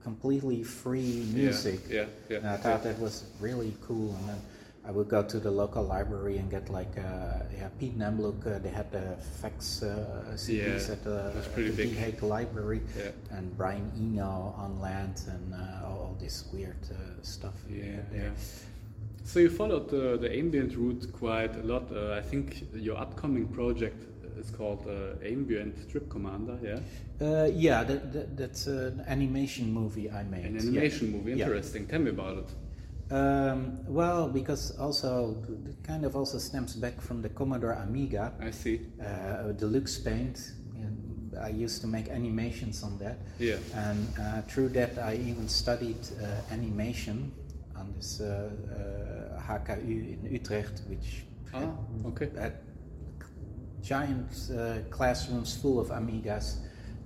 completely 0.04 0.63
free 0.63 1.26
music. 1.34 1.80
yeah, 1.89 2.06
yeah, 2.30 2.38
And 2.38 2.48
I 2.48 2.58
thought 2.58 2.84
that 2.84 3.00
was 3.00 3.24
really 3.39 3.74
cool. 3.88 4.16
And 4.20 4.30
then 4.30 4.42
I 4.86 4.92
would 4.92 5.08
go 5.08 5.24
to 5.24 5.39
the 5.39 5.50
local 5.50 5.84
library 5.84 6.38
and 6.38 6.52
get 6.52 6.70
like, 6.70 6.98
uh, 6.98 7.44
yeah, 7.58 7.70
Pete 7.80 7.98
Namlook, 7.98 8.46
uh, 8.46 8.60
they 8.60 8.70
had 8.70 8.92
the 8.92 9.16
fax 9.42 9.82
uh, 9.82 10.24
CDs 10.36 10.88
Yeah, 10.88 10.94
at 10.94 11.04
the, 11.04 11.34
at 11.38 11.56
the 11.56 11.72
big. 11.72 11.96
Hague 11.96 12.22
Library. 12.22 12.82
Yeah. 12.98 13.12
And 13.32 13.56
Brian 13.58 13.92
Eno 13.98 14.54
on 14.58 14.80
land 14.82 15.22
and 15.28 15.54
uh, 15.54 15.86
all, 15.88 16.18
this 16.20 16.46
weird 16.54 16.76
uh, 16.92 16.96
stuff. 17.22 17.54
Yeah, 17.70 17.84
there. 18.12 18.24
yeah. 18.26 18.30
So 19.24 19.39
you 19.39 19.50
followed 19.50 19.89
the, 19.89 20.18
the 20.18 20.30
ambient 20.38 20.76
route 20.76 21.08
quite 21.13 21.56
a 21.56 21.63
lot. 21.63 21.89
Uh, 21.89 22.12
I 22.13 22.22
think 22.22 22.66
your 22.74 22.98
upcoming 22.98 23.48
project 23.48 24.04
is 24.43 24.51
called 24.51 24.86
uh, 24.88 25.25
Ambient 25.25 25.89
Trip 25.89 26.10
Commander, 26.10 26.58
yeah? 26.62 26.79
Uh, 27.21 27.45
yeah, 27.45 27.84
that, 27.84 28.12
that, 28.13 28.38
that's 28.38 28.67
an 28.67 29.03
animation 29.08 29.71
movie 29.73 30.10
I 30.12 30.23
made. 30.23 30.45
An 30.45 30.56
Yeah. 30.56 30.62
animation 30.62 31.12
movie, 31.12 31.32
Yeah. 31.32 31.45
interesting. 31.45 31.88
Tell 31.88 31.99
me 31.99 32.10
about 32.10 32.38
it. 32.39 32.49
Um, 33.12 33.77
well, 33.88 34.27
because 34.29 34.71
also 34.79 35.38
it 35.69 35.84
kind 35.84 36.03
of 36.06 36.15
also 36.15 36.38
stems 36.39 36.75
back 36.75 36.99
from 37.01 37.21
the 37.21 37.29
Commodore 37.29 37.73
Amiga. 37.73 38.34
I 38.39 38.51
see. 38.51 38.82
uh, 39.02 39.52
Deluxe 39.54 39.98
Paint. 40.00 40.54
I 41.41 41.50
used 41.50 41.81
to 41.81 41.87
make 41.87 42.10
animations 42.10 42.83
on 42.83 42.98
that. 43.00 43.17
Yeah. 43.39 43.56
And 43.73 44.08
uh, 44.19 44.41
through 44.44 44.69
that, 44.69 45.00
I 45.00 45.15
even 45.15 45.48
studied 45.48 45.98
uh, 46.21 46.54
animation 46.54 47.31
on 47.75 47.91
this 47.96 48.21
uh, 48.21 48.52
uh, 49.39 49.41
HKU 49.41 50.13
in 50.13 50.29
Utrecht, 50.31 50.81
which 50.87 51.23
Ah, 51.56 51.69
okay. 52.06 52.29
had 52.37 52.54
giant 53.84 54.50
uh, 54.58 54.79
classrooms 54.90 55.56
full 55.56 55.79
of 55.79 55.90
Amigas. 55.90 56.58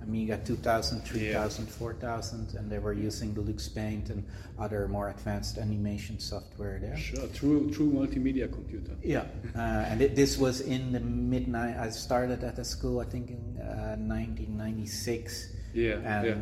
Amiga 0.08 0.40
2000, 0.42 1.02
3000, 1.02 1.66
4000, 1.66 2.54
and 2.54 2.70
they 2.70 2.78
were 2.78 2.94
using 2.94 3.34
Deluxe 3.34 3.68
Paint 3.68 4.08
and 4.08 4.24
other 4.58 4.88
more 4.88 5.10
advanced 5.10 5.58
animation 5.58 6.18
software 6.18 6.78
there. 6.80 6.96
Sure, 6.96 7.26
true, 7.34 7.70
true 7.70 7.90
multimedia 7.92 8.50
computer. 8.50 8.96
Yeah, 9.02 9.26
uh, 9.54 9.58
and 9.58 10.00
it, 10.00 10.16
this 10.16 10.38
was 10.38 10.62
in 10.62 10.92
the 10.92 11.00
mid. 11.00 11.54
I 11.54 11.90
started 11.90 12.42
at 12.42 12.56
the 12.56 12.64
school, 12.64 13.00
I 13.00 13.04
think, 13.04 13.30
in 13.30 13.60
uh, 13.60 13.96
1996. 14.00 15.52
Yeah, 15.74 15.92
and 16.04 16.26
yeah. 16.26 16.34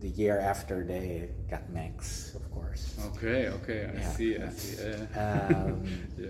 the 0.00 0.08
year 0.08 0.38
after 0.38 0.84
they 0.84 1.30
got 1.48 1.70
Macs, 1.70 2.34
of 2.34 2.50
course. 2.50 2.94
Okay, 3.16 3.48
okay, 3.48 3.88
I 3.88 4.00
Yeah. 4.00 4.10
see, 4.10 4.36
I 4.36 4.48
see. 4.50 4.82
Um, 5.16 5.84
yeah. 6.18 6.28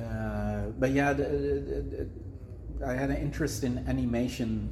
uh, 0.00 0.70
but 0.78 0.90
yeah, 0.92 1.12
the, 1.12 1.24
the, 1.24 1.80
the, 1.90 2.08
I 2.86 2.92
had 2.94 3.10
an 3.10 3.16
interest 3.16 3.64
in 3.64 3.78
animation 3.88 4.68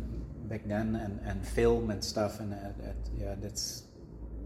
back 0.49 0.63
then 0.67 0.97
and, 0.97 1.21
and 1.25 1.47
film 1.47 1.91
and 1.91 2.03
stuff, 2.03 2.41
and 2.41 2.53
uh, 2.53 2.57
that, 2.83 2.97
yeah, 3.17 3.35
that's. 3.39 3.85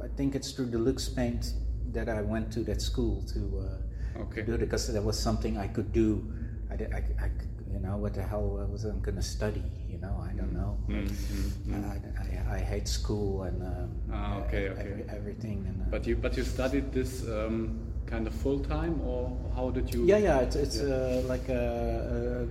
I 0.02 0.08
think 0.08 0.34
it's 0.34 0.52
through 0.52 0.70
Deluxe 0.70 1.08
Paint 1.08 1.54
that 1.92 2.08
I 2.08 2.20
went 2.20 2.52
to 2.52 2.60
that 2.64 2.82
school 2.82 3.22
to, 3.32 3.40
uh, 3.66 4.20
Okay. 4.22 4.40
to 4.42 4.46
do 4.46 4.54
it 4.54 4.58
because 4.60 4.92
that 4.92 5.02
was 5.02 5.18
something 5.18 5.56
I 5.56 5.68
could 5.68 5.90
do. 5.92 6.26
I, 6.70 6.76
did- 6.76 6.92
I, 6.92 6.98
I 7.20 7.30
you 7.72 7.80
know, 7.80 7.96
what 7.96 8.14
the 8.14 8.22
hell 8.22 8.58
I 8.62 8.70
was 8.70 8.84
I 8.86 8.90
going 8.90 9.16
to 9.16 9.22
study? 9.22 9.62
You 9.88 9.98
know, 9.98 10.22
I 10.22 10.32
don't 10.34 10.52
know. 10.52 10.78
I, 11.72 12.52
I, 12.52 12.56
I 12.56 12.58
hate 12.60 12.86
school 12.88 13.42
and 13.44 13.62
um, 13.62 13.68
Mm-hmm. 14.08 14.12
Ah, 14.14 14.38
okay, 14.44 14.68
okay. 14.68 14.80
every- 14.80 15.04
everything. 15.08 15.64
And, 15.68 15.82
uh, 15.82 15.84
But 15.90 16.06
you 16.06 16.16
but 16.16 16.36
you 16.36 16.44
studied 16.44 16.92
this 16.92 17.26
um, 17.28 17.85
kind 18.06 18.26
of 18.26 18.34
full 18.34 18.60
time, 18.60 19.00
or 19.02 19.36
how 19.54 19.70
did 19.70 19.92
you? 19.92 20.04
Yeah, 20.04 20.18
yeah, 20.18 20.40
it's, 20.40 20.56
it's 20.56 20.78
Yeah. 20.78 20.94
uh, 20.94 21.22
like 21.28 21.48
a, 21.48 22.46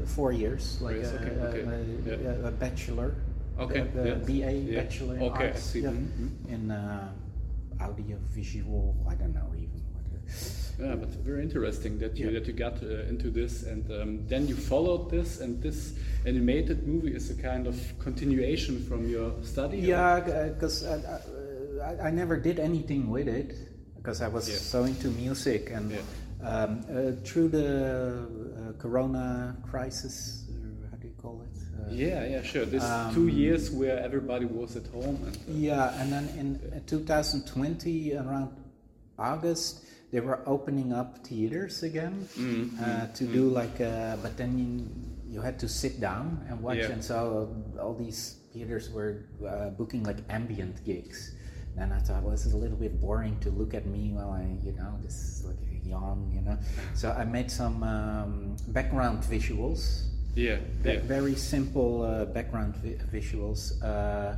a, 0.00 0.02
a 0.02 0.06
four 0.06 0.32
years, 0.32 0.78
like 0.80 0.96
Yes, 0.96 1.12
a, 1.12 1.16
okay, 1.16 1.34
a- 1.34 1.44
okay, 1.48 2.10
a- 2.10 2.22
yeah. 2.42 2.48
a 2.48 2.50
bachelor, 2.50 3.14
Okay, 3.58 3.80
the, 3.94 4.00
the 4.02 4.08
yes, 4.08 4.26
BA 4.26 4.52
yeah. 4.52 4.82
bachelor 4.82 5.14
in 5.16 5.22
Okay, 5.22 5.44
I 5.44 5.48
arts, 5.48 5.74
yeah, 5.74 5.90
mhm, 5.90 6.30
in 6.48 6.70
uh, 6.70 7.08
audio 7.80 8.16
visual. 8.30 8.94
I 9.08 9.14
don't 9.14 9.34
know 9.34 9.50
even 9.56 9.80
what. 9.92 10.04
it- 10.14 10.56
Yeah, 10.80 10.94
but 10.96 11.08
very 11.24 11.42
interesting 11.42 11.98
that 11.98 12.16
you 12.16 12.30
that 12.32 12.46
you 12.46 12.54
got 12.54 12.82
uh, 12.82 13.08
into 13.12 13.30
this, 13.30 13.64
and 13.64 13.84
um, 13.90 14.26
then 14.28 14.46
you 14.48 14.56
followed 14.56 15.10
this, 15.10 15.40
and 15.40 15.60
this 15.62 15.92
animated 16.26 16.86
movie 16.86 17.14
is 17.14 17.30
a 17.30 17.34
kind 17.34 17.66
of 17.66 17.76
continuation 17.98 18.82
from 18.88 19.08
your 19.08 19.32
study. 19.42 19.78
Yeah, 19.78 20.20
because 20.54 20.84
I, 20.86 21.20
I, 21.84 22.08
I 22.08 22.10
never 22.10 22.36
did 22.40 22.58
anything 22.58 23.10
with 23.10 23.28
it 23.28 23.52
because 24.00 24.22
I 24.22 24.28
was 24.28 24.48
Yeah. 24.48 24.56
so 24.56 24.84
into 24.84 25.08
music 25.10 25.70
and 25.70 25.90
Yeah. 25.92 25.98
um, 26.42 26.80
uh, 26.88 27.12
through 27.22 27.48
the 27.48 27.68
uh, 28.24 28.72
Corona 28.80 29.54
crisis, 29.70 30.44
or 30.48 30.88
how 30.90 30.96
do 30.96 31.06
you 31.06 31.14
call 31.20 31.42
it? 31.42 31.52
Uh, 31.76 31.92
Yeah, 31.92 32.24
yeah, 32.24 32.42
sure. 32.42 32.64
This 32.64 32.82
Um, 32.82 33.14
two 33.14 33.28
years 33.28 33.70
where 33.70 33.98
everybody 34.00 34.46
was 34.46 34.74
at 34.76 34.86
home, 34.88 35.18
and 35.26 35.36
uh, 35.36 35.52
Yeah, 35.52 36.00
and 36.00 36.10
then 36.12 36.28
in 36.40 36.48
uh, 36.72 36.80
2020, 36.86 38.16
around 38.16 38.48
August, 39.18 39.84
they 40.12 40.20
were 40.20 40.40
opening 40.46 40.92
up 40.94 41.18
theaters 41.26 41.82
again 41.82 42.26
Mm-hmm. 42.38 42.82
uh, 42.82 43.06
to 43.18 43.24
do 43.26 43.50
like, 43.50 43.76
uh, 43.80 44.16
but 44.22 44.36
then 44.40 44.56
you, 44.58 44.88
you 45.36 45.40
had 45.42 45.58
to 45.60 45.68
sit 45.68 46.00
down 46.00 46.40
and 46.48 46.62
watch, 46.62 46.78
Yeah. 46.78 46.92
and 46.92 47.04
so 47.04 47.52
all 47.78 47.92
these 47.94 48.36
theaters 48.52 48.88
were 48.90 49.28
uh, 49.46 49.68
booking 49.76 50.02
like 50.04 50.24
ambient 50.30 50.82
gigs. 50.88 51.32
And 51.76 51.92
I 51.94 51.98
thought, 51.98 52.22
well, 52.22 52.32
this 52.32 52.46
is 52.46 52.52
a 52.52 52.56
little 52.56 52.76
bit 52.76 53.00
boring 53.00 53.38
to 53.40 53.50
look 53.50 53.74
at 53.74 53.86
me 53.86 54.12
while 54.12 54.32
I, 54.32 54.42
you 54.64 54.72
know, 54.72 54.98
this 55.02 55.14
is 55.14 55.44
like 55.46 55.56
a 55.72 55.88
yawn, 55.88 56.30
you 56.34 56.42
know. 56.42 56.58
So 56.94 57.10
I 57.10 57.24
made 57.24 57.50
some 57.50 57.82
um, 57.82 58.56
background 58.68 59.22
visuals 59.22 60.10
yeah, 60.34 60.58
yeah. 60.84 61.00
Very 61.00 61.34
simple 61.34 62.02
uh, 62.02 62.24
background 62.26 62.76
vi- 62.76 62.98
visuals 63.12 63.82
uh, 63.82 64.36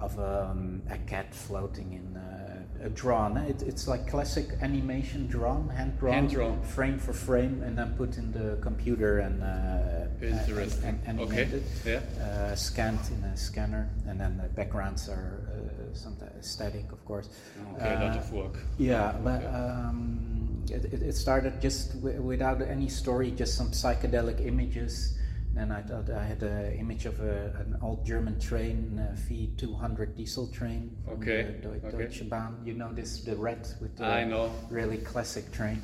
of 0.00 0.18
um, 0.18 0.82
a 0.90 0.96
cat 0.98 1.34
floating 1.34 1.92
in 1.92 2.16
uh, 2.16 2.86
a 2.86 2.88
drawn. 2.88 3.36
It, 3.36 3.62
it's 3.62 3.86
like 3.86 4.08
classic 4.08 4.48
animation 4.62 5.26
drawn, 5.26 5.68
hand 5.68 5.98
drawn, 5.98 6.14
Hand-drawn. 6.14 6.62
frame 6.62 6.98
for 6.98 7.12
frame, 7.12 7.62
and 7.62 7.76
then 7.76 7.94
put 7.96 8.16
in 8.16 8.32
the 8.32 8.56
computer 8.62 9.18
and 9.18 9.42
uh, 9.42 10.03
Interesting. 10.22 10.84
and, 10.84 11.00
and 11.06 11.20
Okay. 11.20 11.48
Yeah. 11.84 12.00
uh, 12.22 12.54
scanned 12.54 13.00
in 13.10 13.24
a 13.24 13.36
scanner, 13.36 13.88
and 14.08 14.20
then 14.20 14.36
the 14.36 14.48
backgrounds 14.48 15.08
are 15.08 15.40
uh, 15.48 15.94
sometimes 15.94 16.46
static, 16.48 16.90
of 16.92 17.04
course. 17.04 17.28
Okay, 17.76 17.94
a 17.94 18.00
lot 18.00 18.16
Uh, 18.16 18.18
of 18.20 18.32
work. 18.32 18.58
yeah, 18.78 19.14
but 19.22 19.44
um, 19.54 20.62
it, 20.70 20.84
it- 21.02 21.14
started 21.16 21.60
just 21.60 21.94
w- 22.02 22.20
without 22.22 22.60
any 22.62 22.88
story, 22.88 23.30
just 23.30 23.54
some 23.56 23.70
psychedelic 23.70 24.44
images. 24.46 25.18
Then 25.54 25.70
I 25.70 25.82
thought 25.82 26.10
I 26.10 26.24
had 26.24 26.42
an 26.42 26.72
image 26.80 27.06
of 27.06 27.20
a, 27.20 27.54
an 27.62 27.76
old 27.80 28.04
German 28.04 28.40
train, 28.40 28.98
a 28.98 29.14
V200 29.30 30.16
diesel 30.16 30.48
train. 30.48 30.90
from 31.04 31.14
Okay, 31.22 31.42
the 31.62 31.68
Deu- 31.68 31.84
okay. 31.84 31.96
Deutsche 31.96 32.28
Bahn. 32.28 32.56
You 32.64 32.74
know 32.74 32.92
this, 32.92 33.20
the 33.20 33.36
red 33.36 33.68
with 33.80 33.96
the 33.96 34.04
I 34.04 34.24
know. 34.24 34.50
really 34.68 34.98
classic 34.98 35.52
train. 35.52 35.80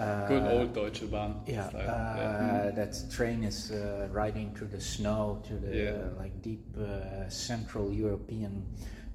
Uh, 0.00 0.26
Good 0.28 0.42
old 0.44 0.72
Deutsche 0.74 1.10
Bahn. 1.10 1.42
yeah, 1.46 1.66
uh, 1.66 1.76
yeah. 1.76 2.70
that 2.74 2.96
train 3.10 3.44
is 3.44 3.70
uh, 3.70 4.08
riding 4.10 4.54
through 4.54 4.68
the 4.68 4.80
snow 4.80 5.42
to 5.46 5.54
the 5.54 5.76
Yeah. 5.76 5.90
uh, 5.90 6.18
like 6.22 6.40
deep 6.40 6.64
uh, 6.78 7.28
Central 7.28 7.92
European 7.92 8.64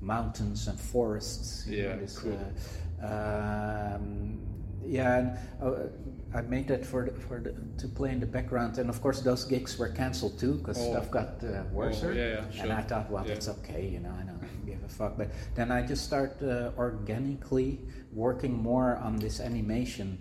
mountains 0.02 0.68
and 0.68 0.80
forests. 0.80 1.66
you 1.68 1.82
know, 1.84 1.90
Yeah, 1.90 1.96
this, 1.96 2.20
cool. 2.20 2.38
uh, 3.02 3.96
um, 3.96 4.40
yeah, 4.86 5.18
and, 5.18 5.38
uh, 5.60 5.88
I 6.38 6.42
made 6.42 6.68
that 6.68 6.86
for 6.86 7.06
the, 7.10 7.20
for 7.20 7.40
the, 7.40 7.54
to 7.82 7.88
play 7.88 8.12
in 8.12 8.20
the 8.20 8.28
background, 8.28 8.78
and 8.78 8.88
of 8.90 9.02
course 9.02 9.22
those 9.22 9.44
gigs 9.46 9.80
were 9.80 9.90
cancelled 9.90 10.38
too 10.38 10.54
because 10.60 10.78
Oh. 10.78 10.92
stuff 10.92 11.10
got 11.10 11.44
uh, 11.44 11.64
worse. 11.72 12.04
Oh, 12.04 12.12
yeah, 12.12 12.46
yeah, 12.54 12.62
And. 12.62 12.72
I 12.72 12.82
thought, 12.84 13.10
well, 13.10 13.24
Yeah. 13.26 13.34
that's 13.34 13.48
okay, 13.50 13.88
you 13.88 14.00
know, 14.02 14.14
I 14.22 14.24
don't 14.24 14.66
give 14.68 14.84
a 14.84 14.88
fuck. 14.90 15.18
But 15.18 15.30
then 15.56 15.72
I 15.72 15.82
just 15.82 16.04
start 16.06 16.38
uh, 16.44 16.72
organically 16.78 17.80
working 18.14 18.54
more 18.54 18.98
on 18.98 19.16
this 19.18 19.40
animation, 19.40 20.20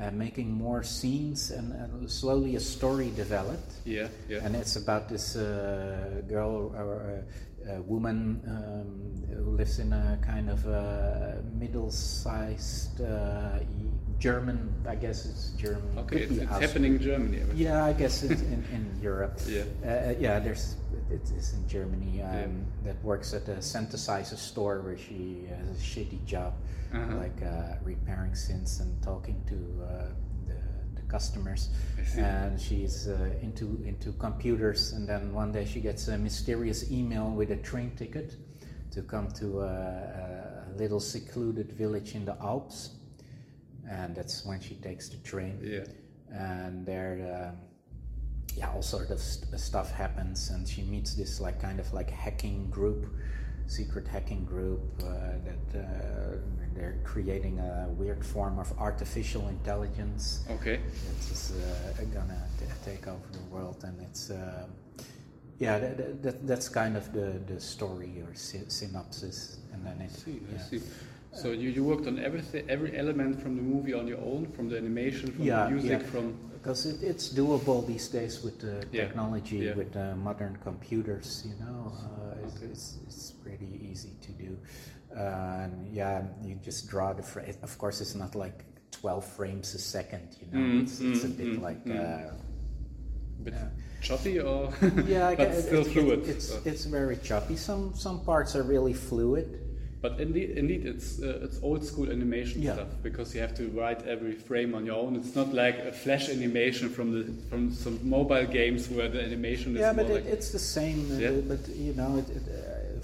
uh, 0.00 0.10
making 0.10 0.52
more 0.52 0.82
scenes, 0.82 1.50
and 1.50 1.72
uh, 1.72 2.08
slowly 2.08 2.56
a 2.56 2.60
story 2.60 3.10
developed. 3.16 3.72
yeah, 3.84 4.08
yeah. 4.28 4.40
And 4.42 4.54
it's 4.54 4.76
about 4.76 5.08
this 5.08 5.36
uh, 5.36 6.22
girl 6.28 6.72
or 6.76 7.24
uh, 7.66 7.82
woman 7.82 8.40
um, 8.46 9.34
who 9.34 9.50
lives 9.56 9.78
in 9.78 9.92
a 9.92 10.18
kind 10.24 10.50
of 10.50 10.66
uh, 10.66 11.42
middle-sized 11.58 13.00
uh, 13.00 13.58
German. 14.18 14.72
I 14.88 14.94
guess 14.94 15.24
it's 15.26 15.50
German. 15.60 15.98
okay, 15.98 16.22
it's, 16.22 16.32
it's 16.32 16.50
happening 16.50 16.94
in 16.96 17.02
Germany. 17.02 17.40
everything. 17.40 17.58
Yeah, 17.66 17.84
I 17.84 17.92
guess 17.92 18.22
it's 18.22 18.40
in, 18.42 18.64
in 18.72 18.98
Europe. 19.02 19.38
Yeah. 19.46 19.62
uh, 19.84 20.14
yeah. 20.18 20.38
There's 20.40 20.76
it 21.10 21.22
is 21.36 21.52
in 21.54 21.68
Germany. 21.68 22.22
Um, 22.22 22.30
Yeah. 22.32 22.46
That 22.92 23.04
works 23.04 23.34
at 23.34 23.48
a 23.48 23.58
synthesizer 23.60 24.36
store 24.36 24.80
where 24.80 24.96
she 24.98 25.46
has 25.48 25.68
a 25.70 25.80
shitty 25.82 26.24
job, 26.24 26.54
Uh-huh. 26.92 27.16
like 27.16 27.38
uh, 27.42 27.76
repairing 27.84 28.32
synths 28.32 28.80
and 28.80 28.90
talking 29.02 29.36
to 29.52 29.54
uh, 29.84 29.88
the, 30.48 30.58
the 31.00 31.02
customers. 31.08 31.68
I. 31.98 32.20
And 32.24 32.60
she's 32.60 33.08
uh, 33.08 33.16
into 33.42 33.66
into 33.84 34.12
computers. 34.18 34.92
And 34.92 35.06
then 35.08 35.32
one 35.34 35.52
day 35.52 35.64
she 35.66 35.80
gets 35.80 36.08
a 36.08 36.16
mysterious 36.18 36.90
email 36.90 37.30
with 37.30 37.50
a 37.50 37.56
train 37.70 37.90
ticket 37.96 38.34
to 38.92 39.02
come 39.02 39.28
to 39.32 39.60
a, 39.60 39.66
a 39.66 40.72
little 40.78 41.00
secluded 41.00 41.72
village 41.72 42.14
in 42.14 42.24
the 42.24 42.36
Alps. 42.40 42.95
And 43.88 44.14
that's 44.14 44.44
when 44.44 44.60
she 44.60 44.74
takes 44.76 45.08
the 45.08 45.16
train 45.18 45.58
Yeah. 45.62 45.84
and 46.32 46.84
there 46.84 47.50
um, 47.50 47.56
yeah 48.56 48.68
all 48.72 48.82
sort 48.82 49.10
of 49.10 49.20
st- 49.20 49.60
stuff 49.60 49.92
happens 49.92 50.50
and 50.50 50.66
she 50.66 50.82
meets 50.82 51.14
this 51.14 51.40
like 51.40 51.60
kind 51.60 51.78
of 51.78 51.92
like 51.92 52.10
hacking 52.10 52.68
group 52.70 53.06
secret 53.68 54.06
hacking 54.08 54.44
group 54.44 54.80
uh, 55.04 55.06
that 55.46 55.78
uh, 55.78 56.36
they're 56.74 56.98
creating 57.04 57.58
a 57.60 57.88
weird 57.98 58.24
form 58.24 58.58
of 58.58 58.72
artificial 58.78 59.48
intelligence 59.48 60.44
Okay. 60.50 60.76
that 60.78 61.32
is 61.32 61.52
uh, 61.52 62.02
gonna 62.14 62.42
t- 62.58 62.66
take 62.84 63.06
over 63.06 63.28
the 63.32 63.44
world 63.54 63.84
and 63.84 64.00
it's 64.00 64.30
uh, 64.30 64.66
yeah 65.58 65.78
that, 65.78 66.22
that, 66.22 66.46
that's 66.46 66.68
kind 66.68 66.96
of 66.96 67.12
the, 67.12 67.40
the 67.46 67.60
story 67.60 68.20
or 68.26 68.34
sy- 68.34 68.64
synopsis 68.68 69.58
and 69.72 69.84
then 69.86 70.00
it 70.00 70.10
I 70.12 70.16
see, 70.24 70.40
yeah. 70.50 70.58
I 70.58 70.70
see. 70.70 70.80
So 71.36 71.52
you, 71.52 71.68
you 71.70 71.84
worked 71.84 72.06
on 72.06 72.18
everything, 72.18 72.64
every 72.68 72.96
element 72.96 73.40
from 73.42 73.56
the 73.56 73.62
movie 73.62 73.92
on 73.94 74.06
your 74.08 74.18
own, 74.18 74.46
from 74.56 74.68
the 74.70 74.76
animation, 74.78 75.32
from 75.32 75.44
Yeah, 75.44 75.64
the 75.64 75.70
music, 75.72 76.00
yeah. 76.02 76.10
from 76.10 76.34
because 76.54 76.86
it, 76.86 77.02
it's 77.02 77.28
doable 77.32 77.86
these 77.86 78.08
days 78.08 78.42
with 78.42 78.58
the 78.58 78.84
Yeah, 78.90 79.04
technology, 79.06 79.70
with 79.72 79.94
uh, 79.96 80.16
modern 80.16 80.56
computers. 80.64 81.44
You 81.46 81.54
know, 81.64 81.92
uh, 81.94 82.44
it's, 82.44 82.56
Okay. 82.56 82.66
it's, 82.66 82.98
it's 83.06 83.30
pretty 83.32 83.70
easy 83.90 84.12
to 84.22 84.32
do. 84.32 84.58
Uh, 85.16 85.20
and 85.64 85.94
yeah, 85.94 86.22
you 86.42 86.56
just 86.56 86.88
draw 86.88 87.12
the 87.12 87.22
frame. 87.22 87.54
Of 87.62 87.76
course, 87.78 88.00
it's 88.00 88.14
not 88.14 88.34
like 88.34 88.64
12 88.90 89.24
frames 89.24 89.74
a 89.74 89.78
second. 89.78 90.36
You 90.40 90.46
know, 90.52 90.64
Mm, 90.66 90.82
it's, 90.82 91.00
it's 91.00 91.24
a 91.24 91.28
mm, 91.28 91.36
bit 91.36 91.46
mm, 91.58 91.62
like. 91.62 91.84
mm. 91.84 91.96
Uh, 92.30 92.32
bit 93.44 93.54
Yeah. 93.54 93.68
choppy 94.00 94.40
or 94.40 94.72
yeah, 95.06 95.34
but 95.38 95.48
gue- 95.52 95.60
still 95.62 95.86
it- 95.86 95.96
it- 95.96 96.28
it's 96.28 96.48
So- 96.48 96.62
it's 96.64 96.84
very 96.86 97.16
choppy. 97.18 97.56
Some 97.56 97.94
some 97.94 98.24
parts 98.24 98.56
are 98.56 98.62
really 98.64 98.94
fluid. 98.94 99.60
But 100.02 100.20
indeed, 100.20 100.50
indeed, 100.50 100.86
it's 100.86 101.22
uh, 101.22 101.40
it's 101.42 101.58
old 101.62 101.84
school 101.84 102.10
animation 102.10 102.62
Yeah. 102.62 102.74
stuff 102.74 102.88
because 103.02 103.34
you 103.34 103.40
have 103.40 103.54
to 103.54 103.68
write 103.68 104.06
every 104.06 104.32
frame 104.32 104.74
on 104.74 104.84
your 104.84 104.96
own. 104.96 105.16
It's 105.16 105.34
not 105.34 105.54
like 105.54 105.78
a 105.78 105.92
flash 105.92 106.28
animation 106.28 106.88
from 106.90 107.12
the 107.12 107.24
from 107.48 107.72
some 107.72 107.98
mobile 108.02 108.46
games 108.46 108.88
where 108.90 109.08
the 109.08 109.22
animation 109.22 109.74
is 109.74 109.80
Yeah, 109.80 109.94
but 109.94 110.08
like 110.10 110.26
it's 110.26 110.50
the 110.50 110.58
same. 110.58 111.06
Yeah. 111.18 111.30
But 111.48 111.68
you 111.68 111.94
know, 111.94 112.18
it, 112.18 112.28
it, 112.28 112.42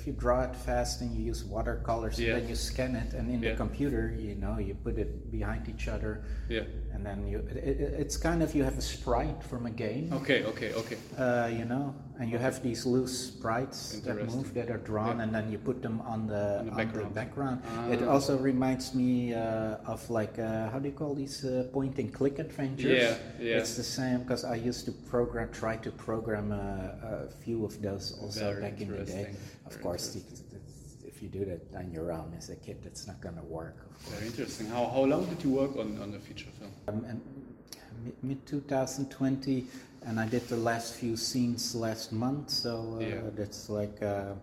if 0.02 0.06
you 0.08 0.12
draw 0.12 0.42
it 0.42 0.56
fast 0.56 1.00
and 1.00 1.14
you 1.14 1.22
use 1.22 1.44
watercolors, 1.44 2.18
Yeah. 2.18 2.34
and 2.34 2.42
then 2.42 2.48
you 2.48 2.56
scan 2.56 2.96
it, 2.96 3.14
and 3.14 3.30
in 3.30 3.40
Yeah. 3.40 3.50
the 3.52 3.56
computer, 3.56 4.12
you 4.18 4.34
know, 4.34 4.58
you 4.58 4.74
put 4.74 4.98
it 4.98 5.30
behind 5.30 5.68
each 5.68 5.86
other, 5.86 6.24
yeah. 6.48 6.64
and 6.92 7.06
then 7.06 7.24
you. 7.28 7.38
It, 7.38 7.56
it, 7.56 7.94
it's 8.02 8.16
kind 8.16 8.42
of 8.42 8.52
you 8.52 8.64
have 8.64 8.76
a 8.76 8.82
sprite 8.82 9.40
from 9.44 9.66
a 9.66 9.70
game. 9.70 10.10
Okay, 10.12 10.42
okay, 10.44 10.74
okay. 10.74 10.96
Uh, 11.16 11.46
you 11.46 11.64
know, 11.64 11.94
and 12.18 12.28
you 12.32 12.38
have 12.38 12.60
these 12.64 12.84
loose 12.84 13.14
sprites 13.30 14.00
that 14.00 14.16
move 14.26 14.52
that 14.54 14.70
are 14.74 14.82
drawn, 14.90 15.16
Yeah. 15.18 15.22
and 15.22 15.30
then 15.36 15.52
you 15.52 15.58
put 15.58 15.82
them 15.82 16.00
on 16.00 16.26
the 16.26 16.58
On 16.58 16.66
the 16.66 16.72
on 16.72 16.76
background. 16.82 17.14
background. 17.14 17.58
It 17.94 18.02
Ah. 18.02 18.10
also 18.14 18.36
reminds 18.38 18.94
me 18.94 19.34
uh, 19.34 19.92
of 19.92 20.02
like 20.10 20.36
uh, 20.38 20.68
how 20.70 20.78
do 20.82 20.88
you 20.90 20.96
call 21.02 21.14
these 21.14 21.44
uh, 21.44 21.68
point 21.72 21.94
and 22.02 22.12
click 22.12 22.40
adventures? 22.40 22.90
Yeah, 23.06 23.14
yeah. 23.38 23.58
It's 23.62 23.76
the 23.76 23.86
same 23.86 24.18
because 24.26 24.42
I 24.44 24.56
used 24.56 24.82
to 24.86 24.92
program, 25.14 25.48
try 25.52 25.76
to 25.86 25.90
program 25.92 26.50
uh, 26.50 26.58
a 26.58 27.30
few 27.44 27.64
of 27.64 27.80
those 27.80 28.18
also 28.20 28.50
Very 28.50 28.62
back 28.66 28.80
in 28.82 28.88
the 28.90 29.04
day. 29.06 29.30
Of 29.74 29.80
Very 29.80 29.82
course, 29.84 30.08
the- 30.14 31.08
if 31.08 31.22
you 31.22 31.28
do 31.28 31.44
that 31.46 31.62
on 31.76 31.90
your 31.92 32.12
own 32.12 32.34
as 32.36 32.50
a 32.50 32.56
kid, 32.56 32.78
that's 32.82 33.06
not 33.06 33.20
gonna 33.20 33.42
work. 33.44 33.76
Of 33.90 34.04
course. 34.04 34.14
Very 34.16 34.26
interesting. 34.26 34.66
How, 34.66 34.86
how 34.86 35.04
long 35.04 35.24
did 35.26 35.42
you 35.42 35.50
work 35.50 35.76
on, 35.76 35.98
on 36.02 36.10
the 36.12 36.18
feature 36.18 36.50
film? 36.58 36.72
Um, 36.88 37.04
and 37.04 37.20
mid 38.22 38.44
2020, 38.46 39.66
and 40.04 40.18
I 40.20 40.26
did 40.28 40.46
the 40.48 40.56
last 40.56 40.94
few 40.94 41.16
scenes 41.16 41.74
last 41.74 42.12
month. 42.12 42.50
So 42.50 42.96
uh, 42.96 43.00
Yeah. 43.00 43.20
that's 43.34 43.70
like 43.70 44.02
uh, 44.02 44.34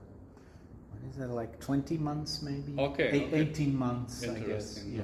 what 0.91 1.09
is 1.11 1.17
that? 1.17 1.29
Like 1.29 1.59
20 1.59 1.97
months, 1.97 2.41
maybe. 2.41 2.73
Okay, 2.77 3.09
Eight- 3.11 3.27
okay. 3.33 3.39
18 3.41 3.75
months, 3.75 4.23
I 4.27 4.39
guess. 4.39 4.83
Yeah. 4.85 4.97
yeah. 5.01 5.03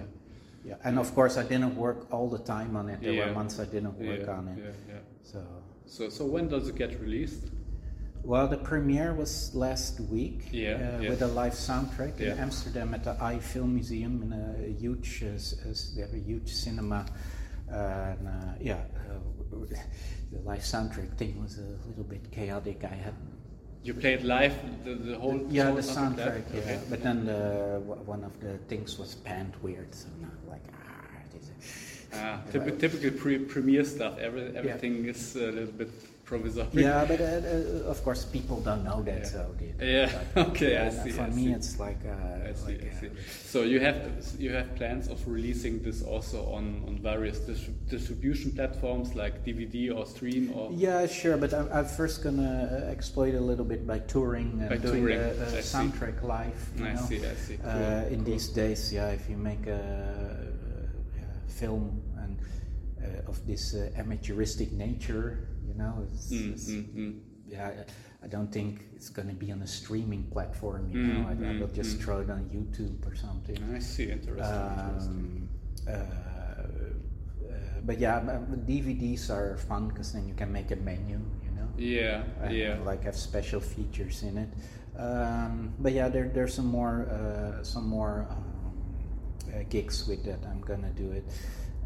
Yeah, 0.66 0.76
and 0.84 0.98
of 0.98 1.14
course 1.14 1.38
I 1.38 1.44
didn't 1.44 1.76
work 1.76 2.12
all 2.12 2.28
the 2.28 2.40
time 2.40 2.76
on 2.76 2.90
it. 2.90 3.00
There 3.00 3.14
Yeah. 3.14 3.28
were 3.28 3.34
months 3.36 3.60
I 3.60 3.66
didn't 3.66 4.00
work 4.00 4.28
on 4.28 4.48
it. 4.48 4.58
Yeah, 4.58 4.72
yeah. 4.96 5.00
So, 5.22 5.44
So, 5.86 6.10
so 6.10 6.26
when 6.26 6.48
does 6.48 6.68
it 6.68 6.76
get 6.76 7.00
released? 7.00 7.44
Well, 8.26 8.48
the 8.48 8.58
premiere 8.58 9.14
was 9.14 9.54
last 9.54 10.00
week 10.00 10.48
Yeah, 10.52 10.72
uh, 10.98 11.02
yeah. 11.02 11.10
with 11.10 11.22
a 11.22 11.28
live 11.28 11.54
soundtrack 11.54 12.20
in 12.20 12.38
Amsterdam 12.40 12.94
at 12.96 13.04
the 13.04 13.16
Eye 13.24 13.38
Film 13.40 13.76
Museum 13.76 14.24
in 14.24 14.34
a 14.34 14.72
huge, 14.82 15.24
uh, 15.24 15.36
s- 15.36 15.56
s- 15.70 15.94
they 15.96 16.02
have 16.02 16.14
a 16.14 16.20
huge 16.20 16.50
cinema. 16.52 17.06
and 17.70 18.28
uh, 18.28 18.32
yeah, 18.60 18.82
uh, 19.10 19.58
the 20.32 20.40
live 20.44 20.62
soundtrack 20.62 21.16
thing 21.18 21.42
was 21.42 21.58
a 21.60 21.88
little 21.88 22.04
bit 22.04 22.32
chaotic. 22.32 22.84
I 22.84 22.96
had 22.96 23.14
You 23.84 23.94
played 23.94 24.24
live 24.24 24.54
the, 24.84 24.96
the 24.96 25.18
whole 25.20 25.40
yeah 25.50 25.70
the 25.72 25.82
soundtrack 25.82 26.44
yeah, 26.54 26.60
Okay. 26.62 26.80
but 26.90 27.02
then 27.04 27.26
the, 27.26 27.80
one 28.06 28.24
of 28.24 28.34
the 28.40 28.58
things 28.70 28.98
was 29.00 29.16
panned 29.16 29.54
weird, 29.62 29.94
so 29.94 30.08
now 30.22 30.32
like 30.50 30.66
ah, 30.74 31.22
this 31.34 31.44
is- 31.44 32.06
Ah, 32.14 32.42
typ- 32.52 32.80
typical 32.80 33.12
pre- 33.22 33.46
premiere 33.54 33.84
stuff. 33.86 34.18
Every, 34.18 34.56
everything 34.58 35.06
is 35.06 35.36
a 35.36 35.52
little 35.52 35.74
bit 35.82 35.92
provisoric. 36.26 36.74
Yeah, 36.74 37.06
but 37.06 37.22
uh, 37.22 37.26
uh, 37.26 37.90
of 37.92 38.04
course 38.04 38.26
people 38.26 38.60
don't 38.62 38.84
know 38.84 39.02
that, 39.04 39.20
Yeah. 39.20 39.24
so 39.36 39.56
they, 39.60 39.74
Yeah, 39.94 40.12
but, 40.34 40.48
okay, 40.50 40.78
I 40.78 40.90
see, 40.90 41.12
For 41.12 41.22
I 41.22 41.30
me, 41.30 41.46
see. 41.46 41.52
it's 41.54 41.80
like, 41.80 42.00
uh, 42.06 42.50
I 42.50 42.54
see, 42.54 42.66
like 42.74 42.92
I 42.96 43.00
see. 43.00 43.08
uh, 43.08 43.12
So 43.54 43.62
you 43.64 43.80
have 43.80 43.98
you 44.40 44.52
have 44.54 44.76
plans 44.76 45.08
of 45.08 45.20
releasing 45.28 45.82
this 45.84 46.02
also 46.04 46.46
on, 46.58 46.84
on 46.88 46.98
various 46.98 47.40
dis- 47.40 47.70
distribution 47.90 48.52
platforms 48.52 49.16
like 49.16 49.46
DVD 49.46 49.96
or 49.96 50.06
stream 50.06 50.52
or 50.56 50.72
yeah, 50.74 51.06
sure, 51.08 51.38
but 51.38 51.54
I'm, 51.54 51.70
I'm 51.72 51.86
first 51.86 52.24
gonna 52.24 52.52
uh, 52.88 52.92
exploit 52.92 53.36
a 53.36 53.40
little 53.42 53.66
bit 53.66 53.86
by 53.86 54.00
touring 54.00 54.58
and 54.62 54.70
By 54.70 54.78
doing 54.78 55.02
touring, 55.02 55.20
the 55.20 55.46
uh, 55.46 55.58
I 55.58 55.62
see. 55.62 55.78
soundtrack 55.78 56.24
live. 56.24 56.62
I 56.82 56.94
know? 56.94 57.02
see, 57.08 57.20
I 57.26 57.34
see. 57.36 57.58
Cool, 57.58 57.70
Uh, 57.72 58.10
in 58.10 58.16
cool. 58.24 58.34
these 58.34 58.48
days, 58.50 58.92
yeah, 58.92 59.10
if 59.10 59.30
you 59.30 59.38
make 59.38 59.68
a, 59.68 59.82
a 61.22 61.50
film 61.52 62.02
and 62.18 62.38
uh, 63.04 63.30
of 63.32 63.38
this 63.48 63.74
uh, 63.76 63.90
amateuristic 64.02 64.72
nature, 64.72 65.48
you 65.76 65.84
know, 65.84 66.08
it's, 66.12 66.32
Mm, 66.32 66.48
it's- 66.54 66.70
mm, 66.70 66.94
mm. 66.96 67.20
yeah, 67.48 67.68
I- 67.68 67.86
I 68.26 68.28
don't 68.28 68.52
think 68.52 68.88
it's 68.96 69.10
going 69.10 69.28
to 69.28 69.36
be 69.36 69.52
on 69.52 69.62
a 69.62 69.68
streaming 69.68 70.24
platform. 70.32 70.90
You 70.90 70.98
know, 71.04 71.28
I, 71.28 71.34
I 71.34 71.60
will 71.60 71.68
just 71.68 71.98
mm. 71.98 72.02
throw 72.02 72.20
it 72.22 72.30
on 72.30 72.50
YouTube 72.50 73.06
or 73.06 73.14
something. 73.16 73.58
I 73.74 73.80
see. 73.80 74.10
Interesting. 74.10 74.56
interesting. 74.56 75.50
Um, 75.88 75.88
uh, 75.88 75.92
uh, 75.92 77.54
but 77.86 78.00
yeah, 78.00 78.20
DVDs 78.66 79.30
are 79.30 79.58
fun 79.58 79.90
because 79.90 80.12
then 80.14 80.28
you 80.28 80.34
can 80.34 80.52
make 80.52 80.72
a 80.72 80.76
menu. 80.78 81.20
You 81.44 81.52
know, 81.52 81.68
Yeah, 81.78 82.24
and, 82.42 82.56
yeah. 82.56 82.80
like 82.84 83.04
have 83.04 83.16
special 83.16 83.60
features 83.62 84.24
in 84.24 84.38
it. 84.40 84.50
Um, 84.98 85.74
but 85.78 85.92
yeah, 85.94 86.10
there 86.10 86.30
there's 86.34 86.54
some 86.56 86.66
more 86.68 87.06
uh, 87.12 87.64
some 87.64 87.86
more 87.88 88.26
um, 88.32 89.54
uh, 89.54 89.64
gigs 89.70 90.08
with 90.08 90.24
that. 90.26 90.40
I'm 90.50 90.62
gonna 90.62 90.90
do 90.96 91.12
it. 91.12 91.26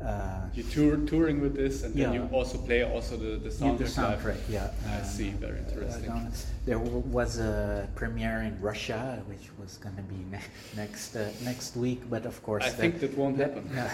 Uh, 0.01 0.47
You 0.55 0.63
tour 0.63 0.95
touring 1.05 1.41
with 1.41 1.55
this, 1.55 1.83
and 1.83 1.93
then 1.93 2.13
Yeah. 2.13 2.13
you 2.13 2.29
also 2.31 2.57
play 2.57 2.83
also 2.83 3.17
the 3.17 3.37
the 3.37 3.49
soundtrack. 3.49 3.77
the 3.77 3.83
live. 3.83 4.19
soundtrack, 4.23 4.39
yeah. 4.49 4.71
I 4.87 4.99
Um, 4.99 5.05
see. 5.05 5.29
Very 5.31 5.59
uh, 5.59 5.63
interesting. 5.67 6.05
down- 6.09 6.31
there 6.65 6.79
w- 6.79 7.03
was 7.11 7.37
a 7.39 7.87
premiere 7.95 8.41
in 8.43 8.55
Russia, 8.61 9.21
which 9.27 9.49
was 9.59 9.77
going 9.77 9.95
to 9.97 10.03
be 10.03 10.19
ne- 10.31 10.49
next 10.77 11.15
uh, 11.15 11.27
next 11.43 11.75
week, 11.75 12.01
but 12.09 12.25
of 12.25 12.41
course, 12.43 12.65
I 12.65 12.69
think 12.71 12.99
that 13.01 13.17
won't 13.17 13.37
happen. 13.37 13.63
Yeah, 13.75 13.91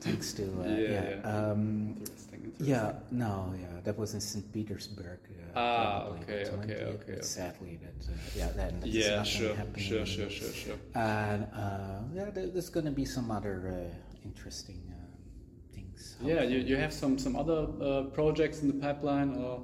thanks 0.00 0.32
to 0.34 0.42
uh, 0.44 0.64
Yeah, 0.64 0.78
yeah. 0.78 1.04
yeah. 1.24 1.32
Um, 1.34 1.96
Interesting. 1.98 2.40
interesting. 2.44 2.66
yeah, 2.66 2.92
no, 3.10 3.52
yeah, 3.60 3.80
that 3.84 3.98
was 3.98 4.14
in 4.14 4.20
St. 4.20 4.46
Petersburg. 4.52 5.18
Uh, 5.28 5.58
Ah, 5.58 6.06
okay, 6.14 6.46
okay, 6.46 6.54
okay, 6.54 7.12
okay. 7.12 7.20
Sadly, 7.20 7.78
that 7.82 7.98
uh, 8.08 8.14
yeah, 8.38 8.48
there's 8.56 8.84
Yeah, 8.94 9.16
nothing 9.16 9.82
sure, 9.84 10.06
sure, 10.06 10.06
sure, 10.06 10.30
sure, 10.30 10.52
sure. 10.62 10.78
And 10.94 11.44
uh, 11.52 11.98
yeah, 12.14 12.30
there, 12.30 12.46
there's 12.46 12.70
going 12.70 12.86
to 12.86 12.96
be 13.02 13.04
some 13.04 13.30
other 13.30 13.56
uh, 13.68 14.11
interesting 14.24 14.80
uh, 14.90 15.74
things. 15.74 16.16
Yeah, 16.22 16.42
you, 16.42 16.58
you 16.60 16.76
have 16.76 16.92
some 16.92 17.18
some 17.18 17.36
other 17.36 17.66
uh, 17.80 18.02
projects 18.14 18.62
in 18.62 18.68
the 18.68 18.74
pipeline, 18.74 19.34
or 19.36 19.62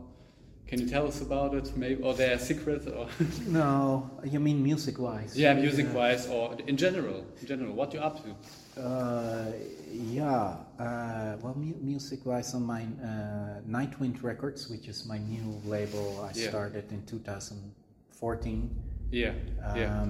can 0.67 0.81
you 0.81 0.87
tell 0.89 1.07
us 1.07 1.21
about 1.23 1.55
it? 1.55 1.75
Maybe, 1.77 2.03
or 2.03 2.15
they're 2.15 2.39
secret, 2.39 2.87
or 2.89 3.09
No, 3.47 4.11
you 4.25 4.39
mean 4.41 4.63
music-wise? 4.63 5.37
yeah, 5.37 5.55
music 5.55 5.87
wise, 5.95 6.29
or 6.29 6.57
in 6.67 6.77
general, 6.77 7.25
in 7.41 7.47
general, 7.47 7.73
what 7.75 7.95
you 7.95 8.01
up 8.01 8.23
to? 8.25 8.81
Uh, 8.81 9.53
yeah. 9.93 10.57
Uh, 10.79 11.37
well, 11.43 11.55
mu- 11.57 11.75
music-wise, 11.81 12.55
on 12.55 12.63
my 12.65 12.83
uh, 13.03 13.61
Nightwind 13.69 14.23
Records, 14.23 14.69
which 14.69 14.89
is 14.89 15.07
my 15.07 15.19
new 15.19 15.61
label, 15.65 16.21
I 16.23 16.33
Yeah. 16.39 16.49
started 16.51 16.93
in 16.93 17.03
2014. 17.07 18.71
Yeah, 19.11 19.33
yeah. 19.75 20.03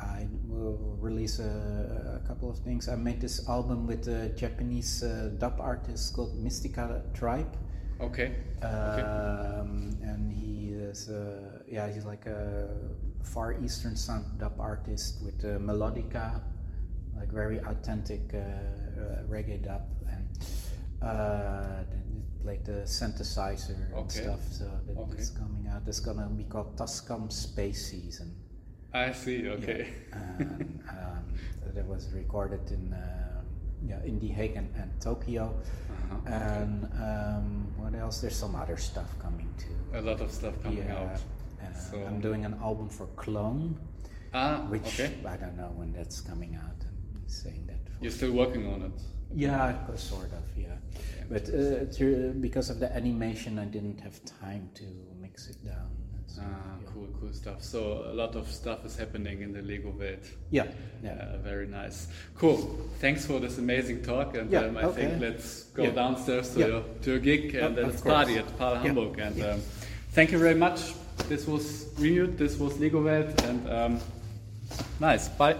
I 0.00 0.28
will 0.46 0.96
release 1.00 1.38
a, 1.38 2.20
a 2.22 2.26
couple 2.28 2.50
of 2.50 2.58
things. 2.58 2.88
I 2.88 2.96
made 2.96 3.20
this 3.20 3.48
album 3.48 3.86
with 3.86 4.06
a 4.08 4.28
Japanese 4.30 5.02
uh, 5.02 5.30
dub 5.38 5.58
artist 5.60 6.14
called 6.14 6.36
Mystica 6.36 7.02
Tribe. 7.14 7.56
Okay. 8.00 8.34
okay. 8.62 9.02
Um, 9.02 9.96
and 10.02 10.32
he 10.32 10.68
is, 10.72 11.08
uh, 11.08 11.62
yeah, 11.66 11.90
he's 11.90 12.04
like 12.04 12.26
a 12.26 12.68
far 13.22 13.58
eastern 13.62 13.96
sound 13.96 14.38
dub 14.38 14.60
artist 14.60 15.22
with 15.24 15.42
uh, 15.44 15.58
melodica, 15.58 16.42
like 17.16 17.32
very 17.32 17.58
authentic 17.60 18.34
uh, 18.34 18.38
uh, 18.38 19.22
reggae 19.28 19.62
dub, 19.64 19.82
and 20.10 20.28
uh, 21.02 21.84
like 22.44 22.64
the 22.64 22.82
synthesizer 22.84 23.76
and 23.92 23.94
Okay. 23.94 24.22
stuff. 24.22 24.40
So 24.50 24.64
that 24.86 24.96
Okay. 24.98 25.18
is 25.22 25.30
coming 25.30 25.66
out. 25.68 25.82
It's 25.86 26.00
gonna 26.00 26.28
be 26.28 26.44
called 26.44 26.76
Tuscum 26.76 27.32
Space 27.32 27.90
Season. 27.90 28.34
I 28.92 29.12
see. 29.12 29.48
Okay. 29.48 29.88
and, 30.12 30.80
um, 30.90 31.24
that 31.74 31.86
was 31.86 32.08
recorded 32.14 32.70
in 32.70 32.92
uh, 32.92 33.42
yeah 33.86 34.02
in 34.04 34.18
The 34.18 34.28
Hague 34.28 34.56
and, 34.56 34.70
and 34.76 34.90
Tokyo. 35.00 35.54
Uh-huh. 36.10 36.32
And 36.32 36.84
um, 37.02 37.66
what 37.76 37.94
else? 37.94 38.20
There's 38.20 38.36
some 38.36 38.54
other 38.54 38.76
stuff 38.76 39.10
coming 39.18 39.52
too. 39.58 39.76
A 39.98 40.00
lot 40.00 40.20
of 40.20 40.30
stuff 40.30 40.54
coming 40.62 40.78
yeah, 40.86 40.96
out. 40.98 41.20
uh, 41.62 41.74
So- 41.78 42.04
I'm 42.06 42.20
doing 42.20 42.44
an 42.44 42.54
album 42.62 42.88
for 42.88 43.06
Clone, 43.16 43.76
Ah, 44.32 44.64
which 44.68 44.86
okay. 45.00 45.14
I 45.26 45.36
don't 45.36 45.56
know 45.56 45.72
when 45.74 45.92
that's 45.92 46.20
coming 46.20 46.54
out. 46.56 46.80
I'm 47.14 47.28
saying 47.28 47.64
that. 47.66 47.80
For, 47.88 48.02
You're 48.02 48.12
still 48.12 48.32
working 48.32 48.66
on 48.72 48.82
it. 48.82 48.92
yeah, 49.34 49.74
sort 49.96 50.32
of. 50.32 50.44
Yeah, 50.56 50.76
but 51.28 51.48
uh, 51.48 51.84
through, 51.92 52.34
because 52.40 52.70
of 52.70 52.78
the 52.78 52.94
animation, 52.94 53.58
I 53.58 53.64
didn't 53.64 54.00
have 54.00 54.20
time 54.24 54.70
to 54.74 54.84
mix 55.20 55.48
it 55.48 55.64
down. 55.64 55.90
Ah, 56.40 56.42
yeah. 56.44 56.88
cool, 56.92 57.08
cool 57.20 57.32
stuff. 57.32 57.62
So 57.62 58.04
a 58.10 58.14
lot 58.14 58.34
of 58.36 58.50
stuff 58.50 58.84
is 58.84 58.96
happening 58.96 59.42
in 59.42 59.52
the 59.52 59.60
Legowelt. 59.60 60.24
Yeah, 60.50 60.64
yeah. 61.02 61.14
Yeah, 61.16 61.36
very 61.38 61.66
nice. 61.66 62.08
Cool. 62.38 62.56
Thanks 63.00 63.26
for 63.26 63.40
this 63.40 63.58
amazing 63.58 64.02
talk. 64.02 64.36
And 64.36 64.50
Yeah, 64.50 64.60
um, 64.66 64.76
I 64.76 64.82
okay. 64.84 65.06
think 65.06 65.20
let's 65.20 65.64
go 65.74 65.84
Yeah. 65.84 65.90
downstairs 65.90 66.54
to, 66.54 66.58
your, 66.60 66.82
to 67.02 67.10
your 67.10 67.20
gig 67.20 67.54
and 67.54 67.76
let's 67.76 68.00
party 68.00 68.36
at 68.38 68.58
Pal. 68.58 68.76
Hamburg. 68.76 69.18
And 69.18 69.42
um, 69.42 69.60
thank 70.12 70.32
you 70.32 70.38
very 70.38 70.54
much. 70.54 70.94
This 71.28 71.46
was 71.46 71.86
Renewed. 71.98 72.36
This 72.38 72.56
was 72.58 72.74
Legowelt. 72.74 73.42
And 73.44 73.68
um, 73.68 74.00
nice. 75.00 75.28
Bye. 75.28 75.56